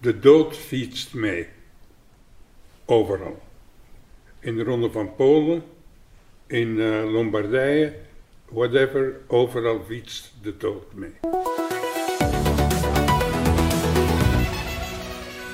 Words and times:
De 0.00 0.18
dood 0.18 0.56
fietst 0.56 1.14
mee. 1.14 1.46
Overal. 2.84 3.42
In 4.38 4.56
de 4.56 4.64
Ronde 4.64 4.90
van 4.90 5.14
Polen, 5.14 5.62
in 6.46 6.80
eh, 6.80 7.12
Lombardije, 7.12 7.94
whatever, 8.48 9.20
overal 9.26 9.80
fietst 9.88 10.32
de 10.42 10.56
dood 10.56 10.94
mee. 10.94 11.12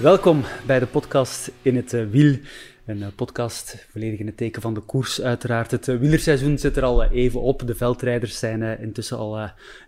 Welkom 0.01 0.45
bij 0.67 0.79
de 0.79 0.87
podcast 0.87 1.51
In 1.63 1.77
het 1.77 1.93
eh, 1.93 2.05
Wiel. 2.11 2.39
Een 2.87 3.03
eh, 3.03 3.09
podcast 3.17 3.87
volledig 3.91 4.19
in 4.19 4.27
het 4.27 4.37
teken 4.37 4.63
van 4.63 4.75
de 4.75 4.81
koers, 4.81 5.23
uiteraard. 5.23 5.71
Het 5.71 5.87
uh, 5.87 5.99
wielerseizoen 5.99 6.59
zit 6.59 6.77
er 6.77 6.83
al 6.83 7.05
even 7.05 7.41
op. 7.41 7.67
De 7.67 7.75
veldrijders 7.75 8.39
zijn 8.39 8.81
intussen 8.81 9.19
al 9.19 9.39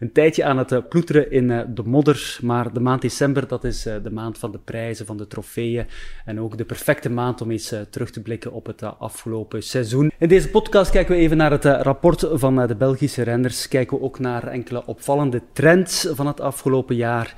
een 0.00 0.12
tijdje 0.12 0.44
aan 0.44 0.58
het 0.58 0.88
ploeteren 0.88 1.30
in 1.30 1.46
de 1.74 1.82
modder. 1.84 2.38
Maar 2.42 2.72
de 2.72 2.80
maand 2.80 3.02
december, 3.02 3.48
dat 3.48 3.64
is 3.64 3.82
de 3.82 4.10
maand 4.12 4.38
van 4.38 4.52
de 4.52 4.58
prijzen, 4.58 5.06
van 5.06 5.16
de 5.16 5.26
trofeeën. 5.26 5.86
En 6.24 6.40
ook 6.40 6.58
de 6.58 6.64
perfecte 6.64 7.10
maand 7.10 7.40
om 7.40 7.50
eens 7.50 7.74
terug 7.90 8.10
te 8.10 8.22
blikken 8.22 8.52
op 8.52 8.66
het 8.66 8.82
afgelopen 8.82 9.62
seizoen. 9.62 10.12
In 10.18 10.28
deze 10.28 10.48
podcast 10.50 10.90
kijken 10.90 11.14
we 11.14 11.20
even 11.20 11.36
naar 11.36 11.50
het 11.50 11.64
rapport 11.64 12.28
van 12.32 12.66
de 12.66 12.76
Belgische 12.76 13.22
renners. 13.22 13.68
Kijken 13.68 13.98
we 13.98 14.04
ook 14.04 14.18
naar 14.18 14.46
enkele 14.46 14.86
opvallende 14.86 15.42
trends 15.52 16.08
van 16.10 16.26
het 16.26 16.40
afgelopen 16.40 16.96
jaar. 16.96 17.34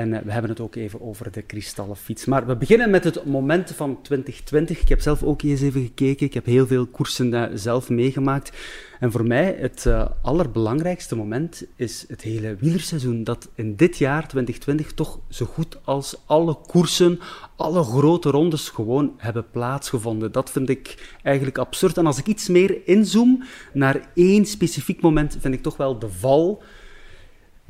En 0.00 0.12
eh, 0.12 0.22
we 0.22 0.32
hebben 0.32 0.50
het 0.50 0.60
ook 0.60 0.74
even 0.74 1.00
over 1.00 1.32
de 1.32 1.42
kristallen 1.42 1.96
fiets. 1.96 2.24
Maar 2.24 2.46
we 2.46 2.56
beginnen 2.56 2.90
met 2.90 3.04
het 3.04 3.24
moment 3.24 3.72
van 3.72 4.02
2020. 4.02 4.80
Ik 4.80 4.88
heb 4.88 5.00
zelf 5.00 5.22
ook 5.22 5.42
eens 5.42 5.60
even 5.60 5.82
gekeken. 5.82 6.26
Ik 6.26 6.34
heb 6.34 6.44
heel 6.44 6.66
veel 6.66 6.86
koersen 6.86 7.32
uh, 7.32 7.44
zelf 7.54 7.88
meegemaakt. 7.88 8.56
En 9.00 9.12
voor 9.12 9.26
mij 9.26 9.56
het 9.58 9.84
uh, 9.86 10.06
allerbelangrijkste 10.22 11.16
moment 11.16 11.64
is 11.76 12.04
het 12.08 12.22
hele 12.22 12.56
wielerseizoen. 12.56 13.24
Dat 13.24 13.48
in 13.54 13.76
dit 13.76 13.98
jaar, 13.98 14.28
2020, 14.28 14.92
toch 14.92 15.20
zo 15.28 15.46
goed 15.46 15.78
als 15.84 16.16
alle 16.26 16.56
koersen, 16.66 17.20
alle 17.56 17.82
grote 17.82 18.30
rondes 18.30 18.68
gewoon 18.68 19.14
hebben 19.16 19.50
plaatsgevonden. 19.50 20.32
Dat 20.32 20.50
vind 20.50 20.68
ik 20.68 21.16
eigenlijk 21.22 21.58
absurd. 21.58 21.96
En 21.96 22.06
als 22.06 22.18
ik 22.18 22.26
iets 22.26 22.48
meer 22.48 22.86
inzoom 22.86 23.42
naar 23.72 24.10
één 24.14 24.46
specifiek 24.46 25.00
moment, 25.00 25.36
vind 25.40 25.54
ik 25.54 25.62
toch 25.62 25.76
wel 25.76 25.98
de 25.98 26.08
val 26.08 26.62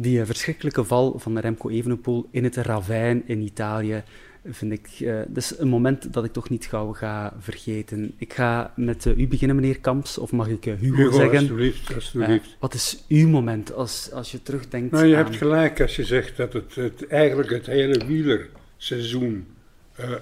die 0.00 0.24
verschrikkelijke 0.24 0.84
val 0.84 1.18
van 1.18 1.38
Remco 1.38 1.68
Evenepoel 1.68 2.28
in 2.30 2.44
het 2.44 2.56
ravijn 2.56 3.22
in 3.26 3.40
Italië 3.40 4.02
vind 4.44 4.72
ik, 4.72 5.00
uh, 5.00 5.18
dat 5.28 5.36
is 5.36 5.58
een 5.58 5.68
moment 5.68 6.12
dat 6.12 6.24
ik 6.24 6.32
toch 6.32 6.48
niet 6.48 6.66
gauw 6.66 6.92
ga 6.92 7.34
vergeten. 7.38 8.14
Ik 8.16 8.32
ga 8.32 8.72
met 8.76 9.04
uh, 9.04 9.18
u 9.18 9.28
beginnen, 9.28 9.56
meneer 9.56 9.80
Kamps, 9.80 10.18
of 10.18 10.32
mag 10.32 10.48
ik 10.48 10.66
uh, 10.66 10.74
Hugo, 10.74 10.96
Hugo, 10.96 11.16
zeggen? 11.16 11.38
alsjeblieft, 11.38 11.94
alsjeblieft. 11.94 12.56
wat 12.58 12.74
is 12.74 13.04
uw 13.08 13.28
moment 13.28 13.72
als, 13.72 14.10
als 14.12 14.30
je 14.30 14.42
terugdenkt 14.42 14.92
Nou, 14.92 15.06
je 15.06 15.16
aan... 15.16 15.24
hebt 15.24 15.36
gelijk 15.36 15.80
als 15.80 15.96
je 15.96 16.04
zegt 16.04 16.36
dat 16.36 16.52
het, 16.52 16.74
het 16.74 17.06
eigenlijk 17.06 17.50
het 17.50 17.66
hele 17.66 18.06
wielerseizoen 18.06 19.46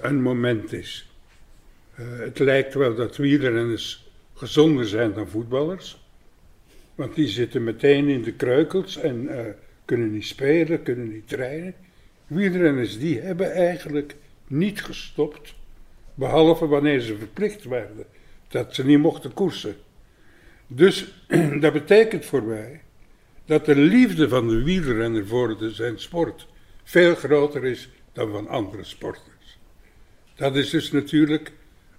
een 0.02 0.22
moment 0.22 0.72
is. 0.72 1.10
het 1.94 2.38
lijkt 2.38 2.74
wel 2.74 2.94
dat 2.94 3.16
wielrenners 3.16 4.10
gezonder 4.34 4.86
zijn 4.86 5.12
dan 5.12 5.28
voetballers. 5.28 6.06
Want 6.94 7.14
die 7.14 7.28
zitten 7.28 7.64
meteen 7.64 8.08
in 8.08 8.22
de 8.22 8.32
kreukels 8.32 8.96
en 8.96 9.28
kunnen 9.88 10.12
niet 10.12 10.26
spelen, 10.26 10.82
kunnen 10.82 11.12
niet 11.12 11.28
trainen. 11.28 11.74
Wielrenners 12.26 12.98
die 12.98 13.20
hebben 13.20 13.52
eigenlijk 13.52 14.16
niet 14.46 14.82
gestopt, 14.82 15.54
behalve 16.14 16.66
wanneer 16.66 17.00
ze 17.00 17.18
verplicht 17.18 17.64
werden, 17.64 18.04
dat 18.48 18.74
ze 18.74 18.84
niet 18.84 18.98
mochten 18.98 19.34
koersen. 19.34 19.76
Dus 20.66 21.14
dat 21.60 21.72
betekent 21.72 22.24
voor 22.24 22.42
mij 22.42 22.80
dat 23.44 23.64
de 23.64 23.76
liefde 23.76 24.28
van 24.28 24.48
de 24.48 24.62
wielrenner 24.62 25.26
voor 25.26 25.58
de, 25.58 25.70
zijn 25.70 25.98
sport 25.98 26.46
veel 26.84 27.14
groter 27.14 27.64
is 27.64 27.90
dan 28.12 28.30
van 28.30 28.48
andere 28.48 28.84
sporters. 28.84 29.58
Dat 30.34 30.56
is 30.56 30.70
dus 30.70 30.92
natuurlijk 30.92 31.52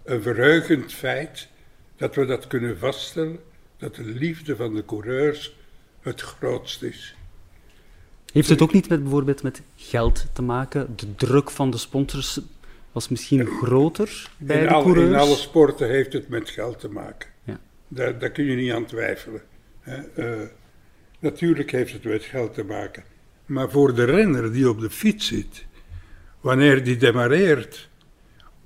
een 0.03 0.21
verheugend 0.21 0.93
feit 0.93 1.47
dat 1.97 2.15
we 2.15 2.25
dat 2.25 2.47
kunnen 2.47 2.77
vaststellen, 2.77 3.39
dat 3.77 3.95
de 3.95 4.05
liefde 4.05 4.55
van 4.55 4.75
de 4.75 4.85
coureurs 4.85 5.55
het 6.01 6.21
grootst 6.21 6.83
is. 6.83 7.15
Heeft 8.33 8.49
het 8.49 8.61
ook 8.61 8.73
niet 8.73 8.89
met 8.89 9.01
bijvoorbeeld 9.01 9.43
met 9.43 9.61
geld 9.75 10.25
te 10.33 10.41
maken? 10.41 10.93
De 10.95 11.15
druk 11.15 11.51
van 11.51 11.71
de 11.71 11.77
sponsors 11.77 12.39
was 12.91 13.09
misschien 13.09 13.45
groter 13.45 14.31
bij 14.37 14.59
in 14.61 14.67
de 14.67 14.73
alle? 14.73 15.05
In 15.05 15.15
alle 15.15 15.35
sporten 15.35 15.87
heeft 15.87 16.13
het 16.13 16.29
met 16.29 16.49
geld 16.49 16.79
te 16.79 16.89
maken. 16.89 17.29
Ja. 17.43 17.59
Daar, 17.87 18.19
daar 18.19 18.29
kun 18.29 18.45
je 18.45 18.55
niet 18.55 18.71
aan 18.71 18.85
twijfelen. 18.85 19.41
Uh, 20.17 20.39
natuurlijk 21.19 21.71
heeft 21.71 21.93
het 21.93 22.03
met 22.03 22.23
geld 22.23 22.53
te 22.53 22.63
maken. 22.63 23.03
Maar 23.45 23.69
voor 23.69 23.95
de 23.95 24.03
renner 24.03 24.51
die 24.51 24.69
op 24.69 24.79
de 24.79 24.89
fiets 24.89 25.27
zit, 25.27 25.65
wanneer 26.41 26.83
die 26.83 26.97
demareert, 26.97 27.89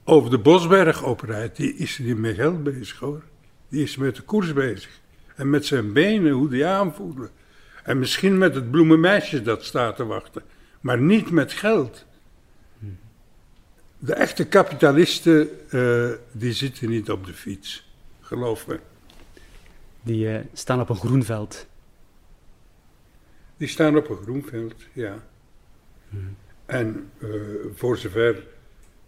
of 0.04 0.30
de 0.30 0.40
Bosberg 0.40 1.04
oprijdt, 1.04 1.58
die 1.58 1.76
is 1.76 1.98
niet 1.98 2.18
met 2.18 2.36
geld 2.36 2.64
bezig 2.64 3.00
hoor. 3.00 3.24
Die 3.70 3.84
is 3.84 3.98
met 3.98 4.16
de 4.16 4.22
koers 4.22 4.54
bezig. 4.54 5.02
En 5.36 5.50
met 5.50 5.66
zijn 5.66 5.94
benen, 5.94 6.32
hoe 6.32 6.50
die 6.50 6.66
aanvoelen. 6.66 7.30
En 7.84 8.00
misschien 8.00 8.38
met 8.38 8.56
het 8.56 8.72
bloemenmeisje 8.72 9.42
dat 9.42 9.64
staat 9.64 9.96
te 9.96 10.06
wachten, 10.06 10.42
maar 10.82 11.00
niet 11.00 11.32
met 11.32 11.52
geld. 11.52 12.06
De 14.00 14.14
echte 14.14 14.48
kapitalisten, 14.48 15.50
uh, 15.70 16.12
die 16.32 16.54
zitten 16.54 16.90
niet 16.90 17.12
op 17.12 17.26
de 17.26 17.34
fiets, 17.34 17.94
geloof 18.22 18.68
me. 18.68 18.80
Die 20.02 20.28
uh, 20.28 20.40
staan 20.54 20.82
op 20.82 20.90
een 20.90 20.96
groen 20.96 21.24
veld. 21.24 21.68
Die 23.58 23.68
staan 23.68 23.98
op 23.98 24.10
een 24.10 24.18
groen 24.18 24.46
veld, 24.50 24.76
ja. 24.94 25.24
Hmm. 26.10 26.36
En 26.66 27.10
uh, 27.18 27.30
voor 27.76 27.98
zover 27.98 28.44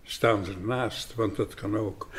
staan 0.04 0.46
ze 0.46 0.52
ernaast, 0.52 1.16
want 1.16 1.36
dat 1.36 1.54
kan 1.54 1.78
ook. 1.78 2.10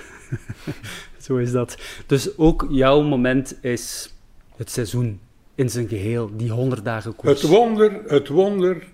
Zo 1.19 1.37
is 1.37 1.53
dat. 1.53 1.79
Dus 2.07 2.39
ook 2.39 2.67
jouw 2.71 3.03
moment 3.03 3.65
is 3.65 4.15
het 4.57 4.71
seizoen 4.71 5.21
in 5.57 5.71
zijn 5.71 5.89
geheel, 5.89 6.31
die 6.37 6.51
100 6.51 6.85
dagen 6.85 7.17
koers. 7.17 7.41
Het 7.41 7.51
wonder, 7.51 8.01
het 8.07 8.29
wonder 8.29 8.87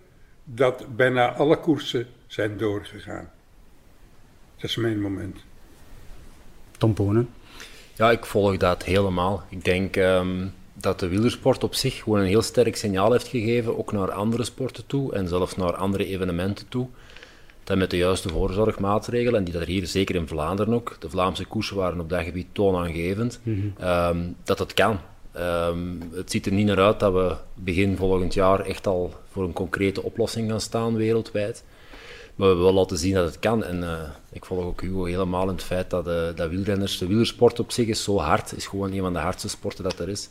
dat 0.44 0.96
bijna 0.96 1.32
alle 1.32 1.56
koersen 1.58 2.06
zijn 2.26 2.58
doorgegaan. 2.58 3.30
Dat 4.56 4.70
is 4.70 4.76
mijn 4.76 5.00
moment. 5.00 5.38
Tom 6.78 6.94
Ponen? 6.94 7.28
Ja, 7.94 8.10
ik 8.10 8.26
volg 8.26 8.56
dat 8.56 8.84
helemaal. 8.84 9.42
Ik 9.48 9.64
denk 9.64 9.96
um, 9.96 10.52
dat 10.74 11.00
de 11.00 11.08
wielersport 11.08 11.64
op 11.64 11.74
zich 11.74 12.02
gewoon 12.02 12.18
een 12.18 12.26
heel 12.26 12.42
sterk 12.42 12.76
signaal 12.76 13.12
heeft 13.12 13.26
gegeven, 13.26 13.78
ook 13.78 13.92
naar 13.92 14.12
andere 14.12 14.44
sporten 14.44 14.86
toe 14.86 15.14
en 15.14 15.28
zelfs 15.28 15.56
naar 15.56 15.74
andere 15.74 16.06
evenementen 16.06 16.68
toe. 16.68 16.88
Dat 17.64 17.76
met 17.76 17.90
de 17.90 17.96
juiste 17.96 18.28
voorzorgmaatregelen, 18.28 19.38
en 19.38 19.44
die 19.44 19.52
dat 19.52 19.62
er 19.62 19.68
hier 19.68 19.86
zeker 19.86 20.14
in 20.14 20.28
Vlaanderen 20.28 20.74
ook, 20.74 20.96
de 20.98 21.10
Vlaamse 21.10 21.44
koersen 21.44 21.76
waren 21.76 22.00
op 22.00 22.08
dat 22.08 22.22
gebied 22.22 22.46
toonaangevend, 22.52 23.40
mm 23.42 23.74
-hmm. 23.78 23.88
um, 23.88 24.36
dat 24.44 24.58
het 24.58 24.74
kan. 24.74 24.98
Um, 25.38 26.10
het 26.14 26.30
ziet 26.30 26.46
er 26.46 26.52
niet 26.52 26.66
naar 26.66 26.80
uit 26.80 27.00
dat 27.00 27.12
we 27.12 27.34
begin 27.54 27.96
volgend 27.96 28.34
jaar 28.34 28.60
echt 28.60 28.86
al 28.86 29.14
voor 29.30 29.44
een 29.44 29.52
concrete 29.52 30.02
oplossing 30.02 30.50
gaan 30.50 30.60
staan 30.60 30.96
wereldwijd. 30.96 31.64
Maar 32.34 32.48
we 32.48 32.56
willen 32.56 32.74
laten 32.74 32.98
zien 32.98 33.14
dat 33.14 33.24
het 33.24 33.38
kan. 33.38 33.64
En 33.64 33.82
uh, 33.82 34.00
ik 34.32 34.44
volg 34.44 34.64
ook 34.64 34.80
Hugo 34.80 35.04
helemaal 35.04 35.48
in 35.48 35.54
het 35.54 35.62
feit 35.62 35.90
dat, 35.90 36.08
uh, 36.08 36.14
dat 36.34 36.50
wielrenners, 36.50 36.98
de 36.98 37.06
wielersport 37.06 37.60
op 37.60 37.72
zich 37.72 37.86
is 37.86 38.02
zo 38.02 38.18
hard, 38.18 38.56
is 38.56 38.66
gewoon 38.66 38.92
een 38.92 39.00
van 39.00 39.12
de 39.12 39.18
hardste 39.18 39.48
sporten 39.48 39.84
dat 39.84 39.98
er 39.98 40.08
is. 40.08 40.28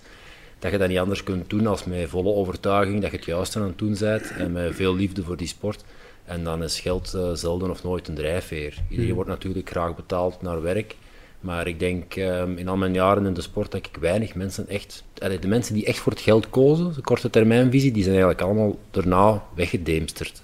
Dat 0.59 0.71
je 0.71 0.77
dat 0.77 0.87
niet 0.87 0.97
anders 0.97 1.23
kunt 1.23 1.49
doen 1.49 1.67
als 1.67 1.85
met 1.85 2.09
volle 2.09 2.33
overtuiging 2.33 3.01
dat 3.01 3.11
je 3.11 3.17
het 3.17 3.25
juiste 3.25 3.59
aan 3.59 3.65
het 3.65 3.77
doen 3.77 3.95
bent 3.99 4.31
en 4.31 4.51
met 4.51 4.75
veel 4.75 4.95
liefde 4.95 5.23
voor 5.23 5.37
die 5.37 5.47
sport. 5.47 5.83
En 6.25 6.43
dan 6.43 6.63
is 6.63 6.79
geld 6.79 7.13
uh, 7.15 7.31
zelden 7.33 7.69
of 7.69 7.83
nooit 7.83 8.07
een 8.07 8.15
drijfveer. 8.15 8.77
Iedereen 8.89 9.09
mm. 9.09 9.15
wordt 9.15 9.29
natuurlijk 9.29 9.69
graag 9.69 9.95
betaald 9.95 10.41
naar 10.41 10.61
werk. 10.61 10.95
Maar 11.41 11.67
ik 11.67 11.79
denk 11.79 12.15
um, 12.15 12.57
in 12.57 12.67
al 12.67 12.77
mijn 12.77 12.93
jaren 12.93 13.25
in 13.25 13.33
de 13.33 13.41
sport 13.41 13.71
dat 13.71 13.85
ik 13.85 13.97
weinig 13.99 14.35
mensen 14.35 14.67
echt. 14.67 15.03
De 15.13 15.47
mensen 15.47 15.73
die 15.73 15.85
echt 15.85 15.99
voor 15.99 16.11
het 16.11 16.21
geld 16.21 16.49
kozen, 16.49 16.93
de 16.93 17.01
korte 17.01 17.29
termijnvisie, 17.29 17.91
die 17.91 18.03
zijn 18.03 18.15
eigenlijk 18.15 18.43
allemaal 18.43 18.79
daarna 18.91 19.43
weggedemsterd. 19.55 20.41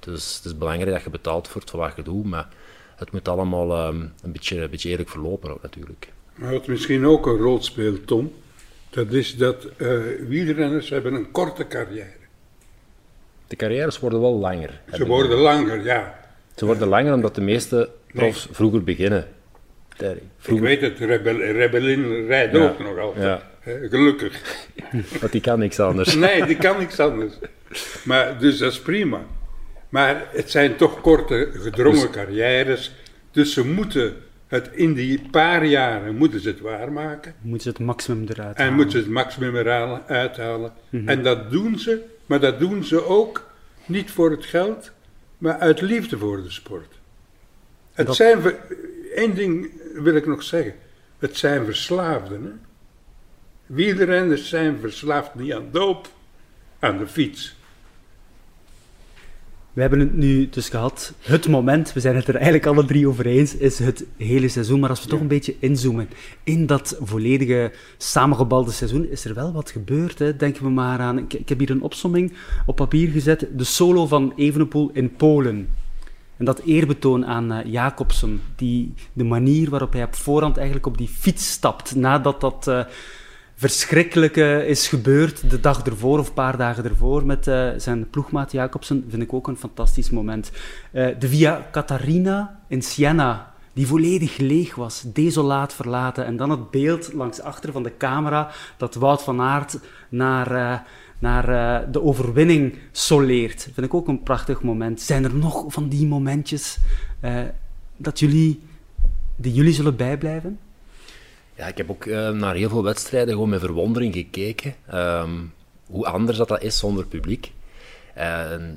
Dus 0.00 0.36
het 0.36 0.44
is 0.44 0.58
belangrijk 0.58 0.90
dat 0.90 1.02
je 1.02 1.10
betaalt 1.10 1.48
voor 1.48 1.62
wat 1.72 1.92
je 1.96 2.02
doet, 2.02 2.24
maar 2.24 2.48
het 2.96 3.12
moet 3.12 3.28
allemaal 3.28 3.86
um, 3.86 4.12
een, 4.22 4.32
beetje, 4.32 4.60
een 4.60 4.70
beetje 4.70 4.88
eerlijk 4.88 5.08
verlopen 5.08 5.50
ook 5.50 5.62
natuurlijk. 5.62 6.12
Maar 6.34 6.52
wat 6.52 6.66
misschien 6.66 7.06
ook 7.06 7.26
een 7.26 7.36
rol 7.36 7.62
speelt, 7.62 8.06
Tom, 8.06 8.32
dat 8.90 9.12
is 9.12 9.36
dat 9.36 9.66
uh, 9.76 9.98
wielrenners 10.28 10.88
hebben 10.88 11.14
een 11.14 11.30
korte 11.30 11.66
carrière. 11.66 12.14
De 13.46 13.56
carrières 13.56 13.98
worden 13.98 14.20
wel 14.20 14.34
langer. 14.34 14.80
Ze 14.92 15.06
worden 15.06 15.38
langer, 15.38 15.84
ja. 15.84 16.20
Ze 16.54 16.66
worden 16.66 16.88
langer 16.88 17.14
omdat 17.14 17.34
de 17.34 17.40
meeste 17.40 17.90
profs 18.12 18.44
nee. 18.46 18.54
vroeger 18.54 18.84
beginnen. 18.84 19.28
Vroeger... 20.38 20.70
Ik 20.70 20.80
weet 20.80 20.98
het, 20.98 21.08
Rebel, 21.08 21.36
Rebellin 21.36 22.26
rijdt 22.26 22.56
ja. 22.56 22.68
ook 22.68 22.78
nog 22.78 22.98
altijd. 22.98 23.24
Ja. 23.24 23.42
Gelukkig. 23.88 24.42
Want 25.20 25.32
die 25.32 25.40
kan 25.40 25.58
niks 25.58 25.80
anders. 25.80 26.14
nee, 26.26 26.44
die 26.44 26.56
kan 26.56 26.78
niks 26.78 27.00
anders. 27.00 27.34
Maar, 28.04 28.38
dus 28.38 28.58
dat 28.58 28.72
is 28.72 28.80
prima. 28.80 29.24
Maar 29.88 30.24
het 30.30 30.50
zijn 30.50 30.76
toch 30.76 31.00
korte, 31.00 31.50
gedrongen 31.52 32.00
dus... 32.00 32.10
carrières. 32.10 32.94
Dus 33.30 33.52
ze 33.52 33.66
moeten 33.66 34.16
het 34.46 34.70
in 34.72 34.94
die 34.94 35.22
paar 35.30 35.64
jaren 35.64 36.16
moeten 36.16 36.40
ze 36.40 36.48
het 36.48 36.60
waarmaken. 36.60 37.34
Moeten 37.40 37.62
ze 37.62 37.68
het 37.68 37.78
maximum 37.78 38.22
eruit 38.28 38.56
halen. 38.56 38.70
En 38.70 38.74
moeten 38.74 38.98
ze 38.98 39.04
het 39.04 39.08
maximum 39.08 39.56
eruit 39.56 40.36
halen. 40.36 40.72
Mm 40.88 40.98
-hmm. 41.00 41.08
En 41.08 41.22
dat 41.22 41.50
doen 41.50 41.78
ze, 41.78 42.00
maar 42.26 42.40
dat 42.40 42.58
doen 42.58 42.84
ze 42.84 43.04
ook 43.04 43.50
niet 43.86 44.10
voor 44.10 44.30
het 44.30 44.44
geld, 44.44 44.90
maar 45.38 45.58
uit 45.58 45.80
liefde 45.80 46.18
voor 46.18 46.42
de 46.42 46.50
sport. 46.50 46.94
Het 47.92 48.06
Dat- 48.06 48.16
zijn, 48.16 48.40
één 49.14 49.34
ding 49.34 49.70
wil 50.02 50.14
ik 50.14 50.26
nog 50.26 50.42
zeggen, 50.42 50.74
het 51.18 51.36
zijn 51.36 51.64
verslaafden. 51.64 52.42
Hè? 52.42 52.50
Wielrenners 53.66 54.48
zijn 54.48 54.78
verslaafd 54.80 55.34
niet 55.34 55.52
aan 55.52 55.68
doop, 55.70 56.08
aan 56.78 56.98
de 56.98 57.06
fiets. 57.06 57.56
We 59.72 59.80
hebben 59.82 60.00
het 60.00 60.14
nu 60.14 60.48
dus 60.48 60.68
gehad. 60.68 61.12
Het 61.20 61.48
moment, 61.48 61.92
we 61.92 62.00
zijn 62.00 62.16
het 62.16 62.28
er 62.28 62.34
eigenlijk 62.34 62.66
alle 62.66 62.84
drie 62.84 63.08
over 63.08 63.26
eens, 63.26 63.56
is 63.56 63.78
het 63.78 64.04
hele 64.16 64.48
seizoen. 64.48 64.80
Maar 64.80 64.90
als 64.90 65.02
we 65.02 65.08
toch 65.08 65.20
een 65.20 65.28
beetje 65.28 65.56
inzoomen 65.58 66.08
in 66.44 66.66
dat 66.66 66.98
volledige 67.00 67.72
samengebalde 67.96 68.70
seizoen, 68.70 69.08
is 69.10 69.24
er 69.24 69.34
wel 69.34 69.52
wat 69.52 69.70
gebeurd. 69.70 70.18
Hè? 70.18 70.36
Denken 70.36 70.62
we 70.62 70.70
maar 70.70 70.98
aan. 70.98 71.18
Ik, 71.18 71.32
ik 71.32 71.48
heb 71.48 71.58
hier 71.58 71.70
een 71.70 71.82
opsomming 71.82 72.32
op 72.66 72.76
papier 72.76 73.10
gezet. 73.10 73.46
De 73.56 73.64
solo 73.64 74.06
van 74.06 74.32
Evenepoel 74.36 74.90
in 74.92 75.12
Polen. 75.16 75.68
En 76.36 76.44
dat 76.44 76.58
eerbetoon 76.58 77.26
aan 77.26 77.52
eh, 77.52 77.72
Jacobsen. 77.72 78.42
Die, 78.56 78.94
de 79.12 79.24
manier 79.24 79.70
waarop 79.70 79.92
hij 79.92 80.02
op 80.02 80.14
voorhand 80.14 80.56
eigenlijk 80.56 80.86
op 80.86 80.98
die 80.98 81.08
fiets 81.08 81.50
stapt. 81.50 81.94
Nadat 81.94 82.40
dat 82.40 82.66
eh, 82.66 82.80
verschrikkelijke 83.54 84.66
is 84.66 84.88
gebeurd 84.88 85.50
de 85.50 85.60
dag 85.60 85.82
ervoor 85.82 86.18
of 86.18 86.28
een 86.28 86.34
paar 86.34 86.56
dagen 86.56 86.84
ervoor 86.84 87.26
met 87.26 87.46
eh, 87.46 87.68
zijn 87.76 88.10
ploegmaat 88.10 88.52
Jacobsen, 88.52 89.04
vind 89.08 89.22
ik 89.22 89.32
ook 89.32 89.48
een 89.48 89.56
fantastisch 89.56 90.10
moment. 90.10 90.52
De 90.92 91.28
Via 91.28 91.66
Catarina 91.72 92.60
in 92.68 92.82
Siena, 92.82 93.52
die 93.72 93.86
volledig 93.86 94.36
leeg 94.36 94.74
was, 94.74 95.04
desolaat 95.06 95.74
verlaten. 95.74 96.24
En 96.24 96.36
dan 96.36 96.50
het 96.50 96.70
beeld 96.70 97.12
langs 97.12 97.40
achter 97.40 97.72
van 97.72 97.82
de 97.82 97.96
camera 97.96 98.50
dat 98.76 98.94
Wout 98.94 99.22
van 99.22 99.40
Aert 99.40 99.78
naar, 100.08 100.84
naar 101.18 101.48
eh, 101.48 101.92
de 101.92 102.02
overwinning 102.02 102.78
soleert. 102.92 103.62
Vind 103.62 103.86
ik 103.86 103.94
ook 103.94 104.08
een 104.08 104.22
prachtig 104.22 104.62
moment. 104.62 105.00
Zijn 105.00 105.24
er 105.24 105.34
nog 105.34 105.64
van 105.68 105.88
die 105.88 106.06
momentjes 106.06 106.78
eh, 107.20 107.40
dat 107.96 108.18
jullie, 108.18 108.60
die 109.36 109.52
jullie 109.52 109.72
zullen 109.72 109.96
bijblijven? 109.96 110.58
Ja, 111.54 111.66
ik 111.66 111.76
heb 111.76 111.90
ook 111.90 112.04
eh, 112.06 112.30
naar 112.30 112.54
heel 112.54 112.68
veel 112.68 112.82
wedstrijden 112.82 113.34
gewoon 113.34 113.48
met 113.48 113.60
verwondering 113.60 114.14
gekeken. 114.14 114.74
ehm, 114.86 115.30
hoe 115.86 116.06
anders 116.06 116.38
dat, 116.38 116.48
dat 116.48 116.62
is 116.62 116.78
zonder 116.78 117.06
publiek. 117.06 117.52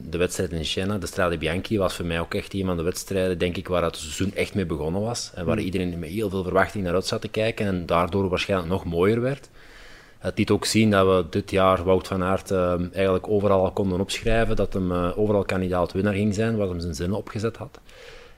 De 0.09 0.18
wedstrijd 0.18 0.51
in 0.51 0.65
Siena, 0.65 0.97
de 0.97 1.06
Strade 1.07 1.38
Bianchi, 1.38 1.77
was 1.77 1.95
voor 1.95 2.06
mij 2.06 2.19
ook 2.19 2.33
echt 2.33 2.53
een 2.53 2.65
van 2.65 2.77
de 2.77 2.83
wedstrijden, 2.83 3.38
denk 3.38 3.57
ik, 3.57 3.68
waar 3.68 3.83
het 3.83 3.95
seizoen 3.95 4.35
echt 4.35 4.53
mee 4.53 4.65
begonnen 4.65 5.01
was. 5.01 5.31
En 5.35 5.45
waar 5.45 5.59
iedereen 5.59 6.00
met 6.00 6.09
heel 6.09 6.30
veel 6.30 6.44
verwachting 6.44 6.83
naar 6.83 6.94
uit 6.94 7.06
zat 7.06 7.21
te 7.21 7.27
kijken 7.27 7.65
en 7.65 7.85
daardoor 7.85 8.30
waarschijnlijk 8.30 8.69
nog 8.69 8.85
mooier 8.85 9.21
werd. 9.21 9.50
Het 10.19 10.38
liet 10.38 10.51
ook 10.51 10.66
zien 10.66 10.92
dat 10.92 11.06
we 11.06 11.25
dit 11.30 11.51
jaar 11.51 11.83
Wout 11.83 12.07
van 12.07 12.24
Aert 12.24 12.51
eh, 12.51 12.74
eigenlijk 12.94 13.27
overal 13.27 13.63
al 13.63 13.71
konden 13.71 14.00
opschrijven, 14.00 14.56
dat 14.56 14.74
hem 14.74 14.92
eh, 14.92 15.18
overal 15.18 15.44
kandidaat 15.44 15.92
winnaar 15.92 16.13
ging 16.13 16.33
zijn, 16.33 16.57
wat 16.57 16.69
hem 16.69 16.80
zijn 16.80 16.95
zinnen 16.95 17.18
opgezet 17.18 17.57
had. 17.57 17.80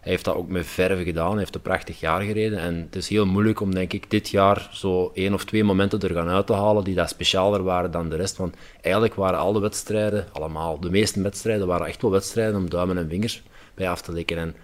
Hij 0.01 0.11
heeft 0.11 0.25
dat 0.25 0.35
ook 0.35 0.47
met 0.47 0.65
verve 0.65 1.03
gedaan, 1.03 1.29
hij 1.29 1.39
heeft 1.39 1.55
een 1.55 1.61
prachtig 1.61 1.99
jaar 1.99 2.21
gereden. 2.21 2.59
En 2.59 2.75
het 2.75 2.95
is 2.95 3.09
heel 3.09 3.25
moeilijk 3.25 3.59
om, 3.59 3.73
denk 3.73 3.93
ik, 3.93 4.09
dit 4.09 4.29
jaar 4.29 4.69
zo 4.71 5.11
één 5.13 5.33
of 5.33 5.45
twee 5.45 5.63
momenten 5.63 5.99
er 5.99 6.13
gaan 6.13 6.29
uit 6.29 6.47
te 6.47 6.53
halen 6.53 6.83
die 6.83 6.95
dat 6.95 7.09
specialer 7.09 7.63
waren 7.63 7.91
dan 7.91 8.09
de 8.09 8.15
rest. 8.15 8.37
Want 8.37 8.55
eigenlijk 8.81 9.15
waren 9.15 9.39
alle 9.39 9.59
wedstrijden, 9.59 10.27
allemaal, 10.31 10.79
de 10.79 10.89
meeste 10.89 11.21
wedstrijden, 11.21 11.67
waren 11.67 11.87
echt 11.87 12.01
wel 12.01 12.11
wedstrijden 12.11 12.55
om 12.55 12.69
duimen 12.69 12.97
en 12.97 13.09
vingers 13.09 13.43
bij 13.75 13.89
af 13.89 14.01
te 14.01 14.11
likken. 14.11 14.37
En 14.37 14.55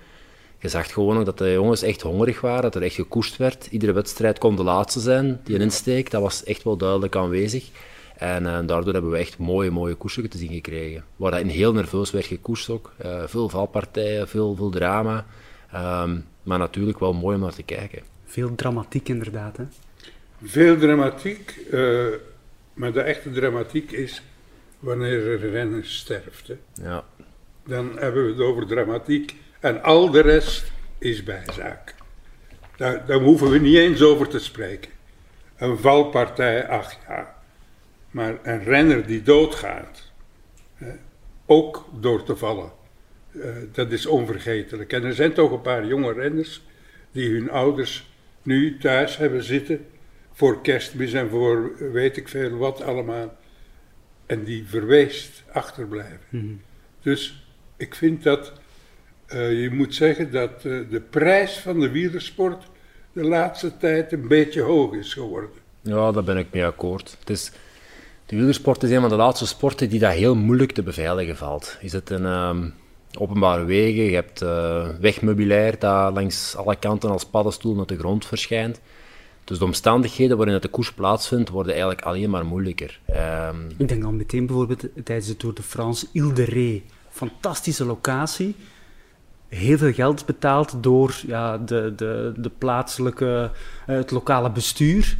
je 0.67 0.73
zag 0.73 0.93
gewoon 0.93 1.17
ook 1.17 1.25
dat 1.25 1.37
de 1.37 1.51
jongens 1.51 1.81
echt 1.81 2.01
hongerig 2.01 2.41
waren, 2.41 2.61
dat 2.61 2.75
er 2.75 2.81
echt 2.81 2.95
gekoest 2.95 3.37
werd. 3.37 3.67
Iedere 3.71 3.91
wedstrijd 3.91 4.37
kon 4.37 4.55
de 4.55 4.63
laatste 4.63 4.99
zijn, 4.99 5.39
die 5.43 5.55
een 5.55 5.61
insteek, 5.61 6.11
dat 6.11 6.21
was 6.21 6.43
echt 6.43 6.63
wel 6.63 6.77
duidelijk 6.77 7.15
aanwezig. 7.15 7.69
En 8.17 8.45
eh, 8.45 8.53
daardoor 8.65 8.93
hebben 8.93 9.11
we 9.11 9.17
echt 9.17 9.37
mooie, 9.37 9.71
mooie 9.71 9.95
koersen 9.95 10.29
te 10.29 10.37
zien 10.37 10.51
gekregen. 10.51 11.03
Waar 11.15 11.31
dat 11.31 11.39
in 11.39 11.47
heel 11.47 11.73
nerveus 11.73 12.11
werd 12.11 12.25
gekoest 12.25 12.69
ook. 12.69 12.93
Eh, 12.97 13.23
veel 13.25 13.49
valpartijen, 13.49 14.27
veel, 14.27 14.55
veel 14.55 14.69
drama. 14.69 15.25
Ehm, 15.71 16.19
maar 16.43 16.59
natuurlijk 16.59 16.99
wel 16.99 17.13
mooi 17.13 17.35
om 17.35 17.41
naar 17.41 17.53
te 17.53 17.63
kijken. 17.63 18.01
Veel 18.25 18.55
dramatiek 18.55 19.09
inderdaad. 19.09 19.57
Hè? 19.57 19.63
Veel 20.43 20.77
dramatiek, 20.77 21.65
eh, 21.71 22.05
maar 22.73 22.91
de 22.91 23.01
echte 23.01 23.31
dramatiek 23.31 23.91
is 23.91 24.21
wanneer 24.79 25.27
een 25.27 25.49
renner 25.49 25.85
sterft. 25.85 26.47
Hè. 26.47 26.55
Ja, 26.83 27.03
Dan 27.63 27.97
hebben 27.97 28.23
we 28.25 28.31
het 28.31 28.39
over 28.39 28.67
dramatiek 28.67 29.35
en 29.59 29.83
al 29.83 30.11
de 30.11 30.21
rest 30.21 30.71
is 30.97 31.23
bijzaak. 31.23 31.95
Daar, 32.75 33.05
daar 33.05 33.19
hoeven 33.19 33.49
we 33.49 33.59
niet 33.59 33.77
eens 33.77 34.01
over 34.01 34.27
te 34.27 34.39
spreken. 34.39 34.91
Een 35.57 35.77
valpartij, 35.77 36.67
ach 36.67 36.97
ja. 37.07 37.35
Maar 38.11 38.39
een 38.43 38.63
renner 38.63 39.05
die 39.05 39.21
doodgaat, 39.21 40.11
ook 41.45 41.85
door 41.99 42.23
te 42.23 42.35
vallen, 42.35 42.71
eh, 43.31 43.49
dat 43.71 43.91
is 43.91 44.05
onvergetelijk. 44.05 44.93
En 44.93 45.03
er 45.03 45.13
zijn 45.13 45.33
toch 45.33 45.51
een 45.51 45.61
paar 45.61 45.85
jonge 45.85 46.13
renners 46.13 46.61
die 47.11 47.31
hun 47.31 47.51
ouders 47.51 48.09
nu 48.41 48.77
thuis 48.77 49.17
hebben 49.17 49.43
zitten 49.43 49.85
voor 50.31 50.61
kerstmis 50.61 51.13
en 51.13 51.29
voor 51.29 51.71
weet 51.91 52.17
ik 52.17 52.27
veel 52.27 52.57
wat 52.57 52.81
allemaal. 52.81 53.37
En 54.25 54.43
die 54.43 54.65
verweest 54.67 55.43
achterblijven. 55.51 56.19
Dus 57.01 57.47
ik 57.77 57.95
vind 57.95 58.23
dat 58.23 58.53
eh, 59.27 59.61
je 59.61 59.69
moet 59.71 59.95
zeggen 59.95 60.31
dat 60.31 60.51
eh, 60.55 60.63
de 60.89 61.01
prijs 61.09 61.57
van 61.57 61.79
de 61.79 61.89
wielersport 61.89 62.63
de 63.13 63.23
laatste 63.23 63.77
tijd 63.77 64.11
een 64.11 64.27
beetje 64.27 64.61
hoog 64.61 64.93
is 64.93 65.13
geworden. 65.13 65.49
ja 65.81 66.11
daar 66.11 66.23
ben 66.23 66.37
ik 66.37 66.47
mee 66.51 66.65
akkoord. 66.65 67.15
Het 67.19 67.29
is, 67.29 67.51
de 68.25 68.35
wielersport 68.35 68.83
is 68.83 68.91
een 68.91 69.01
van 69.01 69.09
de 69.09 69.15
laatste 69.15 69.47
sporten 69.47 69.89
die 69.89 69.99
dat 69.99 70.13
heel 70.13 70.35
moeilijk 70.35 70.71
te 70.71 70.83
beveiligen 70.83 71.37
valt. 71.37 71.77
Je 71.81 71.87
zit 71.87 72.09
in 72.09 72.25
ehm, 72.25 72.69
openbare 73.19 73.63
wegen, 73.65 74.03
je 74.03 74.15
hebt 74.15 74.41
eh, 74.41 74.89
wegmeubilair 74.99 75.79
dat 75.79 76.13
langs 76.13 76.55
alle 76.55 76.75
kanten 76.75 77.09
als 77.09 77.25
paddenstoel 77.25 77.75
naar 77.75 77.85
de 77.85 77.97
grond 77.97 78.25
verschijnt. 78.25 78.79
Dus 79.43 79.57
de 79.57 79.65
omstandigheden 79.65 80.37
waarin 80.37 80.53
het 80.53 80.63
de 80.63 80.69
koers 80.69 80.93
plaatsvindt, 80.93 81.49
worden 81.49 81.71
eigenlijk 81.71 82.01
alleen 82.01 82.29
maar 82.29 82.45
moeilijker. 82.45 82.99
Ehm, 83.05 83.55
Ik 83.77 83.87
denk 83.87 84.01
dan 84.01 84.15
meteen 84.15 84.45
bijvoorbeeld 84.45 84.87
tijdens 85.03 85.27
de 85.27 85.37
Tour 85.37 85.55
de 85.55 85.61
France, 85.63 86.07
Ile 86.11 86.33
de 86.33 86.43
Ré. 86.43 86.81
Fantastische 87.09 87.85
locatie. 87.85 88.55
Heel 89.47 89.77
veel 89.77 89.93
geld 89.93 90.25
betaald 90.25 90.73
door 90.83 91.15
ja, 91.27 91.57
de, 91.57 91.93
de, 91.95 92.33
de 92.37 92.51
plaatselijke, 92.57 93.51
eh, 93.87 93.95
het 93.95 94.11
lokale 94.11 94.51
bestuur. 94.51 95.17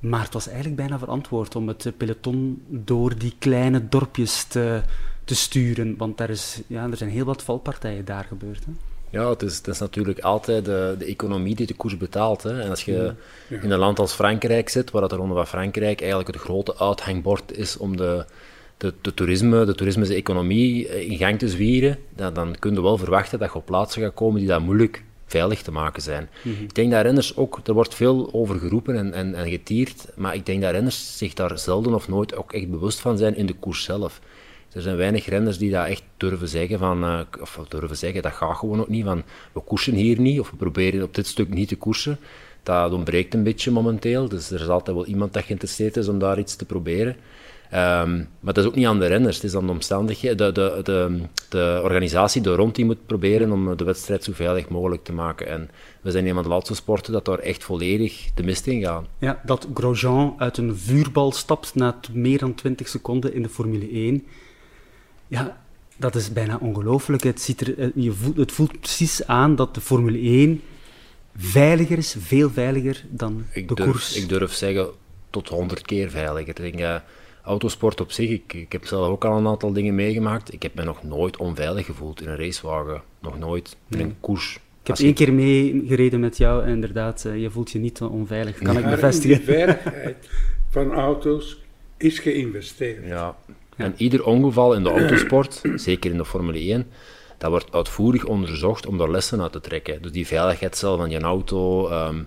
Maar 0.00 0.22
het 0.22 0.32
was 0.32 0.46
eigenlijk 0.46 0.76
bijna 0.76 0.98
verantwoord 0.98 1.56
om 1.56 1.68
het 1.68 1.92
peloton 1.96 2.62
door 2.68 3.18
die 3.18 3.34
kleine 3.38 3.88
dorpjes 3.88 4.44
te, 4.44 4.80
te 5.24 5.34
sturen. 5.34 5.94
Want 5.96 6.18
daar 6.18 6.30
is, 6.30 6.60
ja, 6.66 6.86
er 6.90 6.96
zijn 6.96 7.10
heel 7.10 7.24
wat 7.24 7.42
valpartijen 7.42 8.04
daar 8.04 8.24
gebeurd. 8.24 8.64
Hè? 8.64 8.72
Ja, 9.10 9.28
het 9.30 9.42
is, 9.42 9.56
het 9.56 9.66
is 9.68 9.78
natuurlijk 9.78 10.20
altijd 10.20 10.64
de, 10.64 10.94
de 10.98 11.04
economie 11.04 11.54
die 11.54 11.66
de 11.66 11.74
koers 11.74 11.96
betaalt. 11.96 12.42
Hè. 12.42 12.60
En 12.60 12.70
als 12.70 12.84
je 12.84 13.14
Ja. 13.48 13.60
in 13.60 13.70
een 13.70 13.78
land 13.78 13.98
als 13.98 14.12
Frankrijk 14.12 14.68
zit, 14.68 14.90
waar 14.90 15.00
dat 15.00 15.10
de 15.10 15.16
Ronde 15.16 15.34
van 15.34 15.46
Frankrijk 15.46 16.00
eigenlijk 16.00 16.32
het 16.32 16.42
grote 16.42 16.78
uithangbord 16.78 17.56
is 17.58 17.76
om 17.76 17.96
de, 17.96 18.24
de, 18.76 18.94
de 19.00 19.14
toerisme, 19.14 19.64
de 19.64 19.74
toerismische 19.74 20.14
economie 20.14 20.88
eh, 20.88 21.10
in 21.10 21.16
gang 21.16 21.38
te 21.38 21.48
zwieren, 21.48 21.98
dan, 22.16 22.34
dan 22.34 22.56
kun 22.58 22.74
je 22.74 22.82
wel 22.82 22.98
verwachten 22.98 23.38
dat 23.38 23.52
je 23.52 23.58
op 23.58 23.66
plaatsen 23.66 24.02
gaat 24.02 24.14
komen 24.14 24.38
die 24.38 24.48
daar 24.48 24.62
moeilijk 24.62 25.04
veilig 25.26 25.62
te 25.62 25.72
maken 25.72 26.02
zijn. 26.02 26.28
Ik 26.42 26.74
denk 26.74 26.90
dat 26.90 27.02
renners 27.02 27.36
ook, 27.36 27.60
er 27.64 27.72
wordt 27.72 27.94
veel 27.94 28.28
over 28.32 28.58
geroepen 28.58 28.96
en, 28.96 29.12
en, 29.12 29.34
en 29.34 29.48
getierd, 29.48 30.06
maar 30.14 30.34
ik 30.34 30.46
denk 30.46 30.62
dat 30.62 30.70
renners 30.70 31.18
zich 31.18 31.34
daar 31.34 31.58
zelden 31.58 31.94
of 31.94 32.08
nooit 32.08 32.36
ook 32.36 32.52
echt 32.52 32.70
bewust 32.70 33.00
van 33.00 33.18
zijn 33.18 33.36
in 33.36 33.46
de 33.46 33.52
koers 33.52 33.84
zelf. 33.84 34.20
Er 34.72 34.82
zijn 34.82 34.96
weinig 34.96 35.26
renners 35.26 35.58
die 35.58 35.70
dat 35.70 35.86
echt 35.86 36.02
durven 36.16 36.48
zeggen 36.48 36.78
van, 36.78 37.04
eh, 37.04 37.20
of 37.40 37.60
durven 37.68 37.96
zeggen, 37.96 38.22
dat 38.22 38.32
gaat 38.32 38.56
gewoon 38.56 38.80
ook 38.80 38.88
niet, 38.88 39.04
van 39.04 39.22
we 39.52 39.60
koersen 39.60 39.94
hier 39.94 40.20
niet, 40.20 40.40
of 40.40 40.50
we 40.50 40.56
proberen 40.56 41.02
op 41.02 41.14
dit 41.14 41.26
stuk 41.26 41.48
niet 41.48 41.68
te 41.68 41.76
koersen. 41.76 42.18
Dat 42.62 42.92
ontbreekt 42.92 43.34
een 43.34 43.42
beetje 43.42 43.70
momenteel, 43.70 44.28
dus 44.28 44.50
er 44.50 44.60
is 44.60 44.68
altijd 44.68 44.96
wel 44.96 45.06
iemand 45.06 45.32
dat 45.32 45.44
geïnteresseerd 45.44 45.96
is 45.96 46.08
om 46.08 46.18
daar 46.18 46.38
iets 46.38 46.56
te 46.56 46.64
proberen. 46.64 47.16
Ehm, 47.74 48.16
maar 48.40 48.54
dat 48.54 48.58
is 48.58 48.70
ook 48.70 48.74
niet 48.74 48.86
aan 48.86 48.98
de 48.98 49.06
renners, 49.06 49.36
het 49.36 49.44
is 49.44 49.54
aan 49.54 49.66
de 49.66 49.72
omstandigheden, 49.72 50.54
de, 50.54 50.72
de, 50.74 50.82
de, 50.82 51.20
de 51.48 51.80
organisatie 51.82 52.44
er 52.44 52.56
rond 52.56 52.74
die 52.74 52.84
moet 52.84 53.06
proberen 53.06 53.52
om 53.52 53.76
de 53.76 53.84
wedstrijd 53.84 54.24
zo 54.24 54.32
veilig 54.34 54.68
mogelijk 54.68 55.04
te 55.04 55.12
maken. 55.12 55.48
En 55.48 55.70
we 56.00 56.10
zijn 56.10 56.26
een 56.26 56.34
van 56.34 56.42
de 56.42 56.48
laatste 56.48 56.74
sporten 56.74 57.12
dat 57.12 57.24
daar 57.24 57.38
echt 57.38 57.64
volledig 57.64 58.28
de 58.34 58.42
mist 58.42 58.66
in 58.66 58.82
gaat. 58.82 59.04
Ja, 59.18 59.40
dat 59.44 59.68
Grosjean 59.74 60.34
uit 60.38 60.56
een 60.56 60.76
vuurbal 60.76 61.32
stapt 61.32 61.74
na 61.74 62.00
meer 62.12 62.38
dan 62.38 62.54
20 62.54 62.88
seconden 62.88 63.34
in 63.34 63.42
de 63.42 63.48
Formule 63.48 63.90
1. 63.90 64.24
Ja, 65.26 65.62
dat 65.96 66.14
is 66.14 66.32
bijna 66.32 66.58
ongelooflijk. 66.60 67.22
Het, 67.22 67.40
ziet 67.40 67.60
er, 67.60 67.78
eh, 67.78 67.88
je 67.94 68.12
voelt, 68.12 68.36
het 68.36 68.52
voelt 68.52 68.80
precies 68.80 69.26
aan 69.26 69.56
dat 69.56 69.74
de 69.74 69.80
Formule 69.80 70.18
1 70.18 70.60
veiliger 71.36 71.98
is, 71.98 72.16
veel 72.18 72.50
veiliger 72.50 73.04
dan 73.08 73.44
Ik 73.52 73.68
de 73.68 73.74
durf, 73.74 73.90
koers. 73.90 74.16
ik 74.16 74.28
durf 74.28 74.52
zeggen 74.52 74.88
tot 75.30 75.48
100 75.48 75.82
keer 75.82 76.10
veiliger. 76.10 76.48
Ik 76.48 76.56
denk, 76.56 76.78
eh, 76.78 76.96
autosport 77.44 78.00
op 78.00 78.12
zich, 78.12 78.30
ik, 78.30 78.52
ik 78.52 78.72
heb 78.72 78.86
zelf 78.86 79.08
ook 79.08 79.24
al 79.24 79.36
een 79.36 79.46
aantal 79.46 79.72
dingen 79.72 79.94
meegemaakt. 79.94 80.52
Ik 80.52 80.62
heb 80.62 80.74
me 80.74 80.84
nog 80.84 81.02
nooit 81.02 81.36
onveilig 81.36 81.86
gevoeld 81.86 82.20
in 82.22 82.28
een 82.28 82.36
racewagen. 82.36 83.02
Nog 83.20 83.38
nooit 83.38 83.76
in 83.90 84.00
een 84.00 84.14
koers. 84.20 84.54
Ik 84.54 84.60
heb 84.80 84.90
Als 84.90 84.98
je- 84.98 85.04
één 85.04 85.14
keer 85.14 85.32
meegereden 85.32 86.20
met 86.20 86.36
jou 86.36 86.62
en 86.64 86.68
inderdaad, 86.68 87.24
eh, 87.24 87.40
je 87.40 87.50
voelt 87.50 87.70
je 87.70 87.78
niet 87.78 88.00
onveilig. 88.00 88.58
Kan 88.58 88.78
ik 88.78 88.84
bevestigen. 88.84 89.38
de 89.38 89.44
veiligheid 89.44 90.28
van 90.70 90.92
auto's 90.92 91.60
is 91.96 92.18
geïnvesteerd. 92.18 93.06
Ja. 93.06 93.36
En 93.76 93.94
ieder 93.96 94.24
ongeval 94.24 94.74
in 94.74 94.82
de 94.82 94.90
autosport, 94.90 95.62
zeker 95.74 96.10
in 96.10 96.16
de 96.16 96.24
Formule 96.24 96.58
1, 96.58 96.86
dat 97.38 97.50
wordt 97.50 97.72
uitvoerig 97.72 98.24
onderzocht 98.24 98.86
om 98.86 98.98
daar 98.98 99.10
lessen 99.10 99.42
uit 99.42 99.52
te 99.52 99.60
trekken. 99.60 100.02
Dus 100.02 100.12
die 100.12 100.26
veiligheidscel 100.26 100.96
van 100.96 101.10
je 101.10 101.20
auto, 101.20 101.88
ehm, 101.88 102.22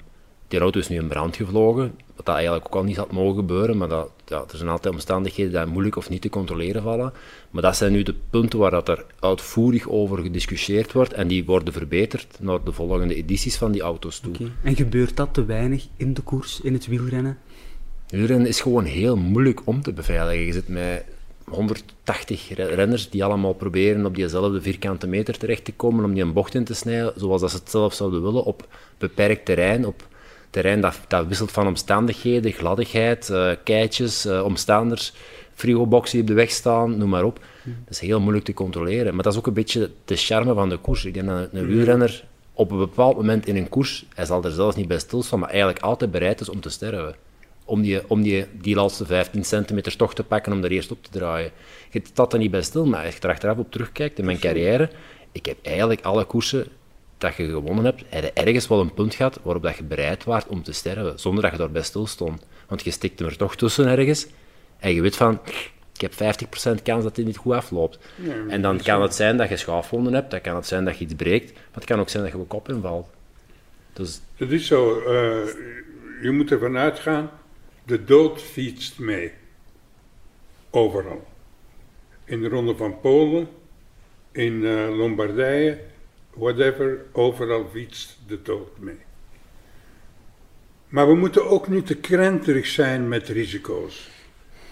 die 0.48 0.60
auto 0.60 0.80
is 0.80 0.88
nu 0.88 0.96
in 0.96 1.08
brand 1.08 1.36
gevlogen, 1.36 1.96
wat 2.16 2.26
dat 2.26 2.36
eigenlijk 2.36 2.66
ook 2.66 2.76
al 2.76 2.84
niet 2.84 2.96
had 2.98 3.12
mogen 3.12 3.36
gebeuren, 3.36 3.78
maar 3.78 3.88
dat, 3.88 4.10
ja, 4.26 4.44
er 4.52 4.58
zijn 4.58 4.70
altijd 4.70 4.94
omstandigheden 4.94 5.64
die 5.64 5.72
moeilijk 5.72 5.96
of 5.96 6.10
niet 6.10 6.22
te 6.22 6.30
controleren 6.30 6.82
vallen. 6.82 7.14
Maar 7.52 7.62
dat 7.62 7.78
zijn 7.78 7.92
nu 7.92 8.04
de 8.04 8.16
punten 8.30 8.60
waar 8.60 8.72
dat 8.72 8.90
er 8.90 9.06
uitvoerig 9.20 9.90
over 9.90 10.18
gediscussieerd 10.18 10.92
wordt 10.92 11.14
en 11.14 11.28
die 11.28 11.46
worden 11.46 11.74
verbeterd 11.74 12.38
naar 12.40 12.64
de 12.64 12.72
volgende 12.72 13.16
edities 13.16 13.58
van 13.58 13.72
die 13.72 13.82
auto's 13.82 14.20
toe. 14.20 14.34
En 14.64 14.76
gebeurt 14.76 15.18
dat 15.18 15.34
te 15.34 15.46
weinig 15.46 15.88
in 15.98 16.14
de 16.14 16.22
koers, 16.22 16.62
in 16.62 16.74
het 16.74 16.88
wielrennen? 16.88 17.38
Wielrennen 18.08 18.48
is 18.48 18.62
gewoon 18.62 18.86
heel 18.86 19.18
moeilijk 19.18 19.62
om 19.64 19.82
te 19.82 19.94
beveiligen. 19.94 20.46
Je 20.46 20.54
zit 20.54 20.68
met 20.68 21.04
180 21.44 22.50
re- 22.56 22.66
renners 22.66 23.10
die 23.10 23.24
allemaal 23.24 23.54
proberen 23.54 24.06
op 24.06 24.16
diezelfde 24.16 24.62
vierkante 24.62 25.08
meter 25.08 25.38
terecht 25.38 25.66
te 25.66 25.74
komen 25.74 26.06
om 26.06 26.14
die 26.14 26.24
een 26.24 26.34
bocht 26.34 26.56
in 26.56 26.64
te 26.64 26.74
snijden, 26.74 27.14
zoals 27.16 27.42
dat 27.42 27.52
ze 27.52 27.58
het 27.58 27.70
zelf 27.70 27.94
zouden 27.94 28.22
willen, 28.22 28.44
op 28.44 28.68
beperkt 28.98 29.46
terrein, 29.46 29.86
op 29.86 30.08
terrein 30.50 30.82
dat, 30.82 31.00
dat 31.08 31.28
wisselt 31.28 31.52
van 31.52 31.68
omstandigheden, 31.68 32.52
gladdigheid, 32.52 33.30
eh 33.30 33.52
keitjes, 33.64 34.26
eh, 34.26 34.44
omstaanders, 34.44 35.14
frigoboxen 35.54 36.12
die 36.12 36.22
op 36.22 36.28
de 36.28 36.34
weg 36.34 36.52
staan, 36.52 36.98
noem 36.98 37.10
maar 37.10 37.24
op. 37.24 37.40
Dat 37.64 37.94
is 37.94 38.00
heel 38.00 38.20
moeilijk 38.20 38.46
te 38.46 38.54
controleren. 38.54 39.14
Maar 39.16 39.24
dat 39.24 39.34
is 39.34 39.40
ook 39.40 39.48
een 39.48 39.54
beetje 39.54 39.92
de 40.06 40.16
charme 40.16 40.54
van 40.54 40.70
de 40.70 40.78
koers. 40.78 41.06
Ik 41.06 41.14
denk 41.14 41.28
dat 41.28 41.38
een, 41.38 41.60
een 41.60 41.68
wielrenner 41.68 42.24
op 42.54 42.72
een 42.72 42.78
bepaald 42.78 43.16
moment 43.16 43.48
in 43.48 43.56
een 43.56 43.70
koers, 43.70 44.06
hij 44.16 44.26
zal 44.26 44.44
er 44.44 44.52
zelfs 44.52 44.76
niet 44.76 44.88
bij 44.88 45.00
stilstaan, 45.00 45.40
maar 45.40 45.50
eigenlijk 45.50 45.80
altijd 45.80 46.12
bereid 46.12 46.42
is 46.42 46.50
om 46.50 46.62
te 46.62 46.70
sterven 46.70 47.16
om 47.68 47.82
die, 47.82 48.10
om 48.10 48.22
die, 48.22 48.46
die 48.62 48.76
laatste 48.76 49.06
15 49.06 49.44
centimeter 49.44 49.96
toch 49.96 50.14
te 50.14 50.24
pakken 50.24 50.54
om 50.54 50.64
er 50.64 50.72
eerst 50.72 50.92
op 50.92 51.04
te 51.04 51.10
draaien. 51.10 51.52
Je 51.92 52.02
staat 52.04 52.34
er 52.34 52.40
niet 52.40 52.52
bij 52.52 52.62
stil, 52.62 52.86
maar 52.86 53.06
als 53.06 53.16
je 53.16 53.22
er 53.22 53.30
achteraf 53.30 53.58
op 53.58 53.72
terugkijkt 53.72 54.20
in 54.20 54.26
mijn 54.26 54.40
carrière, 54.40 54.90
ik 55.32 55.46
heb 55.46 55.58
eigenlijk 55.62 56.02
alle 56.02 56.26
koersen 56.26 56.68
dat 57.18 57.36
je 57.36 57.50
gewonnen 57.50 57.86
hebt, 57.86 58.04
heb 58.10 58.24
je 58.24 58.32
ergens 58.34 58.68
wel 58.68 58.80
een 58.80 58.94
punt 58.94 59.16
gehad 59.16 59.40
waarop 59.44 59.64
dat 59.64 59.78
je 59.78 59.84
bereid 59.84 60.24
waart 60.24 60.48
om 60.48 60.64
te 60.64 60.72
sterven, 60.72 61.20
zonder 61.20 61.42
dat 61.44 61.52
je 61.52 61.58
daarbij 61.58 61.84
stil 61.84 62.08
stond. 62.08 62.46
Want 62.68 62.84
je 62.84 62.92
stikt 62.92 63.20
hem 63.20 63.28
er 63.28 63.38
toch 63.38 63.56
tussen 63.56 63.88
ergens 63.88 64.28
en 64.80 64.94
je 64.94 65.02
weet 65.02 65.16
van, 65.16 65.40
ik 65.94 66.02
heb 66.02 66.14
50% 66.14 66.82
kans 66.84 67.04
dat 67.04 67.16
dit 67.16 67.26
niet 67.26 67.38
goed 67.38 67.54
afloopt. 67.54 68.00
en 68.48 68.62
dan 68.62 68.82
kan 68.82 69.02
het 69.02 69.16
zijn 69.16 69.38
dat 69.38 69.50
je 69.50 69.58
schaafwonden 69.58 70.14
hebt, 70.14 70.32
dan 70.32 70.42
kan 70.42 70.56
het 70.56 70.68
zijn 70.68 70.86
dat 70.86 70.98
je 70.98 71.04
iets 71.06 71.16
breekt, 71.16 71.54
maar 71.54 71.64
het 71.72 71.86
kan 71.86 72.00
ook 72.00 72.10
zijn 72.10 72.24
dat 72.24 72.32
je 72.32 72.38
op 72.38 72.48
kop 72.48 72.70
invalt. 72.70 73.08
Dus 73.94 74.22
Het 74.36 74.52
is 74.52 74.68
zo, 74.68 75.00
eh, 75.00 75.48
je 76.22 76.32
moet 76.32 76.52
ervan 76.52 76.78
uitgaan, 76.78 77.30
de 77.84 78.04
dood 78.04 78.42
fietst 78.42 79.00
mee. 79.00 79.32
Overal. 80.70 81.28
In 82.26 82.42
de 82.42 82.50
Ronde 82.50 82.76
van 82.76 83.00
Polen, 83.00 83.48
in 84.32 84.66
eh, 84.66 84.98
Lombardije, 84.98 85.80
whatever, 86.38 87.06
overal 87.12 87.70
fietst 87.72 88.18
de 88.28 88.42
dood 88.42 88.80
mee. 88.80 88.98
Maar 90.88 91.08
we 91.08 91.16
moeten 91.16 91.50
ook 91.50 91.68
niet 91.68 91.86
te 91.86 91.96
krenterig 91.96 92.68
zijn 92.68 93.08
met 93.08 93.28
risico's. 93.28 94.10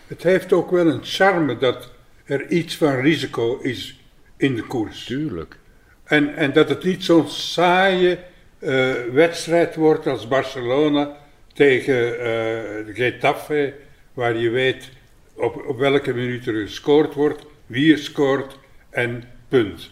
Het 0.08 0.24
heeft 0.24 0.54
ook 0.54 0.72
wel 0.72 0.88
een 0.88 1.04
charme 1.04 1.58
dat 1.58 1.92
er 2.26 2.48
iets 2.48 2.78
van 2.78 2.96
risico 2.96 3.60
is 3.62 4.00
in 4.38 4.56
de 4.56 4.64
koers. 4.64 5.06
tuurlijk. 5.06 5.58
En, 6.04 6.36
en 6.36 6.54
dat 6.54 6.70
het 6.70 6.84
niet 6.84 7.04
zo'n 7.04 7.28
saaie 7.28 8.20
eh, 8.60 8.94
wedstrijd 9.12 9.76
wordt 9.76 10.08
als 10.08 10.28
Barcelona 10.28 11.18
tegen 11.54 12.20
eh 12.20 12.96
Getafe, 12.96 13.74
waar 14.14 14.38
je 14.38 14.50
weet 14.50 14.90
op, 15.34 15.66
op 15.68 15.78
welke 15.78 16.14
minuut 16.14 16.48
er 16.48 16.54
gescoord 16.54 17.14
wordt, 17.14 17.46
wie 17.66 17.92
er 17.92 18.00
scoort 18.00 18.58
en 18.90 19.24
punt. 19.48 19.92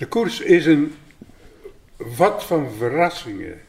De 0.00 0.06
koers 0.06 0.40
is 0.40 0.66
een 0.66 0.94
vat 1.98 2.44
van 2.44 2.70
verrassingen 2.70 3.60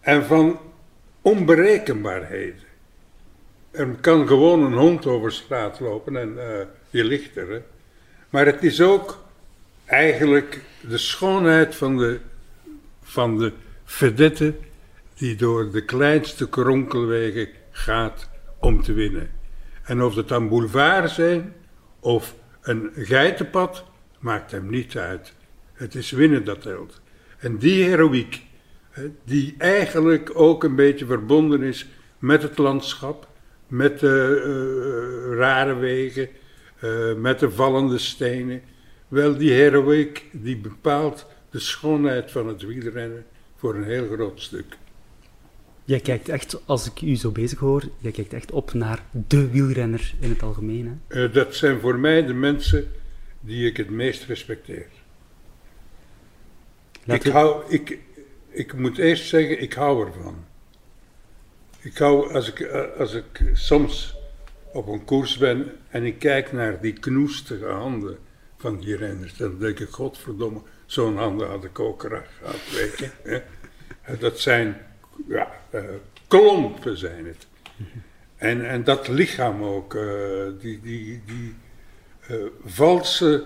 en 0.00 0.24
van 0.24 0.60
onberekenbaarheden. 1.22 2.62
Er 3.70 3.86
kan 4.00 4.26
gewoon 4.26 4.64
een 4.64 4.72
hond 4.72 5.06
over 5.06 5.32
straat 5.32 5.80
lopen 5.80 6.16
en 6.16 6.38
eh, 6.38 6.66
je 6.90 7.04
ligt 7.04 7.36
er. 7.36 7.62
Maar 8.30 8.46
het 8.46 8.62
is 8.62 8.80
ook 8.80 9.24
eigenlijk 9.84 10.60
de 10.88 10.98
schoonheid 10.98 11.74
van 11.74 11.96
de, 11.96 12.20
van 13.02 13.38
de 13.38 13.52
vedette 13.84 14.54
die 15.14 15.36
door 15.36 15.70
de 15.70 15.84
kleinste 15.84 16.48
kronkelwegen 16.48 17.48
gaat 17.70 18.28
om 18.58 18.82
te 18.82 18.92
winnen. 18.92 19.30
En 19.84 20.02
of 20.02 20.14
het 20.14 20.28
dan 20.28 20.48
boulevard 20.48 21.10
zijn 21.10 21.54
of 22.00 22.34
een 22.60 22.90
geitenpad, 22.94 23.84
maakt 24.18 24.50
hem 24.50 24.70
niet 24.70 24.96
uit. 24.96 25.32
Het 25.74 25.94
is 25.94 26.10
winnen 26.10 26.44
dat 26.44 26.62
telt. 26.62 27.00
En 27.38 27.56
die 27.56 27.84
heroïek, 27.84 28.42
die 29.24 29.54
eigenlijk 29.58 30.30
ook 30.34 30.64
een 30.64 30.74
beetje 30.74 31.06
verbonden 31.06 31.62
is 31.62 31.86
met 32.18 32.42
het 32.42 32.58
landschap, 32.58 33.28
met 33.68 34.00
de 34.00 34.42
eh, 34.44 35.36
rare 35.38 35.74
wegen, 35.74 36.28
eh, 36.80 37.14
met 37.14 37.38
de 37.38 37.50
vallende 37.50 37.98
stenen. 37.98 38.62
Wel, 39.08 39.36
die 39.36 39.52
heroïek 39.52 40.24
die 40.32 40.56
bepaalt 40.56 41.26
de 41.50 41.58
schoonheid 41.58 42.30
van 42.30 42.48
het 42.48 42.62
wielrennen 42.62 43.24
voor 43.56 43.74
een 43.74 43.84
heel 43.84 44.06
groot 44.06 44.40
stuk. 44.40 44.76
Jij 45.84 46.00
kijkt 46.00 46.28
echt, 46.28 46.66
als 46.66 46.86
ik 46.86 47.00
u 47.02 47.16
zo 47.16 47.30
bezig 47.30 47.58
hoor, 47.58 47.82
jij 47.98 48.12
kijkt 48.12 48.32
echt 48.32 48.52
op 48.52 48.72
naar 48.72 49.04
de 49.28 49.50
wielrenner 49.50 50.14
in 50.20 50.30
het 50.30 50.42
algemeen. 50.42 51.00
Hè? 51.08 51.24
Eh, 51.24 51.32
dat 51.32 51.54
zijn 51.54 51.80
voor 51.80 51.98
mij 51.98 52.26
de 52.26 52.34
mensen 52.34 52.88
die 53.40 53.66
ik 53.66 53.76
het 53.76 53.90
meest 53.90 54.24
respecteer. 54.24 54.86
Laten 57.04 57.26
ik, 57.26 57.32
hou, 57.32 57.62
ik, 57.68 57.98
ik 58.48 58.72
moet 58.74 58.98
eerst 58.98 59.28
zeggen, 59.28 59.60
ik 59.62 59.72
hou 59.72 60.06
ervan. 60.06 60.44
Ik 61.80 61.98
hou, 61.98 62.32
als 62.34 62.48
ik, 62.48 62.60
eh, 62.60 62.98
als 62.98 63.12
ik 63.14 63.42
soms 63.52 64.16
op 64.72 64.86
een 64.86 65.04
koers 65.04 65.38
ben 65.38 65.72
en 65.88 66.04
ik 66.04 66.18
kijk 66.18 66.52
naar 66.52 66.80
die 66.80 66.92
knoestige 66.92 67.66
handen 67.66 68.18
van 68.56 68.80
die 68.80 68.96
renners, 68.96 69.36
dan 69.36 69.58
denk 69.58 69.78
ik, 69.80 69.88
godverdomme, 69.88 70.60
zo'n 70.86 71.16
handen 71.16 71.48
had 71.48 71.64
ik 71.64 71.78
ook 71.78 72.00
graag 72.00 72.30
gehad, 72.38 72.70
weet 72.72 72.98
je. 72.98 73.10
hè. 73.22 73.42
Eh, 74.02 74.20
Dat 74.20 74.38
zijn, 74.38 74.76
ja, 75.28 75.52
eh, 75.70 75.82
klompen 76.28 76.98
zijn 76.98 77.26
het. 77.26 77.46
En, 78.36 78.68
en 78.68 78.84
dat 78.84 79.08
lichaam 79.08 79.62
ook, 79.62 79.98
die, 80.60 80.80
die, 80.80 81.22
die 81.26 81.54
eh, 82.28 82.36
valse 82.64 83.44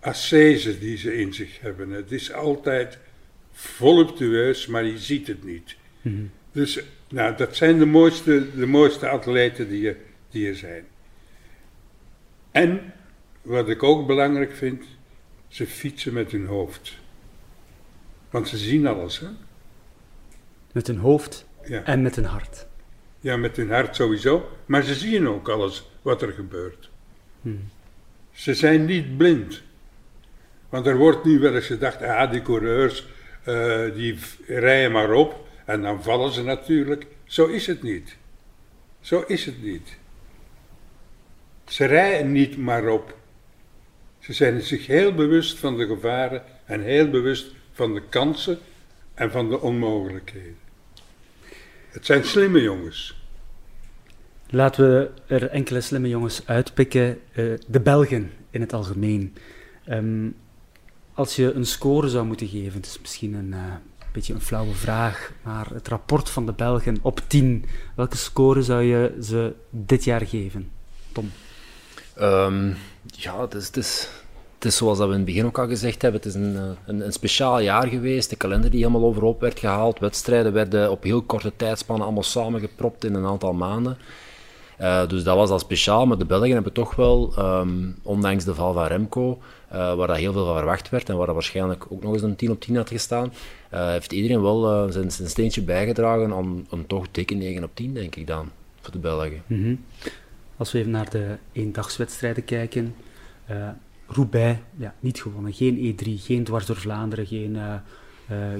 ascese 0.00 0.78
die 0.78 0.96
ze 0.96 1.16
in 1.16 1.34
zich 1.34 1.60
hebben. 1.60 1.90
Het 1.90 2.12
is 2.12 2.32
altijd 2.32 2.98
voluptueus, 3.52 4.66
maar 4.66 4.84
je 4.84 4.98
ziet 4.98 5.26
het 5.26 5.44
niet. 5.44 5.76
Dus 6.52 6.80
nou, 7.08 7.36
dat 7.36 7.56
zijn 7.56 7.78
de 7.78 7.86
mooiste, 7.86 8.46
de 8.56 8.66
mooiste 8.66 9.08
atleten 9.08 9.68
die 9.68 9.88
er, 9.88 9.96
die 10.30 10.48
er 10.48 10.56
zijn. 10.56 10.84
En, 12.50 12.92
wat 13.42 13.68
ik 13.68 13.82
ook 13.82 14.06
belangrijk 14.06 14.52
vind, 14.52 14.84
ze 15.48 15.66
fietsen 15.66 16.12
met 16.12 16.30
hun 16.32 16.46
hoofd. 16.46 16.96
Want 18.30 18.48
ze 18.48 18.56
zien 18.56 18.86
alles, 18.86 19.18
hè? 19.20 19.26
Met 20.72 20.88
een 20.88 20.98
hoofd 20.98 21.46
Ja. 21.64 21.84
en 21.84 22.02
met 22.02 22.16
een 22.16 22.24
hart. 22.24 22.66
Ja, 23.20 23.36
met 23.36 23.56
hun 23.56 23.70
hart 23.70 23.96
sowieso, 23.96 24.48
maar 24.66 24.82
ze 24.82 24.94
zien 24.94 25.28
ook 25.28 25.48
alles 25.48 25.90
wat 26.02 26.22
er 26.22 26.32
gebeurt. 26.32 26.90
Ze 28.32 28.54
zijn 28.54 28.84
niet 28.84 29.16
blind. 29.16 29.62
Want 30.70 30.86
er 30.86 30.96
wordt 30.96 31.24
nu 31.24 31.38
wel 31.38 31.54
eens 31.54 31.66
gedacht, 31.66 32.02
ah, 32.02 32.30
die 32.30 32.42
coureurs, 32.42 33.06
eh, 33.44 33.94
die 33.94 34.18
rijden 34.46 34.92
maar 34.92 35.12
op 35.12 35.48
en 35.64 35.82
dan 35.82 36.02
vallen 36.02 36.32
ze 36.32 36.42
natuurlijk. 36.42 37.06
Zo 37.24 37.46
is 37.46 37.66
het 37.66 37.82
niet. 37.82 38.16
Zo 39.00 39.24
is 39.26 39.44
het 39.44 39.62
niet. 39.62 39.98
Ze 41.66 41.84
rijden 41.84 42.32
niet 42.32 42.56
maar 42.56 42.88
op. 42.88 43.16
Ze 44.18 44.32
zijn 44.32 44.62
zich 44.62 44.86
heel 44.86 45.14
bewust 45.14 45.58
van 45.58 45.76
de 45.76 45.86
gevaren 45.86 46.42
en 46.64 46.82
heel 46.82 47.10
bewust 47.10 47.54
van 47.72 47.94
de 47.94 48.02
kansen 48.08 48.58
en 49.14 49.30
van 49.30 49.48
de 49.48 49.60
onmogelijkheden. 49.60 50.58
Het 51.88 52.06
zijn 52.06 52.24
slimme 52.24 52.62
jongens. 52.62 53.18
Laten 54.48 54.90
we 54.90 55.10
er 55.26 55.48
enkele 55.48 55.80
slimme 55.80 56.08
jongens 56.08 56.46
uitpikken. 56.46 57.20
Eh, 57.32 57.44
de 57.68 57.80
Belgen 57.80 58.30
in 58.50 58.60
het 58.60 58.72
algemeen. 58.72 59.34
Ehm, 59.84 60.28
als 61.20 61.36
je 61.36 61.52
een 61.52 61.66
score 61.66 62.08
zou 62.08 62.26
moeten 62.26 62.48
geven, 62.48 62.72
het 62.72 62.86
is 62.86 62.98
misschien 63.00 63.34
een 63.34 63.52
eh, 63.52 63.60
beetje 64.12 64.34
een 64.34 64.40
flauwe 64.40 64.74
vraag, 64.74 65.32
maar 65.42 65.66
het 65.72 65.88
rapport 65.88 66.30
van 66.30 66.46
de 66.46 66.52
Belgen 66.52 66.98
op 67.02 67.20
10, 67.26 67.64
welke 67.96 68.16
score 68.16 68.62
zou 68.62 68.82
je 68.82 69.16
ze 69.22 69.52
dit 69.70 70.04
jaar 70.04 70.26
geven? 70.26 70.70
Tom. 71.12 71.30
Ehm, 72.14 72.72
ja, 73.06 73.40
het 73.40 73.54
is, 73.54 73.66
het, 73.66 73.76
is, 73.76 74.08
het 74.54 74.64
is 74.64 74.76
zoals 74.76 74.98
we 74.98 75.04
in 75.04 75.10
het 75.10 75.24
begin 75.24 75.46
ook 75.46 75.58
al 75.58 75.68
gezegd 75.68 76.02
hebben. 76.02 76.20
Het 76.20 76.28
is 76.30 76.34
een, 76.34 76.56
eh, 76.56 76.62
een, 76.86 77.04
een 77.04 77.12
speciaal 77.12 77.60
jaar 77.60 77.86
geweest. 77.86 78.30
De 78.30 78.36
kalender 78.36 78.70
die 78.70 78.80
helemaal 78.80 79.08
overhoop 79.08 79.40
werd 79.40 79.58
gehaald. 79.58 79.98
Wedstrijden 79.98 80.52
werden 80.52 80.90
op 80.90 81.02
heel 81.02 81.22
korte 81.22 81.52
tijdspannen 81.56 82.04
allemaal 82.04 82.22
samengepropt 82.22 83.04
in 83.04 83.14
een 83.14 83.26
aantal 83.26 83.52
maanden. 83.52 83.98
Uh, 84.80 85.08
dus 85.08 85.22
dat 85.22 85.36
was 85.36 85.50
al 85.50 85.58
speciaal, 85.58 86.06
maar 86.06 86.18
de 86.18 86.24
Belgen 86.24 86.52
hebben 86.52 86.72
toch 86.72 86.94
wel, 86.94 87.34
um, 87.38 87.96
ondanks 88.02 88.44
de 88.44 88.54
val 88.54 88.72
van 88.72 88.86
Remco, 88.86 89.38
uh, 89.72 89.94
waar 89.94 90.06
dat 90.06 90.16
heel 90.16 90.32
veel 90.32 90.44
van 90.44 90.56
verwacht 90.56 90.88
werd 90.88 91.08
en 91.08 91.16
waar 91.16 91.26
dat 91.26 91.34
waarschijnlijk 91.34 91.86
ook 91.88 92.02
nog 92.02 92.12
eens 92.12 92.22
een 92.22 92.36
10 92.36 92.50
op 92.50 92.60
10 92.60 92.76
had 92.76 92.88
gestaan, 92.88 93.32
uh, 93.74 93.88
heeft 93.88 94.12
iedereen 94.12 94.42
wel 94.42 94.90
zijn, 94.92 95.10
zijn, 95.10 95.28
steentje 95.28 95.62
bijgedragen 95.62 96.32
aan 96.32 96.66
een 96.70 96.86
toch 96.86 97.06
dikke 97.10 97.34
9 97.34 97.64
op 97.64 97.70
10, 97.74 97.94
denk 97.94 98.16
ik 98.16 98.26
dan, 98.26 98.50
voor 98.80 98.92
de 98.92 98.98
Belgen. 98.98 99.42
-hmm. 99.46 99.84
Als 100.56 100.72
we 100.72 100.78
even 100.78 100.90
naar 100.90 101.10
de 101.10 101.36
eendagswedstrijden 101.52 102.44
kijken, 102.44 102.94
Roubaix, 104.06 104.60
ja, 104.76 104.94
niet 105.00 105.22
gewonnen. 105.22 105.52
Geen 105.52 105.94
E3, 105.94 106.22
geen 106.22 106.44
dwars 106.44 106.66
door 106.66 106.76
Vlaanderen, 106.76 107.26
geen 107.26 107.58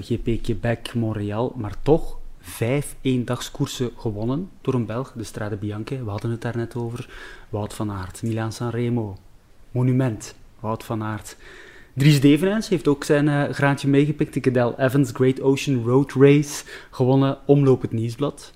GP 0.01 0.43
Quebec, 0.43 0.93
Montreal, 0.93 1.53
maar 1.55 1.75
toch 1.81 2.17
vijf 2.41 2.95
eendagskoersen 3.01 3.91
gewonnen 3.97 4.49
door 4.61 4.73
een 4.73 4.85
Belg, 4.85 5.13
de 5.15 5.23
Strade 5.23 5.55
Bianche. 5.55 6.03
We 6.03 6.09
hadden 6.09 6.31
het 6.31 6.41
daar 6.41 6.57
net 6.57 6.75
over. 6.75 7.09
Wout 7.49 7.73
van 7.73 7.91
Aert, 7.91 8.23
Milaan 8.23 8.51
Sanremo, 8.51 9.17
Monument, 9.71 10.35
Wout 10.61 10.83
van 10.83 11.03
Aert. 11.03 11.37
Dries 11.93 12.21
Devenens 12.21 12.69
heeft 12.69 12.87
ook 12.87 13.03
zijn 13.03 13.27
uh, 13.27 13.49
graantje 13.49 13.87
meegepikt. 13.87 14.33
De 14.33 14.39
Cadel 14.39 14.79
Evans 14.79 15.11
Great 15.13 15.41
Ocean 15.41 15.83
Road 15.85 16.13
Race 16.13 16.63
gewonnen, 16.91 17.37
omloop 17.45 17.81
het 17.81 17.91
nieuwsblad. 17.91 18.53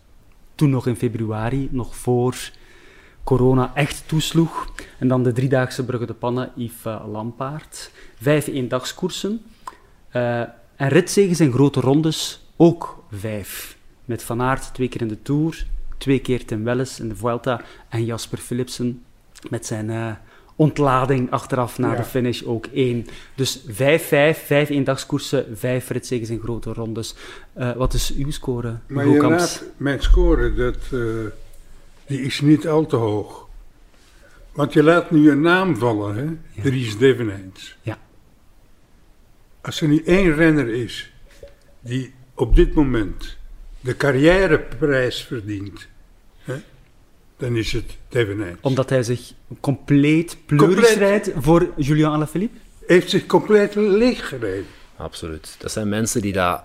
Toen 0.55 0.69
nog 0.69 0.87
in 0.87 0.95
februari, 0.95 1.69
nog 1.71 1.95
voor 1.95 2.51
corona 3.23 3.71
echt 3.73 4.03
toesloeg. 4.07 4.71
En 4.99 5.07
dan 5.07 5.23
de 5.23 5.31
driedaagse 5.31 5.85
Brugge 5.85 6.05
de 6.05 6.13
Pannen, 6.13 6.51
Yves 6.55 6.85
uh, 6.85 7.03
Lampaard. 7.11 7.91
Vijf 8.21 8.47
eendagskoersen. 8.47 9.41
Uh, 10.13 10.39
en 10.75 10.87
ritzegens 10.87 11.39
en 11.39 11.51
grote 11.51 11.79
rondes 11.79 12.45
ook 12.55 13.03
vijf. 13.11 13.77
Met 14.05 14.23
Van 14.23 14.41
Aert 14.41 14.73
twee 14.73 14.87
keer 14.87 15.01
in 15.01 15.07
de 15.07 15.21
Tour, 15.21 15.65
twee 15.97 16.19
keer 16.19 16.45
ten 16.45 16.63
Welles 16.63 16.99
in 16.99 17.09
de 17.09 17.15
Vuelta 17.15 17.61
en 17.89 18.05
Jasper 18.05 18.37
Philipsen 18.37 19.03
met 19.49 19.65
zijn 19.65 20.17
ontlading 20.55 21.31
achteraf 21.31 21.77
na 21.77 21.95
de 21.95 22.03
finish 22.03 22.43
ook 22.43 22.65
één. 22.65 23.07
Dus 23.35 23.63
vijf, 23.67 24.07
vijf, 24.07 24.45
vijf 24.45 24.69
eendagskoersen, 24.69 25.57
vijf 25.57 25.89
ritzegens 25.89 26.29
in 26.29 26.39
grote 26.39 26.73
rondes. 26.73 27.15
Uh, 27.57 27.75
wat 27.75 27.93
is 27.93 28.13
uw 28.13 28.31
score? 28.31 28.77
Maar 28.87 29.05
laat 29.05 29.63
mijn 29.77 30.01
score, 30.01 30.53
dat, 30.53 30.77
uh, 30.91 31.25
die 32.05 32.21
is 32.21 32.41
niet 32.41 32.67
al 32.67 32.85
te 32.85 32.95
hoog. 32.95 33.47
Want 34.51 34.73
je 34.73 34.83
laat 34.83 35.11
nu 35.11 35.31
een 35.31 35.41
naam 35.41 35.77
vallen, 35.77 36.15
hè? 36.15 36.23
Ja. 36.23 36.61
Dries 36.61 36.97
Devenijns. 36.97 37.77
Ja. 37.81 37.97
Als 39.61 39.81
er 39.81 39.87
nu 39.87 40.01
één 40.05 40.35
renner 40.35 40.67
is 40.67 41.13
die 41.79 42.13
op 42.33 42.55
dit 42.55 42.73
moment 42.73 43.37
de 43.79 43.97
carrièreprijs 43.97 45.23
verdient, 45.23 45.87
hè, 46.43 46.55
dan 47.37 47.55
is 47.55 47.71
het 47.71 47.97
Devenijns. 48.09 48.57
Omdat 48.61 48.89
hij 48.89 49.03
zich 49.03 49.33
compleet 49.59 50.37
pleuris 50.45 50.95
rijdt 50.95 51.31
voor 51.35 51.73
Julian 51.77 52.13
Alaphilippe? 52.13 52.57
Heeft 52.87 53.09
zich 53.09 53.25
compleet 53.25 53.75
leeggereden. 53.75 54.65
Absoluut. 54.95 55.55
Dat 55.59 55.71
zijn 55.71 55.89
mensen 55.89 56.21
die 56.21 56.33
daar 56.33 56.63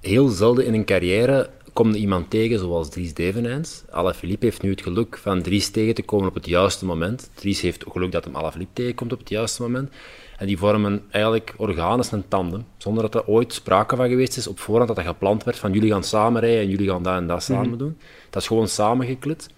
heel 0.00 0.28
zelden 0.28 0.64
in 0.64 0.74
een 0.74 0.84
carrière 0.84 1.50
komt 1.72 1.96
iemand 1.96 2.30
tegen 2.30 2.58
zoals 2.58 2.88
Dries 2.88 3.14
Devenijns. 3.14 3.82
Alaphilippe 3.90 4.44
heeft 4.44 4.62
nu 4.62 4.70
het 4.70 4.82
geluk 4.82 5.18
van 5.18 5.42
Dries 5.42 5.70
tegen 5.70 5.94
te 5.94 6.02
komen 6.02 6.28
op 6.28 6.34
het 6.34 6.46
juiste 6.46 6.84
moment. 6.84 7.30
Dries 7.34 7.60
heeft 7.60 7.84
het 7.84 7.92
geluk 7.92 8.12
dat 8.12 8.24
hem 8.24 8.36
Alaphilippe 8.36 8.72
tegenkomt 8.72 9.12
op 9.12 9.18
het 9.18 9.28
juiste 9.28 9.62
moment. 9.62 9.92
En 10.38 10.46
die 10.46 10.58
vormen 10.58 11.02
eigenlijk 11.10 11.54
organisch 11.56 12.10
een 12.10 12.28
tandem, 12.28 12.64
zonder 12.76 13.02
dat 13.02 13.14
er 13.14 13.26
ooit 13.26 13.52
sprake 13.52 13.96
van 13.96 14.08
geweest 14.08 14.36
is 14.36 14.46
op 14.46 14.58
voorhand 14.58 14.88
dat 14.88 14.96
dat 14.96 15.06
gepland 15.06 15.44
werd 15.44 15.58
van 15.58 15.72
jullie 15.72 15.90
gaan 15.90 16.04
samen 16.04 16.40
rijden 16.40 16.60
en 16.60 16.68
jullie 16.68 16.88
gaan 16.88 17.02
dat 17.02 17.16
en 17.16 17.26
dat 17.26 17.42
samen 17.42 17.68
mhm. 17.68 17.78
doen. 17.78 17.98
Dat 18.30 18.42
is 18.42 18.48
gewoon 18.48 18.68
samengeklit. 18.68 19.48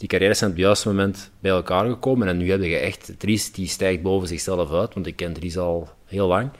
Die 0.00 0.08
carrières 0.08 0.38
zijn 0.38 0.50
op 0.50 0.56
het 0.56 0.64
juiste 0.64 0.88
moment 0.88 1.30
bij 1.40 1.50
elkaar 1.50 1.88
gekomen 1.88 2.28
en 2.28 2.36
nu 2.36 2.50
heb 2.50 2.62
je 2.62 2.76
echt, 2.76 3.12
Dries 3.18 3.52
die 3.52 3.68
stijgt 3.68 4.02
boven 4.02 4.28
zichzelf 4.28 4.72
uit, 4.72 4.94
want 4.94 5.06
ik 5.06 5.16
ken 5.16 5.32
Dries 5.32 5.58
al 5.58 5.88
heel 6.06 6.26
lang. 6.26 6.50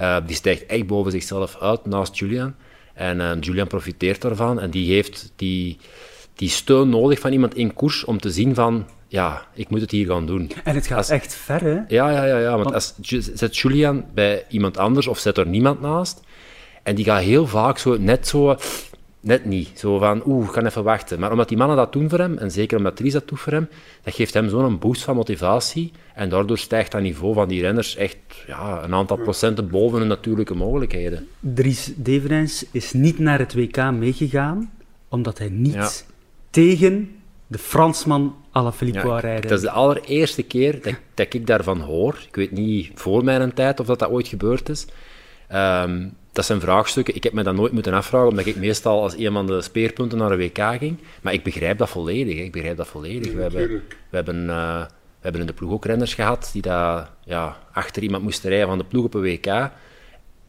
Uh, 0.00 0.16
die 0.26 0.36
stijgt 0.36 0.66
echt 0.66 0.86
boven 0.86 1.12
zichzelf 1.12 1.56
uit 1.60 1.86
naast 1.86 2.18
Julian. 2.18 2.54
En 2.94 3.18
uh, 3.18 3.30
Julian 3.40 3.66
profiteert 3.66 4.20
daarvan 4.20 4.60
en 4.60 4.70
die 4.70 4.92
heeft 4.92 5.32
die, 5.36 5.78
die 6.34 6.48
steun 6.48 6.88
nodig 6.88 7.18
van 7.18 7.32
iemand 7.32 7.54
in 7.54 7.74
koers 7.74 8.04
om 8.04 8.18
te 8.18 8.30
zien 8.30 8.54
van 8.54 8.86
ja, 9.08 9.46
ik 9.54 9.70
moet 9.70 9.80
het 9.80 9.90
hier 9.90 10.06
gaan 10.06 10.26
doen. 10.26 10.50
En 10.64 10.74
het 10.74 10.86
gaat 10.86 11.10
echt 11.10 11.34
ver, 11.34 11.60
hè? 11.60 11.78
Ja, 11.88 12.10
ja, 12.10 12.24
ja. 12.24 12.38
ja 12.38 12.56
want, 12.56 12.74
Als, 12.74 12.94
zet 13.34 13.58
Julian 13.58 14.04
bij 14.14 14.44
iemand 14.48 14.78
anders 14.78 15.06
of 15.06 15.18
zet 15.18 15.38
er 15.38 15.46
niemand 15.46 15.80
naast. 15.80 16.20
En 16.82 16.94
die 16.94 17.04
gaat 17.04 17.22
heel 17.22 17.46
vaak 17.46 17.78
zo, 17.78 17.98
net 17.98 18.28
zo, 18.28 18.56
net 19.22 19.44
niet. 19.44 19.78
Zo 19.78 19.98
van, 19.98 20.22
oeh, 20.26 20.46
ik 20.46 20.52
kan 20.52 20.66
even 20.66 20.84
wachten. 20.84 21.20
Maar 21.20 21.30
omdat 21.30 21.48
die 21.48 21.56
mannen 21.56 21.76
dat 21.76 21.92
doen 21.92 22.08
voor 22.08 22.18
hem, 22.18 22.38
en 22.38 22.50
zeker 22.50 22.78
omdat 22.78 22.96
Dries 22.96 23.12
dat 23.12 23.28
doet 23.28 23.40
voor 23.40 23.52
hem, 23.52 23.68
dat 24.02 24.14
geeft 24.14 24.34
hem 24.34 24.48
zo'n 24.48 24.78
boost 24.78 25.02
van 25.02 25.16
motivatie. 25.16 25.92
En 26.14 26.28
daardoor 26.28 26.58
stijgt 26.58 26.92
dat 26.92 27.00
niveau 27.00 27.34
van 27.34 27.48
die 27.48 27.60
renners 27.60 27.96
echt 27.96 28.16
ja, 28.46 28.82
een 28.82 28.94
aantal 28.94 29.16
procenten 29.16 29.68
boven 29.68 29.98
hun 29.98 30.08
natuurlijke 30.08 30.54
mogelijkheden. 30.54 31.28
Dries 31.40 31.92
Deverijns 31.96 32.64
is 32.70 32.92
niet 32.92 33.18
naar 33.18 33.38
het 33.38 33.54
WK 33.54 33.90
meegegaan, 33.92 34.72
omdat 35.08 35.38
hij 35.38 35.48
niet 35.48 36.06
tegen 36.50 37.10
de 37.46 37.58
Fransman 37.58 38.36
Alaphilippe 38.50 38.98
ja, 38.98 39.06
wou 39.06 39.20
rijden. 39.20 39.48
Dat 39.48 39.58
is 39.58 39.64
de 39.64 39.70
allereerste 39.70 40.42
keer 40.42 40.82
dat, 40.82 40.94
dat, 41.14 41.34
ik 41.34 41.46
daarvan 41.46 41.80
hoor. 41.80 42.24
Ik 42.28 42.34
weet 42.34 42.50
niet 42.50 42.90
voor 42.94 43.24
mijn 43.24 43.54
tijd 43.54 43.80
of 43.80 43.86
dat, 43.86 43.98
dat 43.98 44.10
ooit 44.10 44.28
gebeurd 44.28 44.68
is. 44.68 44.86
Um, 45.52 46.12
dat 46.32 46.44
zijn 46.44 46.60
vraagstukken. 46.60 47.14
Ik 47.14 47.22
heb 47.22 47.32
me 47.32 47.42
dat 47.42 47.54
nooit 47.54 47.72
moeten 47.72 47.92
afvragen, 47.92 48.28
omdat 48.28 48.46
ik 48.46 48.56
meestal 48.56 49.02
als 49.02 49.16
een 49.16 49.32
van 49.32 49.46
de 49.46 49.62
speerpunten 49.62 50.18
naar 50.18 50.30
een 50.30 50.38
WK 50.38 50.58
ging. 50.78 50.98
Maar 51.22 51.32
ik 51.32 51.42
begrijp 51.42 51.78
dat 51.78 51.88
volledig. 51.88 52.36
Hè. 52.36 52.42
Ik 52.42 52.52
begrijp 52.52 52.76
dat 52.76 52.86
volledig. 52.86 53.32
we, 53.32 53.42
hebben, 53.42 53.68
we, 54.10 54.16
hebben, 54.16 54.36
uh, 54.46 54.80
we 54.80 55.20
hebben 55.20 55.40
in 55.40 55.46
de 55.46 55.52
ploeg 55.52 55.72
ook 55.72 55.84
renners 55.84 56.14
gehad 56.14 56.50
die 56.52 56.62
daar 56.62 57.10
ja, 57.24 57.56
achter 57.72 58.02
iemand 58.02 58.22
moesten 58.22 58.50
rijden 58.50 58.68
van 58.68 58.78
de 58.78 58.84
ploeg 58.84 59.04
op 59.04 59.14
een 59.14 59.22
WK. 59.22 59.70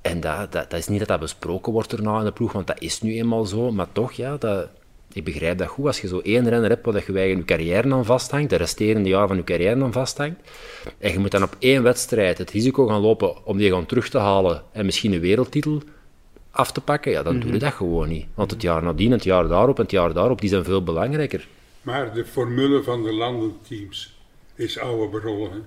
En 0.02 0.20
dat, 0.20 0.52
dat, 0.52 0.70
dat 0.70 0.80
is 0.80 0.88
niet 0.88 1.00
dat 1.00 1.08
dat 1.08 1.20
besproken 1.20 1.74
wordt 1.74 1.94
erna 1.94 2.20
in 2.20 2.26
de 2.26 2.32
ploeg, 2.32 2.52
want 2.52 2.68
dat 2.68 2.82
is 2.82 3.02
nu 3.02 3.14
eenmaal 3.14 3.46
zo. 3.46 3.72
Maar 3.72 3.88
toch, 3.92 4.12
ja, 4.12 4.38
dat, 4.38 4.68
ik 5.14 5.24
begrijp 5.24 5.58
dat 5.58 5.68
goed. 5.68 5.86
Als 5.86 6.02
je 6.02 6.08
zo 6.08 6.20
één 6.20 6.50
renner 6.50 6.70
hebt 6.70 6.86
waar 6.86 7.04
je 7.08 7.14
eigen 7.14 7.38
je 7.38 7.46
carrière 7.46 7.94
aan 7.94 8.06
vasthangt, 8.06 8.50
de 8.50 8.56
resterende 8.56 9.10
jaar 9.10 9.28
van 9.28 9.38
je 9.38 9.44
carrière 9.44 9.84
aan 9.84 9.92
vasthangt, 9.92 10.40
en 10.98 11.12
je 11.12 11.20
moet 11.20 11.32
dan 11.32 11.44
op 11.44 11.56
één 11.60 11.84
wedstrijd 11.84 12.38
het 12.38 12.52
risico 12.52 12.88
gaan 12.88 13.02
lopen 13.02 13.46
om 13.46 13.58
die 13.58 13.72
gaan 13.72 13.86
terug 13.86 14.10
te 14.10 14.18
halen 14.18 14.64
en 14.72 14.86
misschien 14.86 15.14
een 15.14 15.20
wereldtitel 15.20 15.82
af 16.52 16.72
te 16.72 16.82
pakken, 16.82 17.12
ja, 17.12 17.24
dan 17.24 17.34
doe 17.34 17.44
je 17.44 17.56
mhm. 17.56 17.64
dat 17.64 17.74
gewoon 17.74 18.10
niet. 18.10 18.26
Want 18.34 18.52
het 18.52 18.62
jaar 18.62 18.84
nadien, 18.84 19.12
het 19.12 19.24
jaar 19.24 19.48
daarop 19.48 19.78
en 19.78 19.82
het 19.82 19.92
jaar 19.92 20.14
daarop, 20.14 20.42
die 20.42 20.50
zijn 20.50 20.64
veel 20.64 20.84
belangrijker. 20.84 21.48
Maar 21.82 22.14
de 22.14 22.26
formule 22.26 22.84
van 22.84 23.04
de 23.04 23.14
landenteams 23.14 24.18
is 24.56 24.80
oude 24.80 25.08
berollen. 25.08 25.66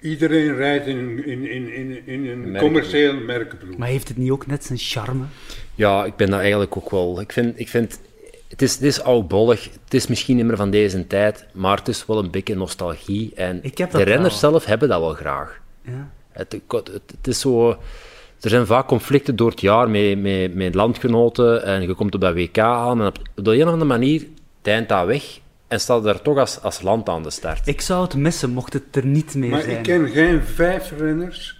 Iedereen 0.00 0.54
rijdt 0.54 0.86
in, 0.86 1.24
in, 1.26 1.50
in, 1.50 1.74
in, 1.74 2.06
in 2.06 2.26
een 2.26 2.56
commercieel 2.56 3.14
merkenploeg. 3.14 3.76
Maar 3.76 3.88
heeft 3.88 4.08
het 4.08 4.16
niet 4.16 4.30
ook 4.30 4.46
net 4.46 4.64
zijn 4.64 4.78
charme? 4.78 5.24
Ja, 5.74 6.04
ik 6.04 6.16
ben 6.16 6.30
daar 6.30 6.40
eigenlijk 6.40 6.76
ook 6.76 6.90
wel... 6.90 7.20
Ik 7.20 7.32
vind, 7.32 7.58
ik 7.58 7.68
vind 7.68 8.00
het 8.52 8.62
is, 8.62 8.74
het 8.74 8.82
is 8.82 9.02
oudbollig, 9.02 9.64
het 9.84 9.94
is 9.94 10.06
misschien 10.06 10.36
niet 10.36 10.44
meer 10.44 10.56
van 10.56 10.70
deze 10.70 11.06
tijd, 11.06 11.46
maar 11.52 11.76
het 11.76 11.88
is 11.88 12.06
wel 12.06 12.18
een 12.18 12.30
beetje 12.30 12.54
nostalgie. 12.54 13.32
En 13.34 13.60
de 13.60 14.02
renners 14.02 14.38
zelf 14.38 14.64
hebben 14.64 14.88
dat 14.88 15.00
wel 15.00 15.14
graag. 15.14 15.60
Ja. 15.82 16.10
Het, 16.30 16.60
het, 16.68 16.90
het, 17.06 17.26
is 17.26 17.40
zo... 17.40 17.70
Er 18.40 18.50
zijn 18.50 18.66
vaak 18.66 18.86
conflicten 18.86 19.36
door 19.36 19.50
het 19.50 19.60
jaar 19.60 19.90
met, 19.90 20.20
met, 20.20 20.54
met 20.54 20.74
landgenoten 20.74 21.64
en 21.64 21.82
je 21.82 21.94
komt 21.94 22.14
op 22.14 22.20
dat 22.20 22.34
WK 22.34 22.58
aan 22.58 23.00
en 23.00 23.06
op, 23.06 23.18
de 23.34 23.54
een 23.54 23.62
of 23.62 23.72
andere 23.72 23.84
manier 23.84 24.26
deint 24.62 24.88
dat 24.88 25.06
weg 25.06 25.38
en 25.68 25.80
staat 25.80 26.06
er 26.06 26.22
toch 26.22 26.38
als, 26.38 26.60
als 26.62 26.82
land 26.82 27.08
aan 27.08 27.22
de 27.22 27.30
start. 27.30 27.66
Ik 27.66 27.80
zou 27.80 28.02
het 28.02 28.14
missen 28.14 28.50
mocht 28.50 28.72
het 28.72 28.96
er 28.96 29.06
niet 29.06 29.34
meer 29.34 29.50
maar 29.50 29.60
zijn. 29.60 29.70
Maar 29.70 29.78
ik 29.78 29.84
ken 29.86 30.08
geen 30.08 30.42
vijf 30.42 30.92
renners 30.98 31.58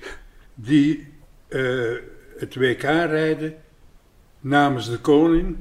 die 0.55 1.09
uh, 1.49 1.97
het 2.39 2.55
WK 2.55 2.83
rijden 2.83 3.55
namens 4.41 4.91
de 4.91 4.99
koning 4.99 5.57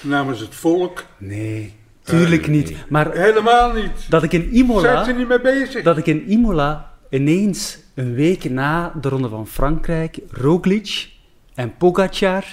namens 0.00 0.40
het 0.40 0.54
volk. 0.54 1.04
Nee, 1.18 1.74
tuurlijk 2.02 2.46
niet. 2.48 2.74
Maar 2.88 3.12
Helemaal 3.12 3.72
niet. 3.72 4.10
Dat 4.10 4.22
ik 4.22 4.32
in 4.32 4.52
Imola. 4.52 5.04
Zijn 5.04 5.16
niet 5.16 5.28
mee 5.28 5.40
bezig? 5.40 5.82
Dat 5.82 5.98
ik 5.98 6.06
in 6.06 6.30
Imola 6.30 6.90
ineens 7.10 7.78
een 7.94 8.14
week 8.14 8.50
na 8.50 8.92
de 9.00 9.08
Ronde 9.08 9.28
van 9.28 9.46
Frankrijk 9.46 10.18
Roglic 10.30 11.08
en 11.54 11.76
Pogacar 11.76 12.44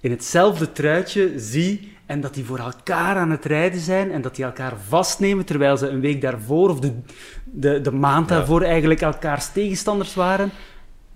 in 0.00 0.10
hetzelfde 0.10 0.72
truitje 0.72 1.32
zie 1.36 1.92
en 2.06 2.20
dat 2.20 2.34
die 2.34 2.44
voor 2.44 2.58
elkaar 2.58 3.16
aan 3.16 3.30
het 3.30 3.44
rijden 3.44 3.80
zijn 3.80 4.10
en 4.10 4.22
dat 4.22 4.36
die 4.36 4.44
elkaar 4.44 4.72
vastnemen 4.88 5.44
terwijl 5.44 5.76
ze 5.76 5.88
een 5.88 6.00
week 6.00 6.20
daarvoor 6.20 6.70
of 6.70 6.80
de, 6.80 6.92
de, 7.44 7.80
de 7.80 7.92
maand 7.92 8.28
daarvoor 8.28 8.62
eigenlijk 8.62 9.00
elkaars 9.00 9.52
tegenstanders 9.52 10.14
waren, 10.14 10.50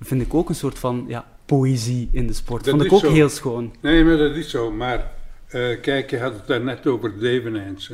vind 0.00 0.22
ik 0.22 0.34
ook 0.34 0.48
een 0.48 0.54
soort 0.54 0.78
van 0.78 1.04
ja, 1.08 1.24
poëzie 1.46 2.08
in 2.12 2.26
de 2.26 2.32
sport. 2.32 2.64
Dat 2.64 2.74
vond 2.74 2.84
ik 2.84 2.92
ook 2.92 3.12
heel 3.12 3.28
schoon. 3.28 3.74
Nee, 3.80 4.04
maar 4.04 4.16
dat 4.16 4.36
is 4.36 4.50
zo. 4.50 4.70
Maar 4.70 5.10
uh, 5.50 5.80
kijk, 5.80 6.10
je 6.10 6.18
had 6.18 6.32
het 6.32 6.46
daar 6.46 6.60
net 6.60 6.86
over 6.86 7.18
Devenijns. 7.18 7.90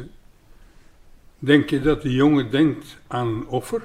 Denk 1.39 1.71
je 1.71 1.81
dat 1.81 2.03
die 2.03 2.15
jongen 2.15 2.51
denkt 2.51 2.97
aan 3.07 3.29
een 3.29 3.47
offer? 3.47 3.83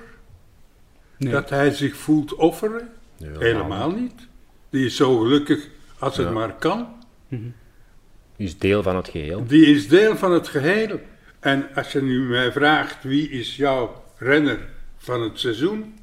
Nee. 1.17 1.32
Dat 1.32 1.49
hij 1.49 1.71
zich 1.71 1.95
voelt 1.95 2.36
offeren? 2.36 2.89
Helemaal 3.17 3.91
niet. 3.91 4.27
Die 4.69 4.86
is 4.86 4.95
zo 4.95 5.17
gelukkig 5.17 5.67
als 5.99 6.17
het 6.17 6.32
maar 6.32 6.56
kan. 6.56 6.88
Die 7.30 8.47
is 8.47 8.58
deel 8.58 8.84
van 8.84 8.95
het 8.95 9.10
geheel. 9.10 9.45
Die 9.45 9.65
is 9.65 9.88
deel 9.88 10.17
van 10.17 10.32
het 10.32 10.47
geheel. 10.47 10.99
En 11.39 11.67
als 11.75 11.91
je 11.91 12.01
nu 12.01 12.19
mij 12.19 12.51
vraagt 12.51 13.03
wie 13.03 13.30
is 13.30 13.56
jouw 13.56 14.03
renner 14.17 14.60
van 14.97 15.21
het 15.21 15.39
seizoen, 15.39 15.96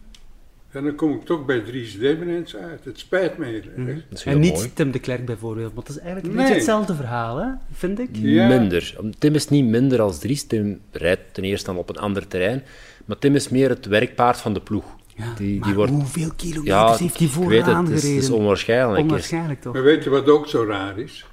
dan 0.82 0.94
kom 0.94 1.12
ik 1.12 1.24
toch 1.24 1.44
bij 1.44 1.60
Dries 1.60 1.98
Devenens 1.98 2.56
uit. 2.56 2.84
Het 2.84 2.98
spijt 2.98 3.38
me 3.38 3.44
heel 3.44 3.54
erg. 3.54 3.64
Mhm. 3.76 4.28
En 4.28 4.38
niet 4.40 4.54
mooi. 4.54 4.72
Tim 4.72 4.90
de 4.90 4.98
Klerk 4.98 5.24
bijvoorbeeld, 5.26 5.72
want 5.74 5.86
dat 5.86 5.96
is 5.96 6.02
eigenlijk 6.02 6.26
een 6.26 6.32
Nee. 6.34 6.40
beetje 6.42 6.54
hetzelfde 6.58 6.94
verhaal, 6.94 7.36
hè? 7.36 7.48
vind 7.72 7.98
ik. 7.98 8.08
Ja. 8.12 8.48
Minder. 8.48 8.96
Tim 9.18 9.34
is 9.34 9.48
niet 9.48 9.64
minder 9.64 10.00
als 10.00 10.18
Dries. 10.18 10.44
Tim 10.46 10.80
rijdt 10.90 11.34
ten 11.34 11.44
eerste 11.44 11.66
dan 11.66 11.76
op 11.78 11.88
een 11.88 11.98
ander 11.98 12.26
terrein. 12.28 12.62
Maar 13.04 13.18
Tim 13.18 13.34
is 13.34 13.48
meer 13.48 13.68
het 13.68 13.86
werkpaard 13.86 14.36
van 14.36 14.52
de 14.54 14.60
ploeg. 14.60 14.84
Ja, 15.16 15.32
Die, 15.36 15.58
maar 15.58 15.66
die 15.68 15.76
wordt, 15.76 15.92
hoeveel 15.92 16.30
kilometers 16.36 16.66
ja, 16.66 16.86
heeft 16.96 17.18
hij 17.18 17.26
ik 17.26 17.48
weet 17.48 17.66
het, 17.66 17.76
het 17.76 17.86
is, 17.88 17.92
het 17.92 18.00
gereden? 18.00 18.22
is 18.22 18.30
onwaarschijnlijk. 18.30 19.02
Onwaarschijnlijk 19.02 19.60
toch? 19.60 19.72
Maar 19.72 19.82
weet 19.82 20.04
je 20.04 20.10
wat 20.10 20.28
ook 20.28 20.48
zo 20.48 20.64
raar 20.64 20.98
is? 20.98 21.26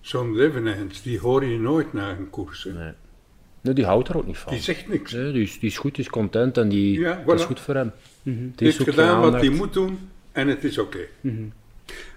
Zo'n 0.00 0.32
Devenens, 0.34 1.02
die 1.02 1.18
hoor 1.18 1.44
je 1.44 1.58
nooit 1.58 1.92
na 1.92 2.10
een 2.10 2.30
koers. 2.30 2.64
hè. 2.64 2.72
Nee. 2.72 2.92
Nee, 3.62 3.74
die 3.74 3.84
houdt 3.84 4.08
er 4.08 4.16
ook 4.16 4.26
niet 4.26 4.38
van. 4.38 4.52
Die 4.52 4.62
zegt 4.62 4.88
niks. 4.88 5.12
Nee, 5.12 5.32
die, 5.32 5.42
is, 5.42 5.58
die 5.58 5.68
is 5.68 5.78
goed, 5.78 5.94
die 5.94 6.04
is 6.04 6.10
content 6.10 6.58
en 6.58 6.68
die, 6.68 7.00
Ja, 7.00 7.22
dat 7.26 7.38
is 7.38 7.44
goed 7.44 7.60
voor 7.60 7.74
hem. 7.74 7.92
Mhm. 8.22 8.36
Die 8.38 8.52
Die 8.56 8.66
heeft 8.66 8.82
gedaan 8.82 9.20
wat 9.20 9.32
hij 9.32 9.48
moet 9.48 9.72
doen 9.72 9.98
en 10.32 10.48
het 10.48 10.64
is 10.64 10.78
oké. 10.78 10.98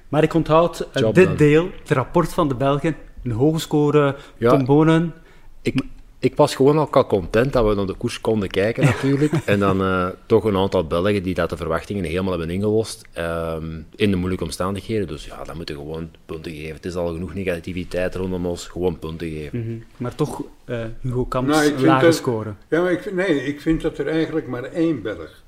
Maar 0.09 0.23
ik 0.23 0.33
onthoud 0.33 0.79
eh, 0.79 1.01
Job 1.01 1.15
dit 1.15 1.37
deel, 1.37 1.69
het 1.79 1.89
rapport 1.89 2.33
van 2.33 2.47
de 2.47 2.55
Belgen, 2.55 2.95
een 3.23 3.31
hoge 3.31 3.59
score, 3.59 4.15
Ja. 4.37 4.49
Tom 4.49 4.65
Bonen. 4.65 5.13
Ik, 5.61 5.81
ik 6.25 6.35
was 6.35 6.55
gewoon 6.55 6.79
ook 6.79 6.95
al 6.95 7.05
content 7.07 7.53
dat 7.53 7.67
we 7.67 7.75
naar 7.75 7.85
de 7.85 7.93
koers 7.93 8.21
konden 8.21 8.49
kijken 8.49 8.83
natuurlijk. 8.93 9.33
en 9.45 9.59
dan 9.59 9.81
eh, 9.81 10.07
toch 10.25 10.43
een 10.43 10.57
aantal 10.57 10.87
Belgen 10.87 11.23
die 11.23 11.33
dat 11.33 11.49
de 11.49 11.57
verwachtingen 11.57 12.03
helemaal 12.03 12.29
hebben 12.31 12.49
ingelost. 12.49 13.01
ehm, 13.13 13.79
in 13.95 14.09
de 14.09 14.15
moeilijke 14.15 14.43
omstandigheden. 14.43 15.07
Dus 15.07 15.25
ja, 15.25 15.43
dan 15.43 15.55
moeten 15.55 15.75
we 15.75 15.81
gewoon 15.81 16.09
punten 16.25 16.51
geven. 16.51 16.75
Het 16.75 16.85
is 16.85 16.95
al 16.95 17.13
genoeg 17.13 17.33
negativiteit 17.33 18.15
rondom 18.15 18.45
ons. 18.45 18.67
Gewoon 18.67 18.99
punten 18.99 19.29
geven. 19.29 19.59
Mhm. 19.59 19.77
Maar 19.97 20.15
toch 20.15 20.41
eh, 20.65 20.83
Hugo 21.01 21.25
Kamps 21.25 21.51
Nou, 21.51 21.63
ik 21.65 21.71
een 21.71 21.77
vind 21.77 21.87
lage 21.89 22.05
dat- 22.05 22.15
score. 22.15 22.53
Ja, 22.69 22.81
maar 22.81 22.91
ik 22.91 23.01
vind, 23.01 23.15
nee, 23.15 23.43
ik 23.45 23.61
vind 23.61 23.81
dat 23.81 23.97
er 23.97 24.07
eigenlijk 24.07 24.47
maar 24.47 24.63
één 24.63 25.01
Belg 25.01 25.43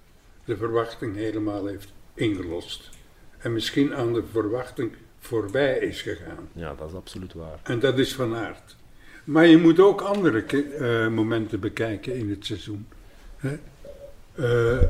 de 0.46 0.58
verwachting 0.58 1.16
helemaal 1.16 1.66
heeft 1.66 1.92
ingelost. 2.14 2.90
En 3.38 3.54
misschien 3.54 3.96
aan 3.96 4.14
de 4.14 4.24
verwachting 4.32 4.92
voorbij 5.20 5.78
is 5.78 6.02
gegaan. 6.02 6.50
Ja, 6.54 6.76
dat 6.78 6.90
is 6.90 6.96
absoluut 6.96 7.34
waar. 7.34 7.60
En 7.64 7.80
dat 7.80 7.98
is 8.00 8.14
van 8.16 8.36
aard. 8.36 8.76
Maar 9.28 9.48
je 9.48 9.58
moet 9.58 9.80
ook 9.80 10.02
andere 10.02 10.44
eh, 10.44 11.08
momenten 11.08 11.60
bekijken 11.60 12.16
in 12.16 12.30
het 12.30 12.46
seizoen. 12.46 12.88
Hè? 13.38 13.54
Eh, 14.34 14.88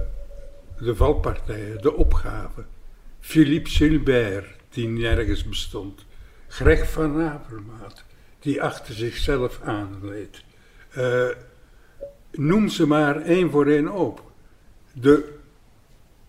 de 0.80 0.96
valpartijen, 0.96 1.82
de 1.82 1.94
opgaven. 1.94 2.68
Philippe 3.20 3.70
Gilbert, 3.70 4.48
die 4.70 4.88
nergens 4.88 5.44
bestond. 5.44 6.06
Greg 6.48 6.92
van 6.92 7.22
Avermaat, 7.22 8.04
die 8.40 8.62
achter 8.62 8.94
zichzelf 8.94 9.62
aanreed. 9.62 10.44
Eh, 10.90 11.28
noem 12.32 12.70
ze 12.70 12.88
maar 12.88 13.22
één 13.22 13.52
voor 13.52 13.66
één 13.66 13.92
op. 13.92 14.32
De 14.94 15.34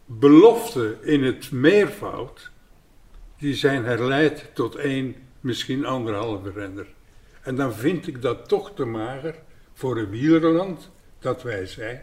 beloften 0.05 1.05
in 1.05 1.25
het 1.25 1.51
meervoud, 1.51 2.51
die 3.38 3.55
zijn 3.55 3.85
herleid 3.85 4.51
tot 4.55 4.75
één, 4.75 5.14
misschien 5.40 5.85
anderhalve 5.85 6.51
renner. 6.51 6.97
En 7.42 7.57
dan 7.57 7.74
vind 7.74 8.07
ik 8.07 8.22
dat 8.22 8.48
toch 8.48 8.72
te 8.74 8.85
mager 8.85 9.35
voor 9.74 9.98
een 9.98 10.11
wielerland 10.11 10.90
dat 11.18 11.42
wij 11.42 11.66
zijn. 11.66 12.01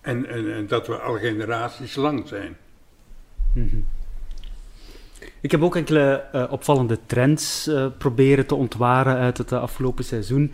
En, 0.00 0.26
en, 0.26 0.66
dat 0.66 0.86
we 0.86 0.98
al 0.98 1.18
generaties 1.18 1.94
lang 1.94 2.28
zijn. 2.28 2.56
Ik 5.40 5.50
heb 5.50 5.62
ook 5.62 5.76
enkele 5.76 6.24
eh, 6.32 6.46
opvallende 6.50 6.98
trends 7.06 7.66
eh, 7.66 7.86
proberen 7.98 8.46
te 8.46 8.54
ontwaren 8.54 9.16
uit 9.16 9.38
het 9.38 9.52
eh, 9.52 9.60
afgelopen 9.60 10.04
seizoen. 10.04 10.52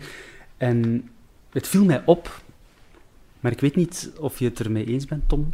En 0.57 1.09
het 1.49 1.67
viel 1.67 1.85
mij 1.85 2.01
op, 2.05 2.41
maar 3.39 3.51
ik 3.51 3.59
weet 3.59 3.75
niet 3.75 4.11
of 4.19 4.39
je 4.39 4.45
het 4.45 4.59
ermee 4.59 4.85
eens 4.85 5.05
bent, 5.05 5.29
Tom. 5.29 5.49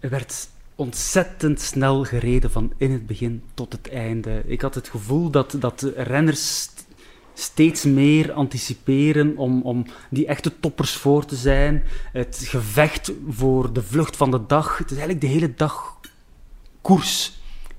Er 0.00 0.10
werd 0.10 0.48
ontzettend 0.74 1.60
snel 1.60 2.04
gereden 2.04 2.50
van 2.50 2.72
in 2.76 2.92
het 2.92 3.06
begin 3.06 3.42
tot 3.54 3.72
het 3.72 3.88
einde. 3.88 4.42
Ik 4.46 4.60
had 4.60 4.74
het 4.74 4.88
gevoel 4.88 5.30
dat, 5.30 5.56
dat 5.58 5.92
renners 5.96 6.68
steeds 7.38 7.84
meer 7.84 8.32
anticiperen 8.32 9.36
om, 9.36 9.62
om 9.62 9.86
die 10.10 10.26
echte 10.26 10.52
toppers 10.60 10.92
voor 10.92 11.24
te 11.24 11.36
zijn. 11.36 11.82
Het 12.12 12.42
gevecht 12.48 13.12
voor 13.28 13.72
de 13.72 13.82
vlucht 13.82 14.16
van 14.16 14.30
de 14.30 14.40
dag. 14.46 14.78
Het 14.78 14.86
is 14.90 14.96
eigenlijk 14.96 15.20
de 15.20 15.32
hele 15.32 15.54
dag 15.54 16.00
koers. 16.80 17.32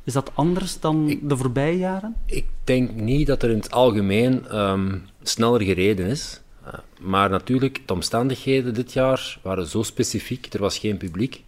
Is 0.04 0.14
dat 0.14 0.32
anders 0.34 0.80
dan 0.80 1.10
Ik- 1.10 1.30
de 1.30 1.38
voorbije 1.38 1.78
jaren? 1.78 2.16
Ik 2.26 2.46
denk 2.64 2.92
niet 2.92 3.28
dat 3.28 3.44
er 3.44 3.50
in 3.50 3.58
het 3.58 3.72
algemeen 3.72 4.48
ehm, 4.48 4.98
sneller 5.24 5.62
gereden 5.62 6.06
is. 6.06 6.42
Eh, 6.66 6.74
maar 7.00 7.30
natuurlijk, 7.30 7.82
de 7.86 7.94
omstandigheden 7.94 8.74
dit 8.74 8.94
jaar 8.94 9.40
waren 9.44 9.68
zo 9.68 9.84
specifiek. 9.84 10.54
Er 10.54 10.60
was 10.60 10.78
geen 10.78 10.98
publiek. 10.98 11.44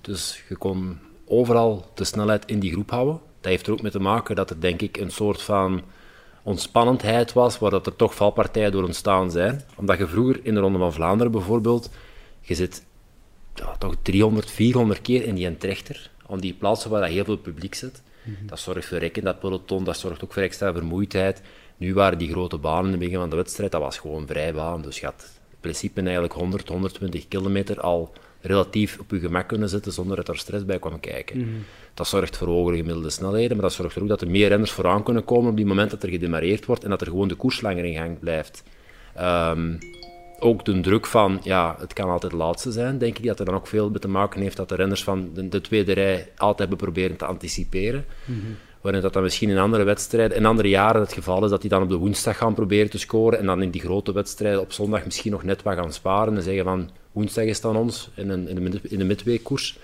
Dus 0.00 0.42
je 0.48 0.56
kon 0.56 0.98
overal 1.26 1.90
de 1.94 2.04
snelheid 2.04 2.44
in 2.46 2.58
die 2.60 2.72
groep 2.72 2.90
houden. 2.90 3.20
Dat 3.40 3.50
heeft 3.50 3.66
er 3.66 3.72
ook 3.72 3.82
mee 3.82 3.90
te 3.90 4.00
maken 4.00 4.36
dat 4.36 4.50
er 4.50 4.60
denk 4.60 4.82
ik 4.82 4.96
een 4.96 5.10
soort 5.10 5.42
van 5.42 5.82
ontspannendheid 6.44 7.32
was, 7.32 7.58
waar 7.58 7.70
dat 7.70 7.86
er 7.86 7.96
toch 7.96 8.14
valpartijen 8.14 8.72
door 8.72 8.84
ontstaan 8.84 9.30
zijn. 9.30 9.62
Omdat 9.76 9.98
je 9.98 10.06
vroeger 10.06 10.40
in 10.42 10.54
de 10.54 10.60
Ronde 10.60 10.78
van 10.78 10.92
Vlaanderen 10.92 11.32
bijvoorbeeld, 11.32 11.90
je 12.40 12.54
zit 12.54 12.84
ja, 13.54 13.76
toch 13.76 13.94
300, 14.02 14.50
400 14.50 15.00
keer 15.00 15.24
in 15.24 15.34
die 15.34 15.46
entrechter, 15.46 16.10
aan 16.28 16.38
die 16.38 16.54
plaatsen 16.54 16.90
waar 16.90 17.00
dat 17.00 17.10
heel 17.10 17.24
veel 17.24 17.36
publiek 17.36 17.74
zit. 17.74 18.02
Dat 18.40 18.58
zorgt 18.58 18.86
voor 18.86 18.98
rekken, 18.98 19.24
dat 19.24 19.40
peloton, 19.40 19.84
dat 19.84 19.98
zorgt 19.98 20.24
ook 20.24 20.32
voor 20.32 20.42
extra 20.42 20.72
vermoeidheid. 20.72 21.42
Nu 21.76 21.94
waren 21.94 22.18
die 22.18 22.30
grote 22.30 22.58
banen 22.58 22.84
in 22.84 22.90
het 22.90 23.00
begin 23.00 23.18
van 23.18 23.30
de 23.30 23.36
wedstrijd, 23.36 23.72
dat 23.72 23.80
was 23.80 23.98
gewoon 23.98 24.26
vrijbaan. 24.26 24.82
Dus 24.82 25.00
je 25.00 25.06
had 25.06 25.30
in 25.50 25.56
principe 25.60 26.02
eigenlijk 26.02 26.32
100, 26.32 26.68
120 26.68 27.28
kilometer 27.28 27.80
al 27.80 28.12
relatief 28.44 28.98
op 28.98 29.10
je 29.10 29.18
gemak 29.18 29.48
kunnen 29.48 29.68
zitten 29.68 29.92
zonder 29.92 30.16
dat 30.16 30.28
er 30.28 30.38
stress 30.38 30.64
bij 30.64 30.78
kwam 30.78 31.00
kijken. 31.00 31.64
Dat 31.94 32.06
zorgt 32.06 32.36
voor 32.36 32.48
hogere 32.48 32.76
gemiddelde 32.76 33.10
snelheden, 33.10 33.56
maar 33.56 33.66
dat 33.66 33.74
zorgt 33.74 33.96
er 33.96 34.02
ook 34.02 34.08
dat 34.08 34.20
er 34.20 34.30
meer 34.30 34.48
renners 34.48 34.70
vooraan 34.70 35.02
kunnen 35.02 35.24
komen 35.24 35.50
op 35.50 35.56
die 35.56 35.66
moment 35.66 35.90
dat 35.90 36.02
er 36.02 36.08
gedemareerd 36.08 36.66
wordt 36.66 36.84
en 36.84 36.90
dat 36.90 37.00
er 37.00 37.06
gewoon 37.06 37.28
de 37.28 37.34
koers 37.34 37.60
langer 37.60 37.84
in 37.84 37.94
gang 37.94 38.18
blijft. 38.18 38.62
Ehm, 39.14 39.74
ook 40.38 40.64
de 40.64 40.80
druk 40.80 41.06
van, 41.06 41.40
ja, 41.42 41.76
het 41.78 41.92
kan 41.92 42.10
altijd 42.10 42.32
laatste 42.32 42.72
zijn, 42.72 42.98
denk 42.98 43.18
ik, 43.18 43.26
dat 43.26 43.38
er 43.38 43.44
dan 43.44 43.54
ook 43.54 43.66
veel 43.66 43.90
mee 43.90 43.98
te 43.98 44.08
maken 44.08 44.40
heeft 44.40 44.56
dat 44.56 44.68
de 44.68 44.74
renners 44.74 45.04
van 45.04 45.30
de, 45.34 45.48
de 45.48 45.60
tweede 45.60 45.92
rij 45.92 46.28
altijd 46.36 46.58
hebben 46.58 46.78
proberen 46.78 47.16
te 47.16 47.24
anticiperen. 47.24 48.04
Waarin 48.80 49.02
dat 49.02 49.12
dan 49.12 49.22
misschien 49.22 49.50
in 49.50 49.58
andere 49.58 49.84
wedstrijden, 49.84 50.36
in 50.36 50.46
andere 50.46 50.68
jaren 50.68 51.00
het 51.00 51.12
geval 51.12 51.44
is 51.44 51.50
dat 51.50 51.60
die 51.60 51.70
dan 51.70 51.82
op 51.82 51.88
de 51.88 51.96
woensdag 51.96 52.36
gaan 52.36 52.54
proberen 52.54 52.90
te 52.90 52.98
scoren 52.98 53.38
en 53.38 53.46
dan 53.46 53.62
in 53.62 53.70
die 53.70 53.80
grote 53.80 54.12
wedstrijden 54.12 54.60
op 54.60 54.72
zondag 54.72 55.04
misschien 55.04 55.30
nog 55.30 55.42
net 55.42 55.62
wat 55.62 55.74
gaan 55.74 55.92
sparen 55.92 56.36
en 56.36 56.42
zeggen 56.42 56.64
van 56.64 56.90
woensdag 57.14 57.44
is 57.44 57.64
aan 57.64 57.76
ons 57.76 58.10
in, 58.14 58.28
een, 58.28 58.48
in 58.48 58.70
de, 58.70 58.80
in 58.82 58.98
de 58.98 59.04
midweekkoers. 59.04 59.78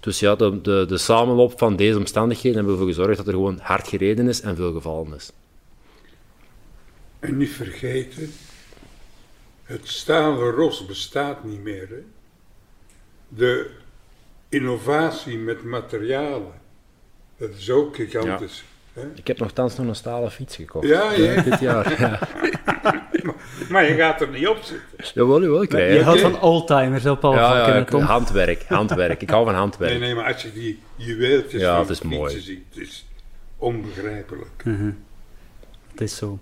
Dus 0.00 0.20
ja, 0.20 0.34
de, 0.36 0.60
de, 0.60 0.84
de 0.88 0.98
samenloop 0.98 1.58
van 1.58 1.76
deze 1.76 1.98
omstandigheden 1.98 2.54
hebben 2.54 2.72
ervoor 2.72 2.88
gezorgd 2.88 3.16
dat 3.16 3.26
er 3.26 3.32
gewoon 3.32 3.58
hard 3.62 3.88
gereden 3.88 4.28
is 4.28 4.40
en 4.40 4.56
veel 4.56 4.72
gevallen 4.72 5.14
is. 5.14 5.32
En 7.18 7.36
niet 7.36 7.50
vergeten, 7.50 8.32
het 9.62 9.88
stalen 9.88 10.50
ros 10.50 10.86
bestaat 10.86 11.44
niet 11.44 11.62
meer. 11.62 11.88
Hè? 11.88 12.02
De 13.28 13.70
innovatie 14.48 15.38
met 15.38 15.62
materialen, 15.62 16.60
dat 17.36 17.50
is 17.58 17.70
ook 17.70 17.94
gigantisch. 17.94 18.64
Ik 19.14 19.26
heb 19.26 19.38
nogthans 19.38 19.76
nog 19.76 19.86
een 19.86 19.94
stalen 19.94 20.30
fiets 20.30 20.56
gekocht. 20.56 20.86
Ja, 20.88 21.12
ja. 21.12 21.42
Dit 21.42 21.60
jaar. 21.60 22.00
Ja. 22.00 22.18
Maar 23.70 23.84
je 23.88 23.94
gaat 23.94 24.20
er 24.20 24.28
niet 24.28 24.48
op 24.48 24.56
zitten. 24.62 25.12
Jawel, 25.14 25.42
jawel, 25.42 25.62
ik 25.62 25.72
Je 25.72 26.02
houdt 26.02 26.20
van 26.20 26.40
oldtimers 26.40 27.06
op 27.06 27.24
al 27.24 27.34
Ja, 27.34 27.56
ja, 27.68 27.74
ik- 27.74 27.88
handwerk, 27.88 28.64
handwerk. 28.78 29.22
Ik 29.22 29.30
hou 29.30 29.44
van 29.44 29.54
handwerk. 29.54 29.90
Nee, 29.90 30.00
nee, 30.00 30.14
maar 30.14 30.32
als 30.32 30.42
je 30.42 30.52
die 30.52 30.78
juweeltjes 30.96 31.60
Ja, 31.60 31.70
van 31.72 31.80
het 31.80 31.90
is 31.90 31.98
fietsen 31.98 32.18
mooi. 32.18 32.40
ziet, 32.40 32.62
het 32.68 32.78
is 32.82 33.06
onbegrijpelijk. 33.56 34.62
Het 35.90 36.00
is 36.00 36.16
zo. 36.16 36.38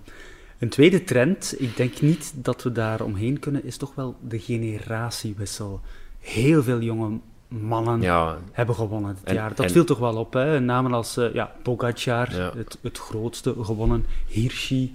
Een 0.59 0.69
tweede 0.69 1.05
trend, 1.05 1.55
ik 1.59 1.77
denk 1.77 2.01
niet 2.01 2.33
dat 2.35 2.63
we 2.63 2.73
daar 2.73 3.01
omheen 3.01 3.39
kunnen, 3.39 3.65
is 3.65 3.77
toch 3.77 3.95
wel 3.95 4.17
de 4.21 4.39
generatiewissel. 4.39 5.81
Heel 6.21 6.63
veel 6.63 6.81
jonge 6.81 7.19
mannen 7.51 8.01
Ja, 8.01 8.39
hebben 8.53 8.75
gewonnen 8.75 9.15
dit 9.15 9.25
En- 9.25 9.35
jaar. 9.35 9.55
Dat 9.55 9.67
en- 9.67 9.71
viel 9.73 9.85
toch 9.85 9.99
wel 9.99 10.17
op, 10.17 10.33
hè? 10.33 10.61
Namen 10.61 10.93
als 10.93 11.19
uh, 11.19 11.35
ja, 11.35 11.53
Pogacar, 11.63 12.35
Ja. 12.37 12.53
het, 12.57 12.79
het 12.81 12.99
grootste 12.99 13.55
gewonnen, 13.61 14.07
Hirschi. 14.27 14.95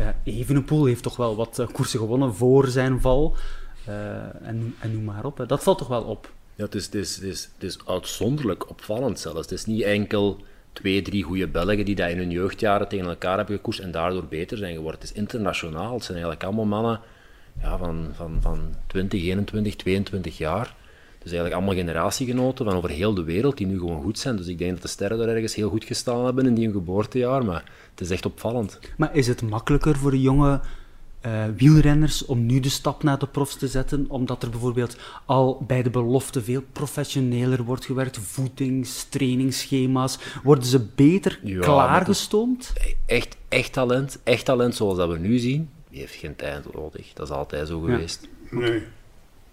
Uh, 0.00 0.06
Evenepoel 0.24 0.84
heeft 0.84 1.02
toch 1.02 1.16
wel 1.16 1.36
wat 1.36 1.58
uh, 1.60 1.66
koersen 1.72 1.98
gewonnen 1.98 2.34
voor 2.34 2.66
zijn 2.66 3.00
val. 3.00 3.36
Uh, 3.88 3.94
en, 4.46 4.74
en 4.78 4.92
noem 4.92 5.04
maar 5.04 5.24
op. 5.24 5.38
Hè. 5.38 5.46
Dat 5.46 5.62
valt 5.62 5.78
toch 5.78 5.88
wel 5.88 6.02
op. 6.02 6.32
ja 6.54 6.64
het, 6.64 6.74
is, 6.74 6.84
het, 6.84 6.94
is, 6.94 7.14
het, 7.14 7.24
is, 7.24 7.50
het 7.54 7.62
is 7.62 7.78
uitzonderlijk 7.86 8.70
opvallend 8.70 9.18
zelfs. 9.20 9.38
Het 9.38 9.50
is 9.50 9.64
niet 9.64 9.82
enkel 9.82 10.40
twee, 10.72 11.02
drie 11.02 11.22
goede 11.22 11.48
Belgen 11.48 11.84
die 11.84 11.94
dat 11.94 12.10
in 12.10 12.18
hun 12.18 12.30
jeugdjaren 12.30 12.88
tegen 12.88 13.06
elkaar 13.06 13.36
hebben 13.36 13.56
gekoerst 13.56 13.80
en 13.80 13.90
daardoor 13.90 14.24
beter 14.24 14.58
zijn 14.58 14.74
geworden. 14.74 15.00
Het 15.00 15.10
is 15.10 15.16
internationaal. 15.16 15.92
Het 15.94 16.04
zijn 16.04 16.18
eigenlijk 16.18 16.44
allemaal 16.44 16.64
mannen 16.80 17.00
ja, 17.60 17.78
van, 17.78 18.08
van, 18.14 18.38
van 18.40 18.58
20, 18.86 19.22
21, 19.22 19.76
22 19.76 20.38
jaar. 20.38 20.74
Dus 21.26 21.34
eigenlijk 21.34 21.64
allemaal 21.64 21.84
generatiegenoten 21.84 22.64
van 22.64 22.76
over 22.76 22.90
heel 22.90 23.14
de 23.14 23.22
wereld 23.22 23.56
die 23.56 23.66
nu 23.66 23.78
gewoon 23.78 24.02
goed 24.02 24.18
zijn. 24.18 24.36
Dus 24.36 24.46
ik 24.46 24.58
denk 24.58 24.72
dat 24.72 24.82
de 24.82 24.88
sterren 24.88 25.18
daar 25.18 25.28
ergens 25.28 25.54
heel 25.54 25.68
goed 25.68 25.84
gestaan 25.84 26.24
hebben 26.24 26.46
in 26.46 26.54
die 26.54 26.64
hun 26.64 26.72
geboortejaar. 26.72 27.44
Maar 27.44 27.64
het 27.90 28.00
is 28.00 28.10
echt 28.10 28.26
opvallend. 28.26 28.78
Maar 28.96 29.16
is 29.16 29.26
het 29.26 29.42
makkelijker 29.42 29.96
voor 29.96 30.10
de 30.10 30.20
jonge 30.20 30.60
eh, 31.20 31.44
wielrenners 31.56 32.26
om 32.26 32.46
nu 32.46 32.60
de 32.60 32.68
stap 32.68 33.02
naar 33.02 33.18
de 33.18 33.26
profs 33.26 33.56
te 33.56 33.68
zetten, 33.68 34.06
omdat 34.08 34.42
er 34.42 34.50
bijvoorbeeld 34.50 34.96
al 35.24 35.64
bij 35.66 35.82
de 35.82 35.90
belofte 35.90 36.42
veel 36.42 36.62
professioneler 36.72 37.62
wordt 37.64 37.84
gewerkt, 37.84 38.18
voedings, 38.18 39.04
trainingsschema's, 39.04 40.18
worden 40.42 40.64
ze 40.64 40.86
beter 40.94 41.40
Ja, 41.42 41.60
klaargestoomd? 41.60 42.72
Echt, 43.06 43.36
echt 43.48 43.72
talent, 43.72 44.18
echt 44.24 44.44
talent 44.44 44.74
zoals 44.74 44.96
dat 44.96 45.08
we 45.08 45.18
nu 45.18 45.38
zien, 45.38 45.70
die 45.90 46.00
heeft 46.00 46.14
geen 46.14 46.36
tijd 46.36 46.74
nodig. 46.74 47.12
Dat 47.12 47.28
is 47.28 47.34
altijd 47.34 47.68
zo 47.68 47.80
geweest. 47.80 48.28
Nee. 48.50 48.82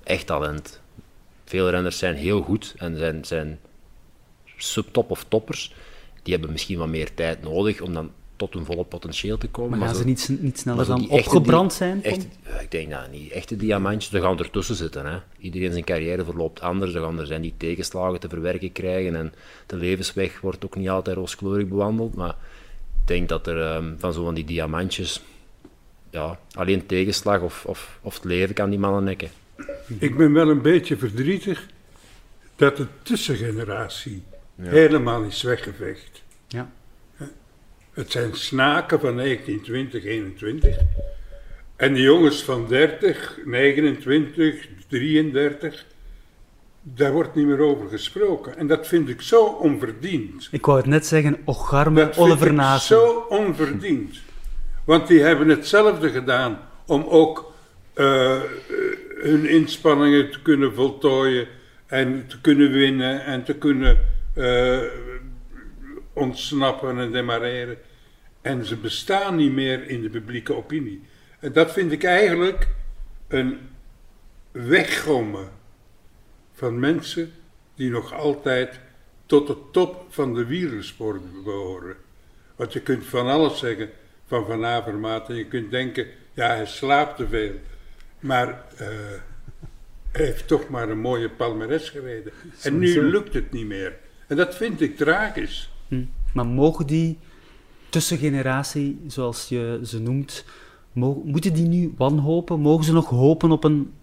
Echt 0.04 0.26
talent. 0.26 0.82
Veel 1.54 1.70
renners 1.70 1.98
zijn 1.98 2.16
heel 2.16 2.42
goed 2.42 2.74
en 2.78 2.98
zijn, 2.98 3.26
zijn 3.26 3.60
subtop 4.58 5.12
of 5.12 5.26
toppers. 5.28 5.74
Die 6.24 6.34
hebben 6.34 6.52
misschien 6.52 6.78
wat 6.78 6.88
meer 6.88 7.14
tijd 7.14 7.42
nodig 7.42 7.82
om 7.82 7.94
dan 7.94 8.12
tot 8.36 8.54
hun 8.54 8.66
volle 8.66 8.84
potentieel 8.84 9.38
te 9.38 9.48
komen. 9.48 9.80
Maar 9.80 9.88
gaan 9.88 9.96
zo- 9.96 10.02
ze 10.02 10.08
niet, 10.08 10.42
niet 10.42 10.60
sneller 10.60 10.86
dan 10.86 11.10
opgebrand 11.10 11.74
zijn? 11.74 12.04
Echte, 12.04 12.26
ik 12.62 12.72
denk 12.72 12.90
dat 12.90 13.12
niet. 13.12 13.32
Echte 13.32 13.56
diamantjes, 13.56 14.12
ze 14.12 14.22
gaan 14.22 14.40
ertussen 14.40 14.76
zitten. 14.76 15.06
Hè. 15.06 15.18
Iedereen 15.38 15.72
zijn 15.72 15.84
carrière 15.84 16.24
verloopt 16.24 16.62
anders. 16.62 16.94
Er 16.94 17.02
gaan 17.02 17.20
er 17.20 17.26
zijn 17.26 17.42
die 17.42 17.54
tegenslagen 17.58 18.20
te 18.20 18.30
verwerken 18.30 18.72
krijgen. 18.72 19.16
En 19.16 19.34
de 19.66 19.76
levensweg 19.76 20.42
wordt 20.42 20.66
ook 20.66 20.76
niet 20.76 20.90
altijd 20.90 21.18
rooskleurig 21.18 21.68
bewandeld. 21.68 22.16
Maar 22.16 22.36
ik 23.02 23.08
denk 23.08 23.30
dat 23.30 23.48
er 23.48 23.62
ehm, 23.62 23.94
van 23.98 24.14
zo 24.14 24.24
van 24.24 24.34
die 24.34 24.46
diamantjes... 24.46 25.22
Ja, 26.10 26.40
alleen 26.54 26.86
tegenslag 26.86 27.42
of, 27.42 27.66
of, 27.66 28.00
of 28.02 28.14
het 28.14 28.24
leven 28.24 28.56
kan 28.56 28.70
die 28.70 28.80
mannen 28.80 29.04
nekken. 29.04 29.30
Ik 30.00 30.18
ben 30.18 30.34
wel 30.34 30.50
een 30.50 30.62
beetje 30.62 30.98
verdrietig 30.98 31.66
dat 32.56 32.78
de 32.78 32.88
tussengeneratie 33.04 34.24
helemaal 34.62 35.24
is 35.24 35.42
weggeveegd. 35.42 36.24
Ja. 36.48 36.72
Het 37.94 38.12
zijn 38.12 38.36
snaken 38.36 39.00
van 39.00 39.16
1920, 39.16 40.04
21. 40.06 40.78
En 41.76 41.94
de 41.94 42.02
jongens 42.02 42.44
van 42.44 42.68
30, 42.68 43.40
29, 43.46 44.68
33, 44.88 45.86
daar 46.82 47.12
wordt 47.12 47.36
niet 47.36 47.46
meer 47.46 47.60
over 47.60 47.90
gesproken. 47.90 48.58
En 48.58 48.68
dat 48.68 48.88
vind 48.88 49.10
ik 49.10 49.22
zo 49.22 49.46
onverdiend. 49.46 50.48
Ik 50.52 50.66
wou 50.66 50.78
het 50.78 50.88
net 50.88 51.06
zeggen, 51.06 51.38
ocharme 51.46 52.00
Dat 52.00 52.16
vind 52.16 52.28
Oliver 52.28 52.54
ik 52.54 52.80
zo 52.80 53.26
onverdiend. 53.30 54.18
Want 54.84 55.08
die 55.08 55.22
hebben 55.22 55.50
hetzelfde 55.50 56.10
gedaan 56.10 56.60
om 56.86 57.06
ook 57.08 57.54
eh, 57.94 58.36
eh, 58.36 58.44
hun 59.24 59.50
inspanningen 59.50 60.32
te 60.32 60.42
kunnen 60.42 60.74
voltooien 60.74 61.48
en 61.86 62.28
te 62.28 62.42
kunnen 62.42 62.72
winnen 62.72 63.26
en 63.26 63.44
te 63.44 63.56
kunnen 63.56 64.00
eh, 64.34 64.82
ontsnappen 66.14 67.00
en 67.00 67.12
demareren. 67.12 67.78
En 68.42 68.66
ze 68.66 68.76
bestaan 68.76 69.36
niet 69.36 69.52
meer 69.52 69.88
in 69.88 70.02
de 70.02 70.10
publieke 70.10 70.56
opinie. 70.56 71.02
En 71.40 71.54
dat 71.54 71.72
vind 71.72 71.92
ik 71.92 72.04
eigenlijk 72.04 72.68
een 73.28 73.60
weggommen 74.52 75.50
van 76.54 76.80
mensen 76.80 77.32
die 77.76 77.90
nog 77.90 78.14
altijd 78.14 78.80
tot 79.26 79.48
de 79.48 79.58
top 79.72 80.06
van 80.10 80.34
de 80.34 80.46
wielersport 80.46 81.44
behoren. 81.44 81.96
Want 82.56 82.74
je 82.74 82.82
kunt 82.82 83.06
van 83.06 83.28
alles 83.28 83.60
zeggen 83.60 83.90
van 84.26 84.46
Van 84.46 84.66
Avermaat 84.66 85.30
en 85.30 85.36
je 85.36 85.46
kunt 85.46 85.72
denken, 85.72 86.08
ja 86.34 86.48
hij 86.48 86.66
slaapt 86.66 87.18
te 87.18 87.28
veel. 87.28 87.52
Maar 88.24 88.48
eh, 88.78 88.88
hij 90.12 90.26
heeft 90.26 90.48
toch 90.48 90.70
maar 90.70 90.90
een 90.90 91.00
mooie 91.00 91.30
palmares 91.30 91.90
gereden. 91.90 92.32
En 92.62 92.80
nu 92.80 93.02
lukt 93.02 93.34
het 93.34 93.52
niet 93.52 93.66
meer. 93.66 93.96
En 94.28 94.36
dat 94.38 94.56
vind 94.56 94.82
ik 94.82 94.98
tragisch. 94.98 95.72
Hm. 95.88 96.04
Maar 96.34 96.46
mogen 96.46 96.88
die 96.88 97.18
tussengeneratie, 97.90 99.00
zoals 99.08 99.50
je 99.50 99.80
ze 99.84 100.00
noemt, 100.00 100.46
mo- 100.92 101.22
moeten 101.26 101.54
die 101.54 101.68
nu 101.68 101.94
wanhopen? 101.98 102.60
Mogen 102.60 102.84
ze 102.86 102.94
nog 102.94 103.10
hopen 103.10 103.52
op 103.52 103.64
een 103.64 103.94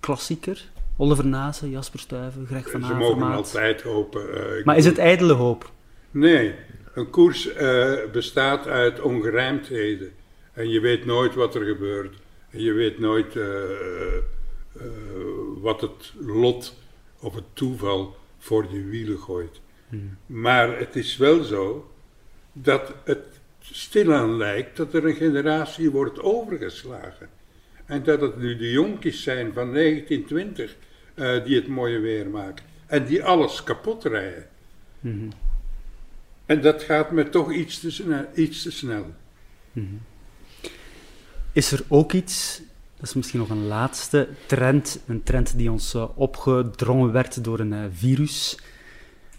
klassieker? 0.00 0.64
Oliver 0.96 1.26
Nase, 1.26 1.70
Jasper 1.70 1.98
Stuyven, 2.00 2.46
Greg 2.46 2.70
van 2.70 2.84
Ze 2.84 2.94
mogen 2.94 3.04
Avermaat. 3.06 3.36
altijd 3.36 3.82
hopen. 3.82 4.34
eh, 4.58 4.64
Maar 4.64 4.76
is 4.76 4.84
het 4.84 4.98
ijdele 4.98 5.32
hoop? 5.32 5.70
Nee, 6.10 6.54
een 6.94 7.10
koers 7.10 7.52
eh, 7.52 7.92
bestaat 8.12 8.66
uit 8.66 9.00
ongerijmdheden. 9.00 10.10
En 10.52 10.68
je 10.68 10.80
weet 10.80 11.04
nooit 11.04 11.34
wat 11.34 11.54
er 11.54 11.64
gebeurt. 11.64 12.16
Je 12.50 12.72
weet 12.72 12.98
nooit 12.98 13.36
eh, 13.36 14.16
eh, 14.16 14.22
wat 15.56 15.80
het 15.80 16.12
lot 16.20 16.74
of 17.20 17.34
het 17.34 17.44
toeval 17.52 18.16
voor 18.38 18.66
je 18.70 18.84
wielen 18.84 19.18
gooit. 19.18 19.60
Maar 20.26 20.78
het 20.78 20.96
is 20.96 21.16
wel 21.16 21.42
zo 21.42 21.90
dat 22.52 22.94
het 23.04 23.40
stilaan 23.60 24.36
lijkt 24.36 24.76
dat 24.76 24.94
er 24.94 25.04
een 25.06 25.14
generatie 25.14 25.90
wordt 25.90 26.20
overgeslagen. 26.20 27.28
En 27.86 28.02
dat 28.02 28.20
het 28.20 28.36
nu 28.36 28.56
de 28.56 28.70
jonkies 28.70 29.22
zijn 29.22 29.52
van 29.52 29.72
1920 29.72 30.76
eh, 31.14 31.44
die 31.44 31.56
het 31.56 31.68
mooie 31.68 31.98
weer 31.98 32.28
maken. 32.28 32.64
En 32.86 33.04
die 33.04 33.24
alles 33.24 33.62
kapot 33.62 34.04
rijden. 34.04 34.46
En 36.46 36.60
dat 36.60 36.82
gaat 36.82 37.10
me 37.10 37.28
toch 37.28 37.52
iets 37.52 37.80
te 37.80 37.90
snel. 37.90 38.24
Iets 38.34 38.62
te 38.62 38.70
snel. 38.70 39.14
Is 41.58 41.72
er 41.72 41.84
ook 41.88 42.12
iets, 42.12 42.60
dat 42.96 43.08
is 43.08 43.14
misschien 43.14 43.38
nog 43.38 43.48
een 43.48 43.66
laatste 43.66 44.28
trend, 44.46 45.00
een 45.06 45.22
trend 45.22 45.56
die 45.56 45.70
ons 45.70 45.94
eh, 45.94 46.04
opgedrongen 46.14 47.12
werd 47.12 47.44
door 47.44 47.58
een 47.58 47.72
eh, 47.72 47.84
virus. 47.92 48.58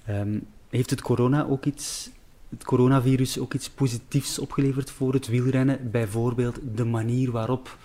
Ehm, 0.05 0.39
heeft 0.69 0.89
het 0.89 1.01
corona 1.01 1.45
ook 1.45 1.65
iets, 1.65 2.09
het 2.49 2.63
coronavirus 2.63 3.39
ook 3.39 3.53
iets 3.53 3.69
positiefs 3.69 4.39
opgeleverd 4.39 4.91
voor 4.91 5.13
het 5.13 5.27
wielrennen? 5.27 5.91
Bijvoorbeeld 5.91 6.59
de 6.75 6.85
manier 6.85 7.31
waarop 7.31 7.77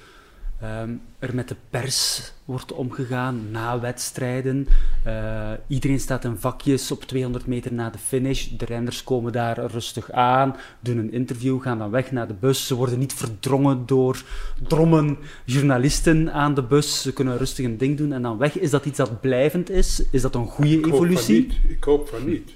ehm, 0.64 0.90
er 1.18 1.34
met 1.34 1.48
de 1.48 1.56
pers 1.70 2.32
wordt 2.44 2.72
omgegaan 2.72 3.50
na 3.50 3.80
wedstrijden. 3.80 4.68
Eh, 5.02 5.50
iedereen 5.66 6.00
staat 6.00 6.24
in 6.24 6.36
vakjes 6.36 6.90
op 6.90 7.02
200 7.02 7.46
meter 7.46 7.72
na 7.72 7.90
de 7.90 7.98
finish. 7.98 8.46
De 8.46 8.64
renners 8.64 9.04
komen 9.04 9.32
daar 9.32 9.66
rustig 9.66 10.10
aan, 10.10 10.56
doen 10.80 10.98
een 10.98 11.12
interview, 11.12 11.62
gaan 11.62 11.78
dan 11.78 11.90
weg 11.90 12.12
naar 12.12 12.26
de 12.26 12.34
bus. 12.34 12.66
Ze 12.66 12.74
worden 12.74 12.98
niet 12.98 13.12
verdrongen 13.12 13.86
door 13.86 14.22
drommen 14.68 15.18
journalisten 15.44 16.32
aan 16.32 16.54
de 16.54 16.62
bus. 16.62 17.02
Ze 17.02 17.12
kunnen 17.12 17.38
rustig 17.38 17.64
een 17.64 17.78
ding 17.78 17.96
doen 17.96 18.12
en 18.12 18.22
dan 18.22 18.38
weg. 18.38 18.58
Is 18.58 18.70
dat 18.70 18.84
iets 18.84 18.96
dat 18.96 19.20
blijvend 19.20 19.70
is? 19.70 20.02
Is 20.10 20.22
dat 20.22 20.34
een 20.34 20.46
goede 20.46 20.70
Ik 20.70 20.84
hoop 20.84 20.94
van 20.94 21.04
evolutie? 21.04 21.40
niet. 21.40 21.54
Ik 21.68 21.84
hoop 21.84 22.08
van 22.08 22.24
niet. 22.28 22.50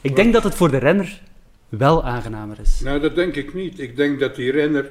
Ik 0.00 0.16
denk 0.16 0.32
dat 0.32 0.42
het 0.44 0.54
voor 0.54 0.70
de 0.70 0.78
renner 0.78 1.22
wel 1.68 2.04
aangenamer 2.04 2.60
is. 2.60 2.80
Nou, 2.80 3.00
dat 3.00 3.14
denk 3.14 3.34
ik 3.34 3.54
niet. 3.54 3.78
Ik 3.78 3.96
denk 3.96 4.20
dat 4.20 4.36
die 4.36 4.50
renner 4.50 4.90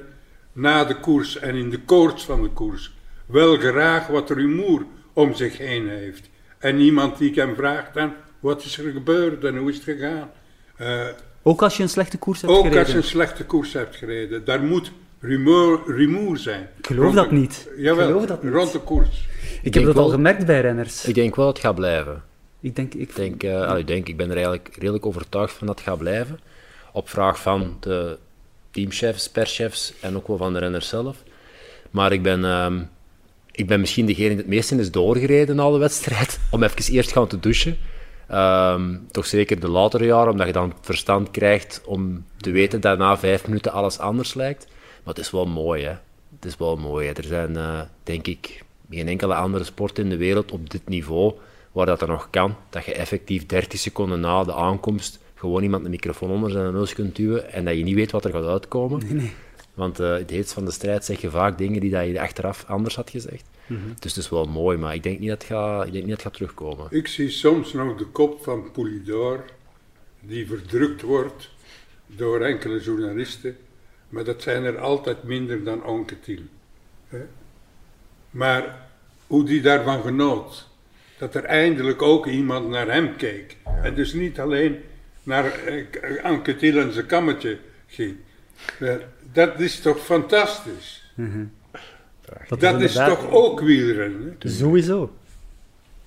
na 0.56 0.84
de 0.84 1.00
koers 1.00 1.38
en 1.38 1.54
in 1.54 1.70
de 1.70 1.80
koorts 1.80 2.24
van 2.24 2.42
de 2.42 2.48
koers 2.48 2.92
wel 3.26 3.56
graag 3.56 4.06
wat 4.06 4.30
rumoer 4.30 4.84
om 5.12 5.34
zich 5.34 5.58
heen 5.58 5.88
heeft. 5.88 6.28
En 6.58 6.78
iemand 6.80 7.18
die 7.18 7.32
hem 7.34 7.54
vraagt 7.54 7.94
dan, 7.94 8.12
wat 8.40 8.64
is 8.64 8.78
er 8.78 8.92
gebeurd 8.92 9.44
en 9.44 9.56
hoe 9.56 9.70
is 9.70 9.74
het 9.76 9.84
gegaan? 9.84 10.30
Eh, 10.76 11.06
Ook 11.42 11.62
als 11.62 11.76
je 11.76 11.82
een 11.82 11.88
slechte 11.88 12.18
koers 12.18 12.40
hebt 12.40 12.52
ook 12.52 12.58
gereden. 12.58 12.80
als 12.82 12.90
je 12.90 12.96
een 12.96 13.02
slechte 13.04 13.44
koers 13.44 13.72
hebt 13.72 13.96
gereden, 13.96 14.44
daar 14.44 14.62
moet 14.62 14.92
rumoer, 15.20 15.82
rumoer 15.86 16.38
zijn. 16.38 16.68
Ik 16.78 16.86
geloof 16.86 17.02
Rond 17.04 17.14
dat 17.16 17.28
de- 17.28 17.34
niet. 17.34 17.68
Ik 17.76 17.82
Jawel, 17.82 18.06
geloof 18.06 18.26
dat 18.26 18.42
niet. 18.42 18.52
rond 18.52 18.72
de 18.72 18.78
koers. 18.80 19.28
Ik 19.62 19.74
heb 19.74 19.84
dat 19.84 19.96
al 19.96 20.08
gemerkt 20.08 20.46
bij 20.46 20.60
renners. 20.60 21.04
Ik 21.04 21.14
denk 21.14 21.36
wel 21.36 21.44
dat 21.46 21.56
het 21.56 21.64
gaat 21.64 21.74
blijven. 21.74 22.22
Ik 22.60 22.76
denk, 22.76 22.94
ik, 22.94 23.16
denk, 23.16 23.42
eh, 23.42 23.74
ik 23.78 23.86
denk, 23.86 24.08
ik 24.08 24.16
ben 24.16 24.26
er 24.30 24.34
eigenlijk 24.36 24.76
redelijk 24.78 25.06
overtuigd 25.06 25.52
van 25.54 25.66
dat 25.66 25.78
het 25.78 25.88
gaat 25.88 25.98
blijven. 25.98 26.40
Op 26.92 27.08
vraag 27.08 27.40
van 27.42 27.76
de 27.80 28.18
teamchefs, 28.76 29.30
perschefs 29.30 29.92
en 30.00 30.16
ook 30.16 30.26
wel 30.26 30.36
van 30.36 30.52
de 30.52 30.58
renners 30.58 30.88
zelf. 30.88 31.16
Maar 31.90 32.12
ik 32.12 32.22
ben, 32.22 32.44
ehm, 32.44 32.82
ik 33.52 33.66
ben 33.66 33.80
misschien 33.80 34.06
degene 34.06 34.28
die 34.28 34.36
het 34.36 34.46
meest 34.46 34.70
in 34.70 34.78
is 34.78 34.90
doorgereden 34.90 35.56
na 35.56 35.70
de 35.70 35.78
wedstrijd. 35.78 36.38
Om 36.50 36.62
even 36.62 36.92
eerst 36.92 37.12
gaan 37.12 37.26
te 37.26 37.40
douchen. 37.40 37.76
Ehm, 38.28 38.96
toch 39.10 39.26
zeker 39.26 39.60
de 39.60 39.68
latere 39.68 40.04
jaren, 40.04 40.32
omdat 40.32 40.46
je 40.46 40.52
dan 40.52 40.74
verstand 40.80 41.30
krijgt 41.30 41.82
om 41.84 42.24
te 42.36 42.50
weten 42.50 42.80
dat 42.80 42.98
na 42.98 43.18
vijf 43.18 43.46
minuten 43.46 43.72
alles 43.72 43.98
anders 43.98 44.34
lijkt. 44.34 44.66
Maar 45.04 45.14
het 45.14 45.24
is 45.24 45.30
wel 45.30 45.46
mooi, 45.46 45.84
hè. 45.84 45.94
Het 46.34 46.44
is 46.44 46.56
wel 46.56 46.76
mooi. 46.76 47.06
Hè. 47.06 47.12
Er 47.12 47.24
zijn, 47.24 47.56
eh, 47.56 47.80
denk 48.02 48.26
ik, 48.26 48.64
geen 48.90 49.08
enkele 49.08 49.34
andere 49.34 49.64
sport 49.64 49.98
in 49.98 50.08
de 50.08 50.16
wereld 50.16 50.52
op 50.52 50.70
dit 50.70 50.88
niveau 50.88 51.34
waar 51.72 51.86
dat 51.86 52.00
er 52.00 52.08
nog 52.08 52.30
kan, 52.30 52.56
dat 52.70 52.84
je 52.84 52.94
effectief 52.94 53.46
30 53.46 53.78
seconden 53.80 54.20
na 54.20 54.44
de 54.44 54.54
aankomst 54.54 55.18
gewoon 55.38 55.62
iemand 55.62 55.84
een 55.84 55.90
microfoon 55.90 56.30
onder 56.30 56.50
zijn 56.50 56.72
neus 56.72 56.94
kunt 56.94 57.16
duwen 57.16 57.52
en 57.52 57.64
dat 57.64 57.76
je 57.76 57.82
niet 57.82 57.94
weet 57.94 58.10
wat 58.10 58.24
er 58.24 58.30
gaat 58.30 58.44
uitkomen. 58.46 59.00
Nee, 59.04 59.12
nee. 59.12 59.32
Want 59.74 60.00
eh 60.00 60.12
het 60.12 60.30
heetst 60.30 60.52
van 60.52 60.64
de 60.64 60.70
strijd 60.70 61.04
zeg 61.04 61.20
je 61.20 61.30
vaak 61.30 61.58
dingen 61.58 61.80
die 61.80 61.90
dat 61.90 62.06
je 62.06 62.20
achteraf 62.20 62.64
anders 62.66 62.96
had 62.96 63.10
gezegd. 63.10 63.44
Dus 63.98 64.14
het 64.14 64.24
is 64.24 64.30
wel 64.30 64.44
mooi, 64.44 64.78
maar 64.78 64.94
ik 64.94 65.02
denk 65.02 65.18
niet 65.18 65.28
dat 65.28 65.42
het 65.42 65.50
gaat, 65.50 65.86
ik 65.86 65.92
denk 65.92 66.04
niet 66.04 66.14
dat 66.14 66.22
het 66.22 66.26
gaat 66.26 66.36
terugkomen. 66.36 66.86
Ik 66.90 67.06
zie 67.06 67.30
soms 67.30 67.72
nog 67.72 67.96
de 67.96 68.04
kop 68.04 68.42
van 68.42 68.70
Poulidor, 68.70 69.44
die 70.20 70.46
verdrukt 70.46 71.02
wordt 71.02 71.50
door 72.06 72.40
enkele 72.40 72.80
journalisten, 72.80 73.56
maar 74.08 74.24
dat 74.24 74.42
zijn 74.42 74.64
er 74.64 74.78
altijd 74.78 75.22
minder 75.22 75.64
dan 75.64 75.84
Onketil. 75.84 76.42
Maar 78.30 78.88
hoe 79.26 79.44
die 79.44 79.60
daarvan 79.60 80.02
genoot, 80.02 80.68
dat 81.18 81.34
er 81.34 81.44
eindelijk 81.44 82.02
ook 82.02 82.26
iemand 82.26 82.68
naar 82.68 82.92
hem 82.92 83.16
keek. 83.16 83.56
En 83.82 83.94
dus 83.94 84.12
niet 84.12 84.40
alleen 84.40 84.76
naar 85.26 85.44
eh, 85.44 86.76
en 86.76 86.92
zijn 86.92 87.06
kammetje 87.06 87.58
ging. 87.86 88.16
Dat 89.32 89.60
is 89.60 89.80
toch 89.80 90.04
fantastisch? 90.04 91.12
Dat, 92.48 92.60
Dat 92.60 92.80
is 92.80 92.92
toch 92.92 93.30
ook 93.30 93.60
wielrennen? 93.60 94.36
hè? 94.38 94.48
Sowieso. 94.48 95.16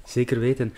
Zeker 0.05 0.39
weten. 0.39 0.73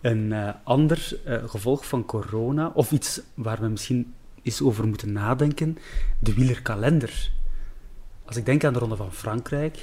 Een 0.00 0.32
eh, 0.32 0.54
ander 0.64 1.18
eh, 1.24 1.48
gevolg 1.48 1.86
van 1.86 2.04
corona, 2.04 2.70
of 2.74 2.90
iets 2.92 3.20
waar 3.34 3.60
we 3.60 3.68
misschien 3.68 4.14
eens 4.42 4.62
over 4.62 4.86
moeten 4.86 5.12
nadenken, 5.12 5.78
de 6.18 6.34
wielerkalender. 6.34 7.30
Als 8.24 8.36
ik 8.36 8.46
denk 8.46 8.64
aan 8.64 8.72
de 8.72 8.78
Ronde 8.78 8.96
van 8.96 9.12
Frankrijk, 9.12 9.78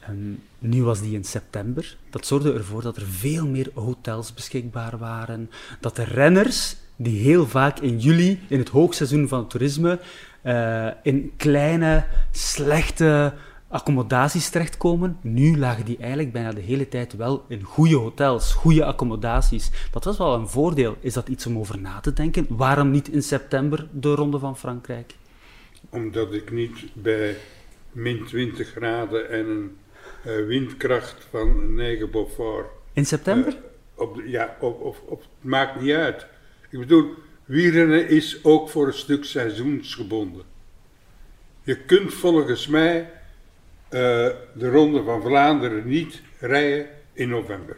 en 0.00 0.42
nu 0.58 0.82
was 0.82 1.00
die 1.00 1.14
in 1.14 1.24
september, 1.24 1.96
dat 2.10 2.26
zorgde 2.26 2.52
ervoor 2.52 2.82
dat 2.82 2.96
er 2.96 3.06
veel 3.06 3.46
meer 3.46 3.70
hotels 3.74 4.34
beschikbaar 4.34 4.98
waren, 4.98 5.50
dat 5.80 5.96
de 5.96 6.04
renners, 6.04 6.76
die 7.02 7.20
heel 7.22 7.46
vaak 7.46 7.78
in 7.78 7.98
juli, 7.98 8.40
in 8.48 8.58
het 8.58 8.68
hoogseizoen 8.68 9.28
van 9.28 9.38
het 9.38 9.50
toerisme, 9.50 9.98
eh, 10.42 10.88
in 11.02 11.32
kleine, 11.36 12.04
slechte 12.30 13.32
accommodaties 13.68 14.48
terechtkomen. 14.48 15.18
Nu 15.20 15.58
lagen 15.58 15.84
die 15.84 15.96
eigenlijk 15.98 16.32
bijna 16.32 16.52
de 16.52 16.60
hele 16.60 16.88
tijd 16.88 17.16
wel 17.16 17.44
in 17.48 17.62
goede 17.62 17.96
hotels, 17.96 18.52
goede 18.52 18.84
accommodaties. 18.84 19.70
Dat 19.90 20.04
was 20.04 20.18
wel 20.18 20.34
een 20.34 20.48
voordeel. 20.48 20.96
Is 21.00 21.12
dat 21.12 21.28
iets 21.28 21.46
om 21.46 21.58
over 21.58 21.80
na 21.80 22.00
te 22.00 22.12
denken? 22.12 22.46
Waarom 22.48 22.90
niet 22.90 23.08
in 23.08 23.22
september 23.22 23.86
de 23.92 24.14
Ronde 24.14 24.38
van 24.38 24.56
Frankrijk? 24.56 25.14
Omdat 25.90 26.32
ik 26.34 26.52
niet 26.52 26.78
bij 26.92 27.36
min 27.92 28.24
20 28.26 28.68
graden 28.68 29.30
en 29.30 29.46
een 29.46 29.76
eh, 30.24 30.46
windkracht 30.46 31.26
van 31.30 31.74
9 31.74 32.10
Beaufort. 32.10 32.66
In 32.92 33.06
september? 33.06 33.48
eh, 33.52 34.02
op 34.02 34.14
de- 34.16 34.28
ja, 34.30 34.56
op, 34.60 34.80
op, 34.80 34.96
op, 35.06 35.20
het 35.20 35.28
maakt 35.40 35.80
niet 35.80 35.92
uit. 35.94 36.26
Ik 36.70 36.78
bedoel, 36.78 37.14
wielrennen 37.44 38.08
is 38.08 38.44
ook 38.44 38.68
voor 38.68 38.86
een 38.86 38.92
stuk 38.92 39.24
seizoensgebonden. 39.24 40.42
Je 41.62 41.76
kunt 41.76 42.14
volgens 42.14 42.66
mij 42.66 43.10
eh, 43.88 44.28
de 44.54 44.70
Ronde 44.70 45.02
van 45.02 45.22
Vlaanderen 45.22 45.86
niet 45.86 46.22
rijden 46.38 46.86
in 47.12 47.28
november. 47.28 47.76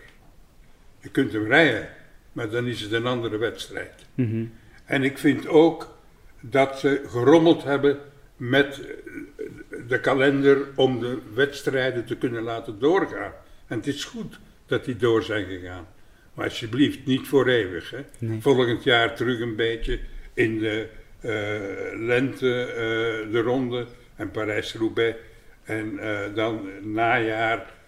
Je 1.00 1.08
kunt 1.08 1.32
hem 1.32 1.46
rijden, 1.46 1.88
maar 2.32 2.50
dan 2.50 2.66
is 2.66 2.80
het 2.80 2.92
een 2.92 3.06
andere 3.06 3.36
wedstrijd. 3.36 4.06
Mhm. 4.14 4.44
En 4.84 5.02
ik 5.02 5.18
vind 5.18 5.46
ook 5.46 5.96
dat 6.40 6.78
ze 6.78 7.02
gerommeld 7.06 7.62
hebben 7.62 7.98
met 8.36 8.80
eh, 8.80 9.78
de 9.88 10.00
kalender 10.00 10.66
om 10.74 11.00
de 11.00 11.18
wedstrijden 11.34 12.04
te 12.04 12.16
kunnen 12.16 12.42
laten 12.42 12.78
doorgaan. 12.78 13.32
En 13.66 13.76
het 13.76 13.86
is 13.86 14.04
goed 14.04 14.38
dat 14.66 14.84
die 14.84 14.96
door 14.96 15.22
zijn 15.22 15.46
gegaan. 15.46 15.86
Maar 16.34 16.44
alsjeblieft, 16.44 17.06
niet 17.06 17.28
voor 17.28 17.48
eeuwig. 17.48 17.90
Hè. 17.90 18.04
Nee. 18.18 18.40
Volgend 18.40 18.84
jaar 18.84 19.16
terug 19.16 19.40
een 19.40 19.56
beetje 19.56 20.00
in 20.34 20.58
de 20.58 20.88
eh, 21.20 21.98
lente, 21.98 22.64
eh, 22.64 23.32
de 23.32 23.40
ronde 23.44 23.86
en 24.16 24.30
Parijs-Roubaix. 24.30 25.18
En 25.62 25.98
eh, 25.98 26.34
dan 26.34 26.68
najaar 26.82 27.80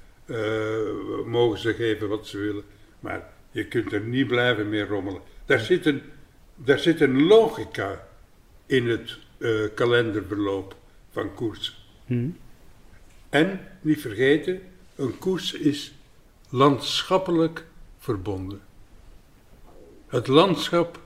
mogen 1.26 1.58
ze 1.58 1.74
geven 1.74 2.08
wat 2.08 2.26
ze 2.26 2.38
willen. 2.38 2.64
Maar 3.00 3.22
je 3.50 3.66
kunt 3.66 3.92
er 3.92 4.00
niet 4.00 4.26
blijven 4.26 4.68
meer 4.68 4.86
rommelen. 4.86 5.20
Daar 5.44 5.60
zit 5.60 5.86
een, 5.86 6.02
daar 6.54 6.78
zit 6.78 7.00
een 7.00 7.22
logica 7.22 8.08
in 8.66 8.88
het 8.88 9.18
kalenderverloop 9.74 10.76
van 11.10 11.34
koersen. 11.34 11.74
Mhm. 12.06 12.28
En, 13.30 13.60
niet 13.80 14.00
vergeten, 14.00 14.60
een 14.96 15.18
koers 15.18 15.52
is 15.52 15.94
landschappelijk 16.48 17.64
verbonden. 18.04 18.60
Het 20.08 20.26
landschap 20.26 20.98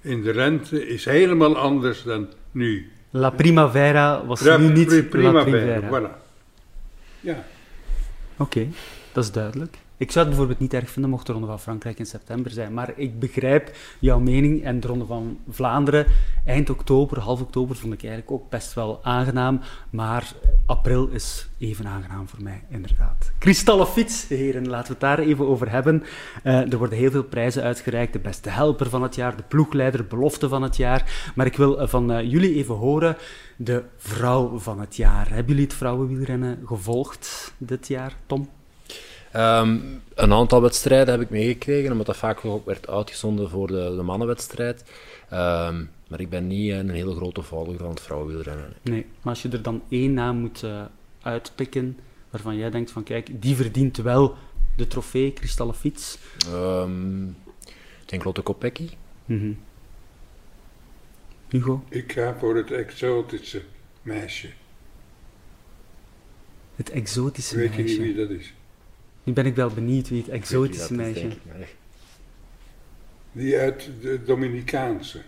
in 0.00 0.22
de 0.22 0.34
lente 0.34 0.86
is 0.88 1.04
helemaal 1.04 1.56
anders 1.58 2.02
dan 2.02 2.28
nu. 2.50 2.90
La 3.10 3.30
Primavera 3.30 4.26
was 4.26 4.40
nu 4.40 4.68
niet 4.72 4.86
pri- 4.86 4.96
La 5.02 5.08
primavera, 5.08 5.78
Primavera. 5.78 6.00
voilà. 6.00 6.24
Ja, 7.20 7.44
Oké, 8.36 8.68
dat 9.12 9.24
is 9.24 9.32
duidelijk. 9.32 9.76
Ik 9.98 10.10
zou 10.10 10.26
het 10.26 10.36
bijvoorbeeld 10.36 10.70
niet 10.70 10.74
erg 10.82 10.90
vinden 10.90 11.10
mocht 11.10 11.26
de 11.26 11.32
Ronde 11.32 11.46
van 11.46 11.60
Frankrijk 11.60 11.98
in 11.98 12.06
september 12.06 12.50
zijn, 12.50 12.74
maar 12.74 12.92
ik 12.96 13.18
begrijp 13.18 13.76
jouw 13.98 14.18
mening 14.18 14.64
en 14.64 14.80
de 14.80 14.86
Ronde 14.86 15.06
van 15.06 15.38
Vlaanderen 15.48 16.06
eind 16.44 16.70
oktober, 16.70 17.20
half 17.20 17.40
oktober 17.40 17.76
vond 17.76 17.92
ik 17.92 18.02
eigenlijk 18.02 18.30
ook 18.30 18.50
best 18.50 18.74
wel 18.74 19.00
aangenaam, 19.02 19.60
maar 19.90 20.32
april 20.66 21.08
is 21.08 21.48
even 21.58 21.86
aangenaam 21.86 22.28
voor 22.28 22.42
mij, 22.42 22.62
inderdaad. 22.68 23.32
Kristallen 23.38 23.86
fiets, 23.86 24.28
heren, 24.28 24.68
laten 24.68 24.86
we 24.86 24.92
het 24.92 25.00
daar 25.00 25.18
even 25.18 25.46
over 25.46 25.70
hebben. 25.70 26.02
Eh, 26.42 26.72
er 26.72 26.78
worden 26.78 26.98
heel 26.98 27.10
veel 27.10 27.24
prijzen 27.24 27.62
uitgereikt, 27.62 28.12
de 28.12 28.18
beste 28.18 28.50
helper 28.50 28.90
van 28.90 29.02
het 29.02 29.14
jaar, 29.14 29.36
de 29.36 29.42
ploegleider, 29.48 30.06
belofte 30.06 30.48
van 30.48 30.62
het 30.62 30.76
jaar, 30.76 31.32
maar 31.34 31.46
ik 31.46 31.56
wil 31.56 31.80
eh, 31.80 31.88
van 31.88 32.12
eh, 32.12 32.30
jullie 32.30 32.54
even 32.54 32.74
horen, 32.74 33.16
de 33.56 33.84
vrouw 33.96 34.58
van 34.58 34.80
het 34.80 34.96
jaar. 34.96 35.28
Hebben 35.28 35.46
jullie 35.46 35.64
het 35.68 35.74
vrouwenwielrennen 35.74 36.58
gevolgd 36.64 37.54
dit 37.58 37.88
jaar, 37.88 38.12
Tom? 38.26 38.48
Ehm, 39.36 39.78
een 40.14 40.32
aantal 40.32 40.62
wedstrijden 40.62 41.14
heb 41.14 41.22
ik 41.22 41.30
meegekregen, 41.30 41.90
omdat 41.92 42.06
dat 42.06 42.16
vaak 42.16 42.44
ook 42.44 42.66
werd 42.66 42.88
uitgezonden 42.88 43.50
voor 43.50 43.66
de, 43.66 43.94
de 43.96 44.02
mannenwedstrijd. 44.02 44.84
Ehm, 45.30 45.84
maar 46.08 46.20
ik 46.20 46.30
ben 46.30 46.46
niet 46.46 46.72
een 46.72 46.90
hele 46.90 47.14
grote 47.14 47.42
volger 47.42 47.76
van 47.76 47.88
het 47.88 48.00
vrouwenwielrennen. 48.00 48.72
Nee, 48.82 49.06
maar 49.22 49.32
als 49.32 49.42
je 49.42 49.48
er 49.48 49.62
dan 49.62 49.82
één 49.88 50.14
naam 50.14 50.36
moet 50.36 50.62
eh, 50.62 50.82
uitpikken 51.22 51.98
waarvan 52.30 52.56
jij 52.56 52.70
denkt 52.70 52.90
van 52.90 53.02
kijk, 53.02 53.42
die 53.42 53.56
verdient 53.56 53.96
wel 53.96 54.34
de 54.76 54.86
trofee 54.86 55.32
Kristallen 55.32 55.74
Fiets. 55.74 56.18
Ehm, 56.46 57.26
ik 58.02 58.06
denk 58.06 58.24
Lotte 58.24 58.42
Kopecky. 58.42 58.88
Mhm. 59.24 59.52
Hugo, 61.48 61.84
ik 61.88 62.12
ga 62.12 62.36
voor 62.38 62.56
het 62.56 62.70
exotische 62.70 63.62
meisje. 64.02 64.48
het 66.76 66.90
exotische 66.90 67.56
Weet 67.56 67.74
je 67.74 67.82
niet 67.82 67.86
meisje. 67.86 68.02
wie 68.02 68.14
dat 68.14 68.30
is? 68.30 68.54
Nu 69.26 69.32
ben 69.32 69.46
ik 69.46 69.54
wel 69.54 69.68
benieuwd 69.70 70.08
wie 70.08 70.22
het 70.22 70.28
exotische 70.30 70.94
meisje 70.94 71.08
het 71.08 71.16
is, 71.16 71.22
denk 71.22 71.32
ik, 71.32 71.58
maar 71.58 71.68
Die 73.32 73.58
uit 73.58 73.90
de 74.00 74.20
Dominicaanse. 74.24 75.18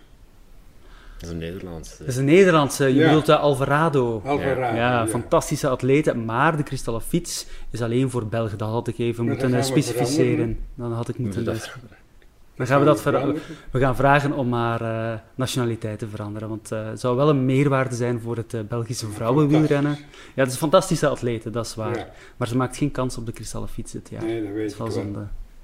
Dat 1.17 1.23
is 1.23 1.29
een 1.29 1.37
Nederlands. 1.37 1.97
Dat 1.97 2.07
is 2.07 2.17
een 2.17 2.25
Nederlandse, 2.25 2.85
je 2.87 2.93
Ja. 2.93 3.05
bedoelt 3.05 3.29
uh, 3.29 3.39
Alvarado. 3.39 4.21
Alvarado. 4.25 4.77
Ja, 4.77 5.07
fantastische 5.07 5.67
atleten, 5.67 6.25
maar 6.25 6.57
de 6.57 6.63
Kristallen 6.63 7.01
Fiets 7.01 7.45
is 7.69 7.81
alleen 7.81 8.09
voor 8.09 8.25
Belgen. 8.27 8.57
Dat 8.57 8.69
had 8.69 8.87
ik 8.87 8.97
even 8.97 9.25
Maar 9.25 9.33
moeten 9.33 9.53
eh, 9.57 9.63
specificeren. 9.63 10.59
Dan 10.75 10.93
had 10.93 11.09
ik 11.09 11.17
moeten... 11.17 11.45
Dat- 12.59 12.67
Dan 12.67 12.77
gaan 12.77 12.79
we 12.79 12.85
dat 12.85 13.01
veranderen. 13.01 13.41
We 13.71 13.79
gaan 13.79 13.95
vragen 13.95 14.33
om 14.33 14.53
haar 14.53 14.81
eh, 14.81 15.19
nationaliteit 15.35 15.99
te 15.99 16.07
veranderen, 16.07 16.49
want 16.49 16.71
eh, 16.71 16.85
het 16.85 16.99
zou 16.99 17.15
wel 17.15 17.29
een 17.29 17.45
meerwaarde 17.45 17.95
zijn 17.95 18.19
voor 18.21 18.35
het 18.35 18.53
eh, 18.53 18.61
Belgische 18.69 19.07
vrouwenwielrennen. 19.07 19.91
Ja, 19.91 19.97
het 20.35 20.47
is 20.47 20.53
een 20.53 20.59
fantastische 20.59 21.07
atlete, 21.07 21.49
dat 21.49 21.65
is 21.65 21.75
waar. 21.75 21.97
Ja. 21.97 22.07
Maar 22.37 22.47
ze 22.47 22.57
maakt 22.57 22.77
geen 22.77 22.91
kans 22.91 23.17
op 23.17 23.25
de 23.25 23.31
kristallen 23.31 23.67
fiets 23.69 23.91
dit 23.91 24.09
jaar. 24.09 24.23
Nee, 24.23 24.35
dat 24.37 24.45
dat 24.47 24.53
weet 24.55 24.65
is 24.65 24.71
ik 24.71 24.77
wel 24.77 24.87
wel. 24.87 24.95
zonde. 24.95 25.19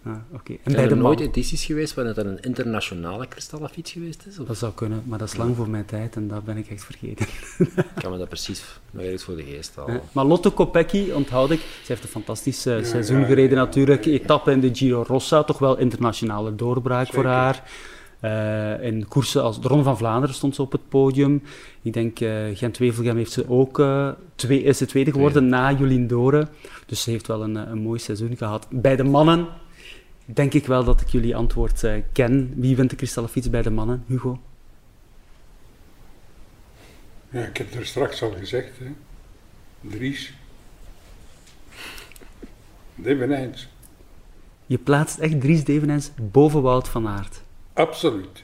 Ah. 0.05 0.11
En 0.11 0.57
Zijn 0.63 0.83
er 0.83 0.89
de 0.89 0.95
nooit 0.95 1.19
man, 1.19 1.27
edities 1.27 1.65
geweest 1.65 1.93
waarin 1.93 2.13
het 2.15 2.25
een 2.25 2.39
internationale 2.39 3.27
kristallenfiets 3.27 3.91
geweest 3.91 4.25
is? 4.25 4.39
Of 4.39 4.47
dat 4.47 4.57
zou 4.57 4.73
kunnen, 4.73 5.03
maar 5.05 5.19
dat 5.19 5.27
is 5.27 5.35
lang 5.37 5.55
voor 5.55 5.69
mijn 5.69 5.85
tijd 5.85 6.15
en 6.15 6.27
dat 6.27 6.43
ben 6.43 6.57
ik 6.57 6.67
echt 6.67 6.83
vergeten. 6.83 7.25
kan 8.01 8.11
me 8.11 8.17
dat 8.17 8.27
precies 8.27 8.63
nog 8.91 9.03
ergens 9.03 9.23
voor 9.23 9.35
de 9.35 9.43
geest 9.43 9.75
halen? 9.75 10.01
Maar 10.11 10.25
Lotto 10.25 10.51
Kopecky, 10.51 11.11
onthoud 11.11 11.51
ik, 11.51 11.59
ze 11.59 11.85
heeft 11.85 12.03
een 12.03 12.09
fantastisch 12.09 12.63
Ja, 12.63 12.83
seizoen 12.83 13.19
ja, 13.19 13.25
gereden 13.25 13.57
ja, 13.57 13.63
natuurlijk. 13.63 14.05
Etappe 14.05 14.51
in 14.51 14.59
de 14.59 14.69
Giro 14.73 15.03
Rossa, 15.07 15.43
toch 15.43 15.59
wel 15.59 15.77
internationale 15.77 16.55
doorbraak 16.55 17.07
voor 17.07 17.25
haar. 17.25 17.63
Eh, 18.19 18.83
in 18.83 19.07
koersen 19.07 19.43
als 19.43 19.61
de 19.61 19.67
Ronde 19.67 19.83
van 19.83 19.97
Vlaanderen 19.97 20.35
stond 20.35 20.55
ze 20.55 20.61
op 20.61 20.71
het 20.71 20.89
podium. 20.89 21.43
Ik 21.81 21.93
denk 21.93 22.19
eh 22.19 22.43
Gent-Wevelgem 22.53 23.17
heeft 23.17 23.31
ze 23.31 23.49
ook 23.49 23.79
eh, 23.79 24.09
twee, 24.35 24.63
is 24.63 24.77
ze 24.77 24.85
tweede 24.85 25.11
geworden 25.11 25.47
na 25.47 25.71
Jolien 25.71 26.07
Dore. 26.07 26.47
Dus 26.85 27.01
ze 27.01 27.09
heeft 27.09 27.27
wel 27.27 27.43
een, 27.43 27.55
een 27.55 27.81
mooi 27.81 27.99
seizoen 27.99 28.37
gehad. 28.37 28.67
Bij 28.69 28.95
de 28.95 29.03
mannen 29.03 29.47
denk 30.25 30.53
ik 30.53 30.65
wel 30.65 30.83
dat 30.83 31.01
ik 31.01 31.07
jullie 31.07 31.35
antwoord 31.35 31.83
eh, 31.83 31.93
ken. 32.11 32.53
Wie 32.55 32.75
wint 32.75 32.89
de 32.89 32.95
kristallen 32.95 33.29
fiets 33.29 33.49
bij 33.49 33.61
de 33.61 33.69
mannen, 33.69 34.03
Hugo? 34.07 34.39
Ja, 37.29 37.41
ik 37.45 37.57
heb 37.57 37.73
er 37.73 37.85
straks 37.85 38.21
al 38.21 38.31
gezegd, 38.31 38.71
hè. 38.79 38.85
Dries. 39.81 40.33
Devenijns. 42.95 43.67
Je 44.65 44.77
plaatst 44.77 45.19
echt 45.19 45.41
Dries 45.41 45.63
Devenijns 45.63 46.11
boven 46.31 46.61
Wout 46.61 46.87
van 46.89 47.07
Aert. 47.07 47.41
Absoluut. 47.73 48.43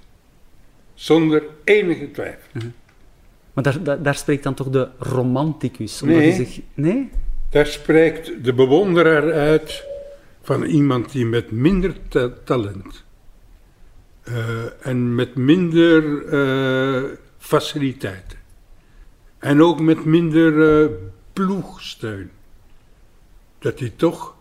Zonder 0.94 1.44
enige 1.64 2.12
twijfel. 2.12 2.62
Maar 3.54 3.64
daar, 3.64 3.84
daar, 3.84 4.02
daar 4.04 4.16
spreekt 4.16 4.44
dan 4.44 4.54
toch 4.54 4.70
de 4.70 4.90
romanticus? 4.98 6.02
Omdat 6.02 6.18
Nee. 6.18 6.34
zich, 6.34 6.60
nee? 6.74 7.10
Daar 7.50 7.66
spreekt 7.68 8.44
de 8.44 8.54
bewonderaar 8.54 9.34
uit 9.34 9.84
van 10.42 10.64
iemand 10.64 11.12
die 11.12 11.26
met 11.26 11.52
minder 11.52 12.08
ta- 12.08 12.34
talent 12.44 13.04
eh, 14.24 14.88
en 14.88 15.16
met 15.16 15.36
minder 15.36 16.26
eh, 16.28 17.04
faciliteiten 17.38 18.38
en 19.38 19.62
ook 19.62 19.80
met 19.80 20.06
minder 20.06 20.82
eh, 20.84 20.90
ploegsteun, 21.34 22.32
dat 23.60 23.80
hij 23.80 23.94
toch 23.96 24.36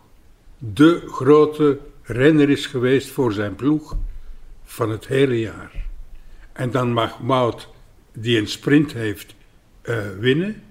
de 0.58 1.02
grote 1.06 1.78
renner 2.02 2.50
is 2.50 2.66
geweest 2.66 3.08
voor 3.08 3.32
zijn 3.32 3.54
ploeg 3.54 3.96
van 4.64 4.90
het 4.90 5.06
hele 5.06 5.40
jaar. 5.40 5.72
En 6.52 6.70
dan 6.70 6.92
mag 6.92 7.20
Mout, 7.20 7.68
die 8.12 8.38
een 8.38 8.48
sprint 8.48 8.92
heeft, 8.92 9.34
winnen. 10.18 10.62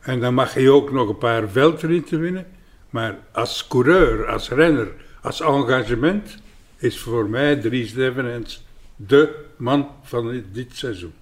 En 0.00 0.20
dan 0.20 0.34
mag 0.34 0.54
je 0.54 0.70
ook 0.70 0.92
nog 0.92 1.08
een 1.08 1.18
paar 1.18 1.48
veldritten 1.48 2.20
winnen. 2.20 2.46
Maar 2.90 3.18
als 3.32 3.66
coureur, 3.66 4.26
als 4.26 4.48
renner, 4.48 4.88
als 5.22 5.40
engagement 5.40 6.36
is 6.76 6.98
voor 6.98 7.28
mij 7.28 7.56
Dries 7.56 7.94
Devenens 7.94 8.64
de 8.96 9.44
man 9.56 9.88
van 10.02 10.42
dit 10.52 10.76
seizoen. 10.76 11.12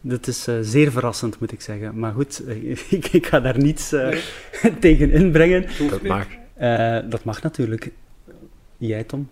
Dat 0.00 0.26
is 0.26 0.48
uh, 0.48 0.56
zeer 0.60 0.90
verrassend, 0.90 1.40
moet 1.40 1.52
ik 1.52 1.60
zeggen. 1.60 1.98
Maar 1.98 2.12
goed, 2.12 2.42
ik, 2.88 3.08
ik, 3.10 3.26
ga 3.26 3.40
daar 3.40 3.58
niets 3.58 3.92
uh, 3.92 4.16
tegen 4.80 5.10
inbrengen. 5.10 5.66
Dat 5.90 6.02
mag. 6.02 6.26
Uh, 6.60 6.98
dat 7.10 7.24
mag 7.24 7.42
natuurlijk. 7.42 7.90
Jij, 8.76 9.04
Tom? 9.04 9.28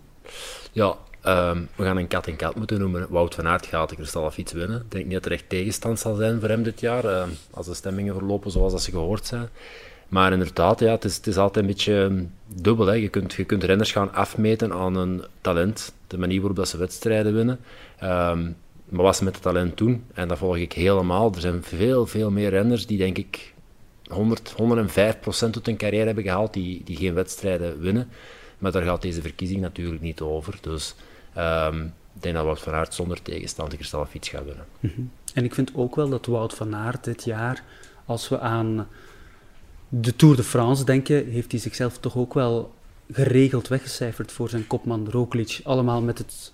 Ja, 0.73 0.97
um, 1.27 1.69
we 1.77 1.85
gaan 1.85 1.97
een 1.97 2.07
kat 2.07 2.27
en 2.27 2.37
kat 2.37 2.57
moeten 2.57 2.79
noemen. 2.79 3.07
Wout 3.11 3.35
van 3.35 3.47
Aert 3.47 3.67
gaat 3.67 3.89
de 3.89 3.95
kristallen 3.95 4.33
fiets 4.33 4.53
winnen. 4.53 4.81
Ik 4.81 4.91
denk 4.91 5.05
niet 5.05 5.15
dat 5.15 5.25
er 5.25 5.33
echt 5.33 5.49
tegenstand 5.49 5.99
zal 5.99 6.15
zijn 6.15 6.41
voor 6.41 6.49
hem 6.49 6.63
dit 6.63 6.81
jaar, 6.81 7.05
uh, 7.05 7.23
als 7.51 7.67
de 7.67 7.75
stemmingen 7.75 8.15
verlopen 8.15 8.51
zoals 8.51 8.73
dat 8.73 8.83
ze 8.83 8.91
gehoord 8.91 9.27
zijn. 9.27 9.49
Maar 10.09 10.33
inderdaad, 10.33 10.81
ja, 10.81 10.91
het, 10.91 11.05
is, 11.05 11.17
het 11.17 11.27
is 11.27 11.37
altijd 11.37 11.65
een 11.65 11.71
beetje 11.71 11.95
um, 11.95 12.33
dubbel. 12.47 12.87
Hè. 12.87 12.95
Je, 12.95 13.09
kunt, 13.09 13.33
je 13.33 13.45
kunt 13.45 13.65
renners 13.65 13.93
gaan 13.93 14.15
afmeten 14.15 14.73
aan 14.73 14.97
een 14.97 15.25
talent, 15.41 15.95
de 16.07 16.19
manier 16.19 16.41
waarop 16.41 16.67
ze 16.67 16.77
wedstrijden 16.77 17.35
winnen. 17.35 17.61
Um, 18.03 18.57
maar 18.89 19.05
wat 19.05 19.17
ze 19.17 19.25
met 19.25 19.35
het 19.35 19.43
talent 19.43 19.79
doen, 19.79 20.05
en 20.15 20.29
dat 20.29 20.39
volg 20.39 20.57
ik 20.57 20.73
helemaal. 20.73 21.33
Er 21.35 21.41
zijn 21.41 21.63
veel, 21.63 22.07
veel 22.07 22.31
meer 22.31 22.51
renners 22.51 22.87
die, 22.87 22.99
denk 22.99 23.19
ik, 23.19 23.55
100, 24.07 24.51
105 24.57 25.21
procent 25.21 25.53
tot 25.53 25.67
hun 25.67 25.77
carrière 25.77 26.07
hebben 26.07 26.25
gehaald, 26.25 26.53
die, 26.53 26.83
die 26.85 26.97
geen 26.97 27.15
wedstrijden 27.15 27.81
winnen. 27.81 28.09
Maar 28.59 28.73
daar 28.73 28.83
gaat 28.83 29.03
deze 29.03 29.23
verkiezing 29.23 29.61
natuurlijk 29.61 30.03
niet 30.03 30.21
over. 30.21 30.59
Dus 30.61 30.95
um, 31.39 31.93
ik 32.15 32.23
denk 32.23 32.35
dat 32.35 32.45
Wout 32.45 32.61
van 32.61 32.73
Aert 32.73 32.95
zonder 32.95 33.23
tegenstand 33.23 33.71
de 33.71 33.77
kristallen 33.77 34.07
fiets 34.07 34.29
gaat 34.29 34.45
winnen. 34.45 34.65
-hmm. 34.81 35.11
En 35.35 35.45
ik 35.45 35.55
vind 35.55 35.71
ook 35.75 35.97
wel 35.97 36.09
dat 36.09 36.27
Wout 36.27 36.55
van 36.55 36.77
Aert 36.77 37.05
dit 37.05 37.25
jaar, 37.25 37.63
als 38.05 38.29
we 38.29 38.39
aan 38.39 38.89
de 40.01 40.17
Tour 40.17 40.37
de 40.37 40.43
France 40.43 40.85
denken, 40.85 41.27
heeft 41.27 41.51
hij 41.51 41.61
zichzelf 41.61 41.99
toch 41.99 42.17
ook 42.17 42.35
wel 42.35 42.75
geregeld 43.13 43.69
weggecijferd 43.69 44.33
voor 44.33 44.49
zijn 44.49 44.67
kopman 44.67 45.11
Roglic. 45.11 45.61
Allemaal 45.65 46.03
met 46.03 46.19
het 46.19 46.53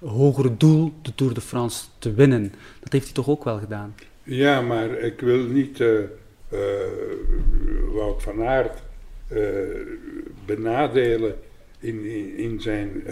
hogere 0.00 0.56
doel 0.56 0.92
de 1.02 1.14
Tour 1.14 1.34
de 1.34 1.40
France 1.40 1.84
te 1.98 2.14
winnen. 2.14 2.52
Dat 2.80 2.92
heeft 2.92 3.04
hij 3.04 3.14
toch 3.14 3.28
ook 3.28 3.44
wel 3.44 3.58
gedaan? 3.58 3.94
Ja, 4.22 4.60
maar 4.60 4.90
ik 4.90 5.20
wil 5.20 5.46
niet 5.46 5.80
uh, 5.80 6.00
uh, 6.52 6.58
Wout 7.92 8.22
van 8.22 8.42
Aert 8.42 8.82
uh, 9.28 9.40
benadelen 10.46 11.34
in, 11.78 12.04
in, 12.04 12.36
in 12.36 12.60
zijn 12.60 13.02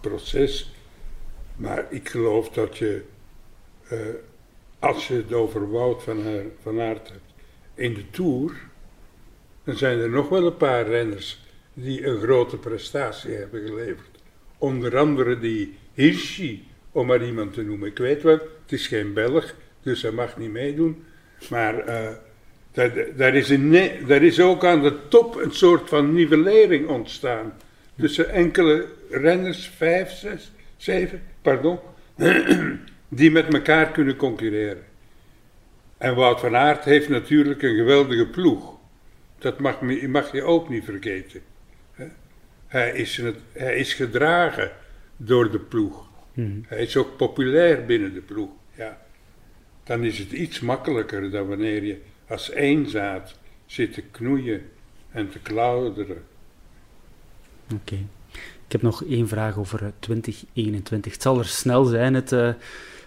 proces. 0.00 0.72
Maar 1.56 1.86
ik 1.90 2.08
geloof 2.08 2.48
dat 2.48 2.76
je, 2.76 3.02
als 4.78 5.08
je 5.08 5.14
het 5.14 5.32
over 5.32 5.70
Wout 5.70 6.02
van, 6.02 6.26
Aert, 6.26 6.46
van 6.62 6.80
Aert 6.80 7.08
hebt 7.08 7.27
in 7.78 7.94
de 7.94 8.10
Tour, 8.10 8.52
dan 9.64 9.76
zijn 9.76 9.98
er 9.98 10.10
nog 10.10 10.28
wel 10.28 10.46
een 10.46 10.56
paar 10.56 10.86
renners 10.86 11.40
die 11.74 12.06
een 12.06 12.20
grote 12.20 12.56
prestatie 12.56 13.34
hebben 13.34 13.66
geleverd. 13.66 14.08
Onder 14.58 14.98
andere 14.98 15.38
die 15.38 15.76
Hirschi, 15.94 16.66
om 16.92 17.06
maar 17.06 17.24
iemand 17.24 17.52
te 17.52 17.62
noemen. 17.62 17.88
Ik 17.88 17.98
weet 17.98 18.22
wel, 18.22 18.38
het 18.62 18.72
is 18.72 18.86
geen 18.86 19.12
Belg, 19.12 19.54
dus 19.82 20.02
hij 20.02 20.10
mag 20.10 20.36
niet 20.36 20.50
meedoen. 20.50 21.04
Maar 21.50 21.88
uh, 21.88 22.08
daar, 22.72 23.16
daar, 23.16 23.34
is 23.34 23.50
is 24.22 24.40
ook 24.40 24.64
aan 24.64 24.82
de 24.82 25.08
top 25.08 25.36
een 25.36 25.52
soort 25.52 25.88
van 25.88 26.12
nivellering 26.12 26.88
ontstaan. 26.88 27.52
Tussen 27.96 28.30
enkele 28.30 28.86
renners, 29.10 29.68
vijf, 29.68 30.10
zes, 30.10 30.52
zeven, 30.76 31.22
pardon, 31.42 31.78
die 33.08 33.30
met 33.30 33.54
elkaar 33.54 33.90
kunnen 33.90 34.16
concurreren. 34.16 34.87
En 35.98 36.14
Wout 36.14 36.40
van 36.40 36.56
Aert 36.56 36.84
heeft 36.84 37.08
natuurlijk 37.08 37.62
een 37.62 37.76
geweldige 37.76 38.26
ploeg. 38.26 38.76
Dat 39.38 39.58
mag, 39.58 39.80
mag 40.08 40.32
je 40.32 40.42
ook 40.42 40.68
niet 40.68 40.84
vergeten. 40.84 41.42
Hij 42.66 42.92
is, 42.92 43.16
het, 43.16 43.36
hij 43.52 43.76
is 43.76 43.94
gedragen 43.94 44.70
door 45.16 45.50
de 45.50 45.58
ploeg. 45.58 46.08
Mhm. 46.32 46.60
Hij 46.66 46.82
is 46.82 46.96
ook 46.96 47.16
populair 47.16 47.84
binnen 47.84 48.14
de 48.14 48.20
ploeg. 48.20 48.50
Ja. 48.74 48.98
Dan 49.84 50.04
is 50.04 50.18
het 50.18 50.32
iets 50.32 50.60
makkelijker 50.60 51.30
dan 51.30 51.48
wanneer 51.48 51.84
je 51.84 52.00
als 52.28 52.50
eenzaad 52.50 53.38
zit 53.66 53.92
te 53.92 54.02
knoeien 54.02 54.70
en 55.10 55.30
te 55.30 55.38
klauderen. 55.38 56.24
Oké. 57.74 57.98
Ik 58.66 58.72
heb 58.72 58.82
nog 58.82 59.04
één 59.04 59.28
vraag 59.28 59.58
over 59.58 59.92
2021. 59.98 61.12
Het 61.12 61.22
zal 61.22 61.38
er 61.38 61.46
snel 61.46 61.84
zijn, 61.84 62.14
het, 62.14 62.32
uh, 62.32 62.52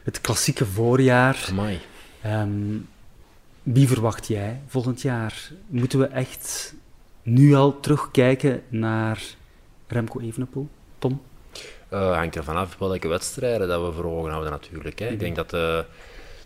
het 0.03 0.21
klassieke 0.21 0.65
voorjaar. 0.65 1.45
Amai. 1.49 1.79
Um, 2.25 2.87
wie 3.63 3.87
verwacht 3.87 4.27
jij 4.27 4.61
volgend 4.67 5.01
jaar? 5.01 5.51
Moeten 5.67 5.99
we 5.99 6.05
echt 6.05 6.73
nu 7.21 7.53
al 7.53 7.79
terugkijken 7.79 8.61
naar 8.67 9.23
Remco 9.87 10.19
Evenepoel? 10.19 10.67
Tom? 10.99 11.21
Uh, 11.93 12.15
hangt 12.15 12.35
er 12.35 12.43
vanaf 12.43 12.77
welke 12.77 13.07
wedstrijden 13.07 13.67
dat 13.67 13.85
we 13.85 13.91
voor 13.91 14.05
ogen 14.05 14.31
houden 14.31 14.51
natuurlijk. 14.51 14.99
Hè. 14.99 15.07
Ik 15.07 15.19
denk 15.19 15.35
dat 15.35 15.49
de, 15.49 15.85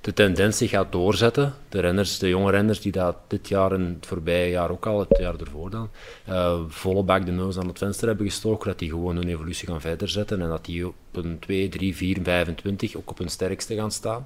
de 0.02 0.14
tendens 0.14 0.58
zich 0.58 0.70
gaat 0.70 0.92
doorzetten. 0.92 1.54
De 1.70 1.80
renners, 1.80 2.20
de 2.20 2.30
jonge 2.30 2.52
renners 2.52 2.82
die 2.82 2.92
dat 2.92 3.16
dit 3.28 3.48
jaar 3.48 3.72
en 3.72 3.96
het 3.96 4.06
voorbije 4.06 4.50
jaar 4.50 4.70
ook 4.70 4.86
al, 4.86 5.00
het 5.00 5.18
jaar 5.18 5.36
ervoor 5.36 5.70
dan, 5.70 5.90
uh, 6.30 6.60
volle 6.68 7.04
bak 7.04 7.26
de 7.26 7.32
neus 7.32 7.58
aan 7.58 7.68
het 7.68 7.78
venster 7.78 8.08
hebben 8.08 8.26
gestoken, 8.26 8.68
dat 8.68 8.80
die 8.80 8.90
gewoon 8.90 9.16
hun 9.16 9.28
evolutie 9.28 9.68
gaan 9.68 9.82
verder 9.82 10.10
zetten 10.10 10.42
en 10.42 10.50
dat 10.50 10.66
die 10.66 10.88
op 10.88 10.96
een 11.12 11.40
2, 11.40 11.70
3, 11.70 11.96
4, 11.96 12.18
25 12.24 12.96
ook 12.96 13.10
op 13.10 13.18
hun 13.18 13.30
sterkste 13.30 13.76
gaan 13.76 13.92
staan. 13.92 14.26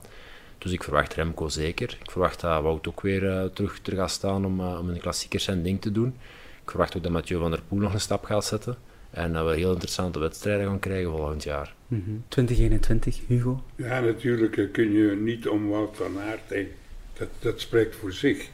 Dus 0.59 0.71
ik 0.71 0.83
verwacht 0.83 1.13
Remco 1.13 1.47
zeker. 1.47 1.97
Ik 2.01 2.11
verwacht 2.11 2.41
dat 2.41 2.61
Wout 2.61 2.87
ook 2.87 3.01
weer 3.01 3.23
uh, 3.23 3.43
terug, 3.43 3.79
terug 3.79 3.99
gaat 3.99 4.11
staan 4.11 4.45
om, 4.45 4.59
uh, 4.59 4.79
om 4.79 4.89
een 4.89 4.99
klassieker 4.99 5.39
zijn 5.39 5.63
ding 5.63 5.81
te 5.81 5.91
doen. 5.91 6.15
Ik 6.63 6.69
verwacht 6.69 6.97
ook 6.97 7.03
dat 7.03 7.11
Mathieu 7.11 7.39
van 7.39 7.51
der 7.51 7.61
Poel 7.67 7.79
nog 7.79 7.93
een 7.93 7.99
stap 7.99 8.23
gaat 8.23 8.45
zetten. 8.45 8.77
En 9.09 9.33
dat 9.33 9.49
we 9.49 9.55
heel 9.55 9.71
interessante 9.71 10.19
wedstrijden 10.19 10.65
gaan 10.65 10.79
krijgen 10.79 11.11
volgend 11.11 11.43
jaar. 11.43 11.75
Mm 11.87 12.03
-hmm. 12.05 12.23
2021, 12.27 13.19
Hugo? 13.27 13.63
Ja, 13.75 13.99
natuurlijk 13.99 14.71
kun 14.71 14.91
je 14.91 15.15
niet 15.15 15.47
om 15.47 15.69
Wout 15.69 15.97
van 15.97 16.19
Aert 16.19 16.49
heen. 16.49 16.67
Dat, 17.13 17.27
dat 17.39 17.61
spreekt 17.61 17.95
voor 17.95 18.13
zich. 18.13 18.49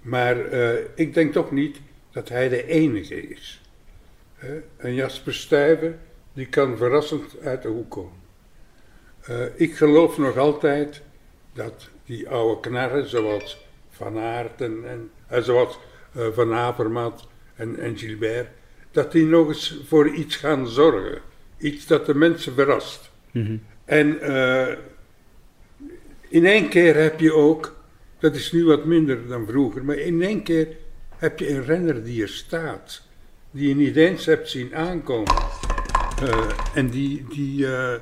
Maar 0.00 0.52
uh, 0.52 0.72
ik 0.94 1.14
denk 1.14 1.32
toch 1.32 1.50
niet 1.50 1.80
dat 2.10 2.28
hij 2.28 2.48
de 2.48 2.66
enige 2.66 3.28
is. 3.28 3.60
Uh, 4.44 4.50
en 4.76 4.94
Jasper 4.94 5.34
Stuyven, 5.34 5.98
die 6.32 6.46
kan 6.46 6.76
verrassend 6.76 7.40
uit 7.42 7.62
de 7.62 7.68
hoek 7.68 7.90
komen. 7.90 8.24
Uh, 9.30 9.44
ik 9.54 9.76
geloof 9.76 10.18
nog 10.18 10.36
altijd 10.36 11.02
dat 11.56 11.88
die 12.04 12.28
oude 12.28 12.60
knarren, 12.60 13.08
zoals 13.08 13.66
Van 13.90 14.18
Aert 14.18 14.60
en, 14.60 14.84
en 15.28 15.44
zoals 15.44 15.78
Van 16.32 16.54
Avermaat 16.54 17.26
en, 17.54 17.78
en 17.78 17.98
Gilbert, 17.98 18.48
dat 18.90 19.12
die 19.12 19.24
nog 19.24 19.48
eens 19.48 19.80
voor 19.86 20.08
iets 20.08 20.36
gaan 20.36 20.68
zorgen. 20.68 21.20
Iets 21.58 21.86
dat 21.86 22.06
de 22.06 22.14
mensen 22.14 22.54
verrast. 22.54 23.10
Mm 23.30 23.44
-hmm. 23.44 23.62
En 23.84 24.18
uh, 24.22 24.68
in 26.28 26.46
één 26.46 26.68
keer 26.68 26.94
heb 26.94 27.20
je 27.20 27.32
ook, 27.32 27.76
dat 28.18 28.34
is 28.34 28.52
nu 28.52 28.64
wat 28.64 28.84
minder 28.84 29.28
dan 29.28 29.46
vroeger, 29.46 29.84
maar 29.84 29.96
in 29.96 30.22
één 30.22 30.42
keer 30.42 30.68
heb 31.16 31.38
je 31.38 31.50
een 31.50 31.64
renner 31.64 32.04
die 32.04 32.22
er 32.22 32.28
staat. 32.28 33.02
Die 33.50 33.68
je 33.68 33.74
niet 33.74 33.96
eens 33.96 34.26
hebt 34.26 34.48
zien 34.48 34.74
aankomen. 34.74 35.34
Uh, 36.22 36.50
en 36.74 36.88
die, 36.88 37.26
die 37.28 37.66
uh, 37.66 37.94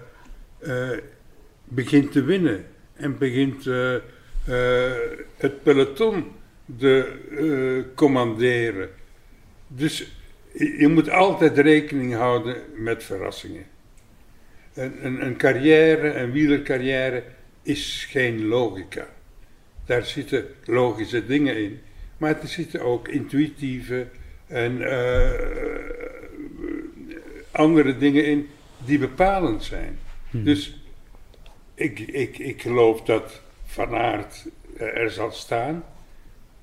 begint 1.65 2.13
te 2.13 2.23
winnen. 2.23 2.67
En 2.95 3.19
begint 3.19 3.65
het 5.37 5.63
peloton 5.63 6.25
te 6.79 7.91
commanderen. 7.95 8.89
Dus 9.69 10.07
je 10.53 10.89
moet 10.89 11.11
altijd 11.11 11.59
rekening 11.59 12.15
houden 12.15 12.57
met 12.77 13.05
verrassingen. 13.05 13.65
Een, 14.75 15.07
een, 15.07 15.27
een, 15.27 15.37
carrière, 15.37 16.15
een 16.15 16.33
wielercarrière, 16.33 17.23
is 17.63 18.07
geen 18.11 18.45
logica. 18.45 19.07
Daar 19.87 20.05
zitten 20.05 20.47
logische 20.65 21.27
dingen 21.27 21.57
in, 21.57 21.81
maar 22.17 22.41
er 22.41 22.49
zitten 22.49 22.81
ook 22.81 23.09
intuïtieve 23.09 24.07
en 24.47 24.81
uh, 24.81 25.31
andere 27.51 27.97
dingen 27.97 28.25
in 28.25 28.49
die 28.85 28.99
bepalend 28.99 29.65
zijn. 29.65 29.99
Hmm. 30.31 30.45
Dus 30.45 30.84
ik, 31.75 31.99
ik, 31.99 32.39
ik 32.39 32.63
geloof 32.63 33.03
dat 33.03 33.41
Van 33.65 33.95
Aert 33.95 34.47
er 34.77 35.11
zal 35.11 35.31
staan, 35.31 35.85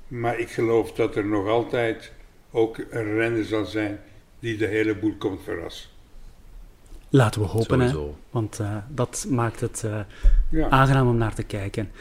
maar 0.07 0.39
ik 0.39 0.49
geloof 0.49 0.91
dat 0.93 1.15
er 1.15 1.25
nog 1.25 1.47
altijd 1.47 2.11
ook 2.51 2.77
een 2.77 3.13
renner 3.15 3.45
zal 3.45 3.65
zijn 3.65 3.99
die 4.39 4.57
de 4.57 4.67
hele 4.67 4.95
boel 4.95 5.15
komt 5.17 5.43
verrassen. 5.43 5.89
Laten 7.09 7.41
we 7.41 7.47
hopen, 7.47 7.79
hè? 7.79 7.97
Want 8.29 8.59
uh, 8.59 8.77
dat 8.89 9.25
maakt 9.29 9.59
het 9.59 9.81
uh, 9.85 9.99
Ja. 10.49 10.69
aangenaam 10.69 11.07
om 11.07 11.17
naar 11.17 11.35
te 11.35 11.43
kijken. 11.43 11.91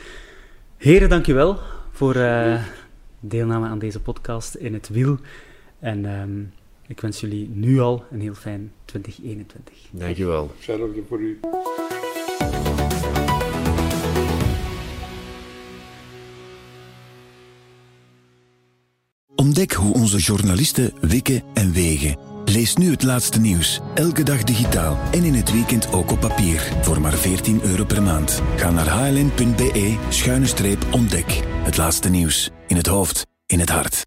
Heren, 0.76 1.08
dankjewel 1.08 1.58
voor 1.90 2.16
uh, 2.16 2.64
deelname 3.20 3.66
aan 3.68 3.78
deze 3.78 4.00
podcast 4.00 4.54
in 4.54 4.72
het 4.74 4.88
wiel. 4.88 5.16
En 5.78 6.04
ehm, 6.04 6.40
ik 6.86 7.00
wens 7.00 7.20
jullie 7.20 7.48
nu 7.48 7.80
al 7.80 8.04
een 8.10 8.20
heel 8.20 8.34
fijn 8.34 8.72
2021. 8.84 9.74
Dankjewel. 9.90 10.50
Hetzelfde 10.56 11.02
voor 11.08 11.20
u. 11.20 11.40
Ontdek 19.40 19.72
hoe 19.72 19.94
onze 19.94 20.18
journalisten 20.18 20.92
wikken 21.00 21.42
en 21.54 21.72
wegen. 21.72 22.18
Lees 22.44 22.76
nu 22.76 22.90
het 22.90 23.02
laatste 23.02 23.40
nieuws, 23.40 23.80
elke 23.94 24.22
dag 24.22 24.44
digitaal 24.44 24.98
en 25.12 25.24
in 25.24 25.34
het 25.34 25.52
weekend 25.52 25.92
ook 25.92 26.10
op 26.10 26.20
papier, 26.20 26.72
voor 26.82 27.00
maar 27.00 27.12
14 27.12 27.62
euro 27.62 27.84
per 27.84 28.02
maand. 28.02 28.42
Ga 28.56 28.70
naar 28.70 28.88
hln.be-ontdek. 28.88 29.40
Het 31.62 31.76
laatste 31.76 32.08
nieuws, 32.08 32.50
in 32.66 32.76
het 32.76 32.86
hoofd, 32.86 33.26
in 33.46 33.58
het 33.60 33.70
hart. 33.70 34.06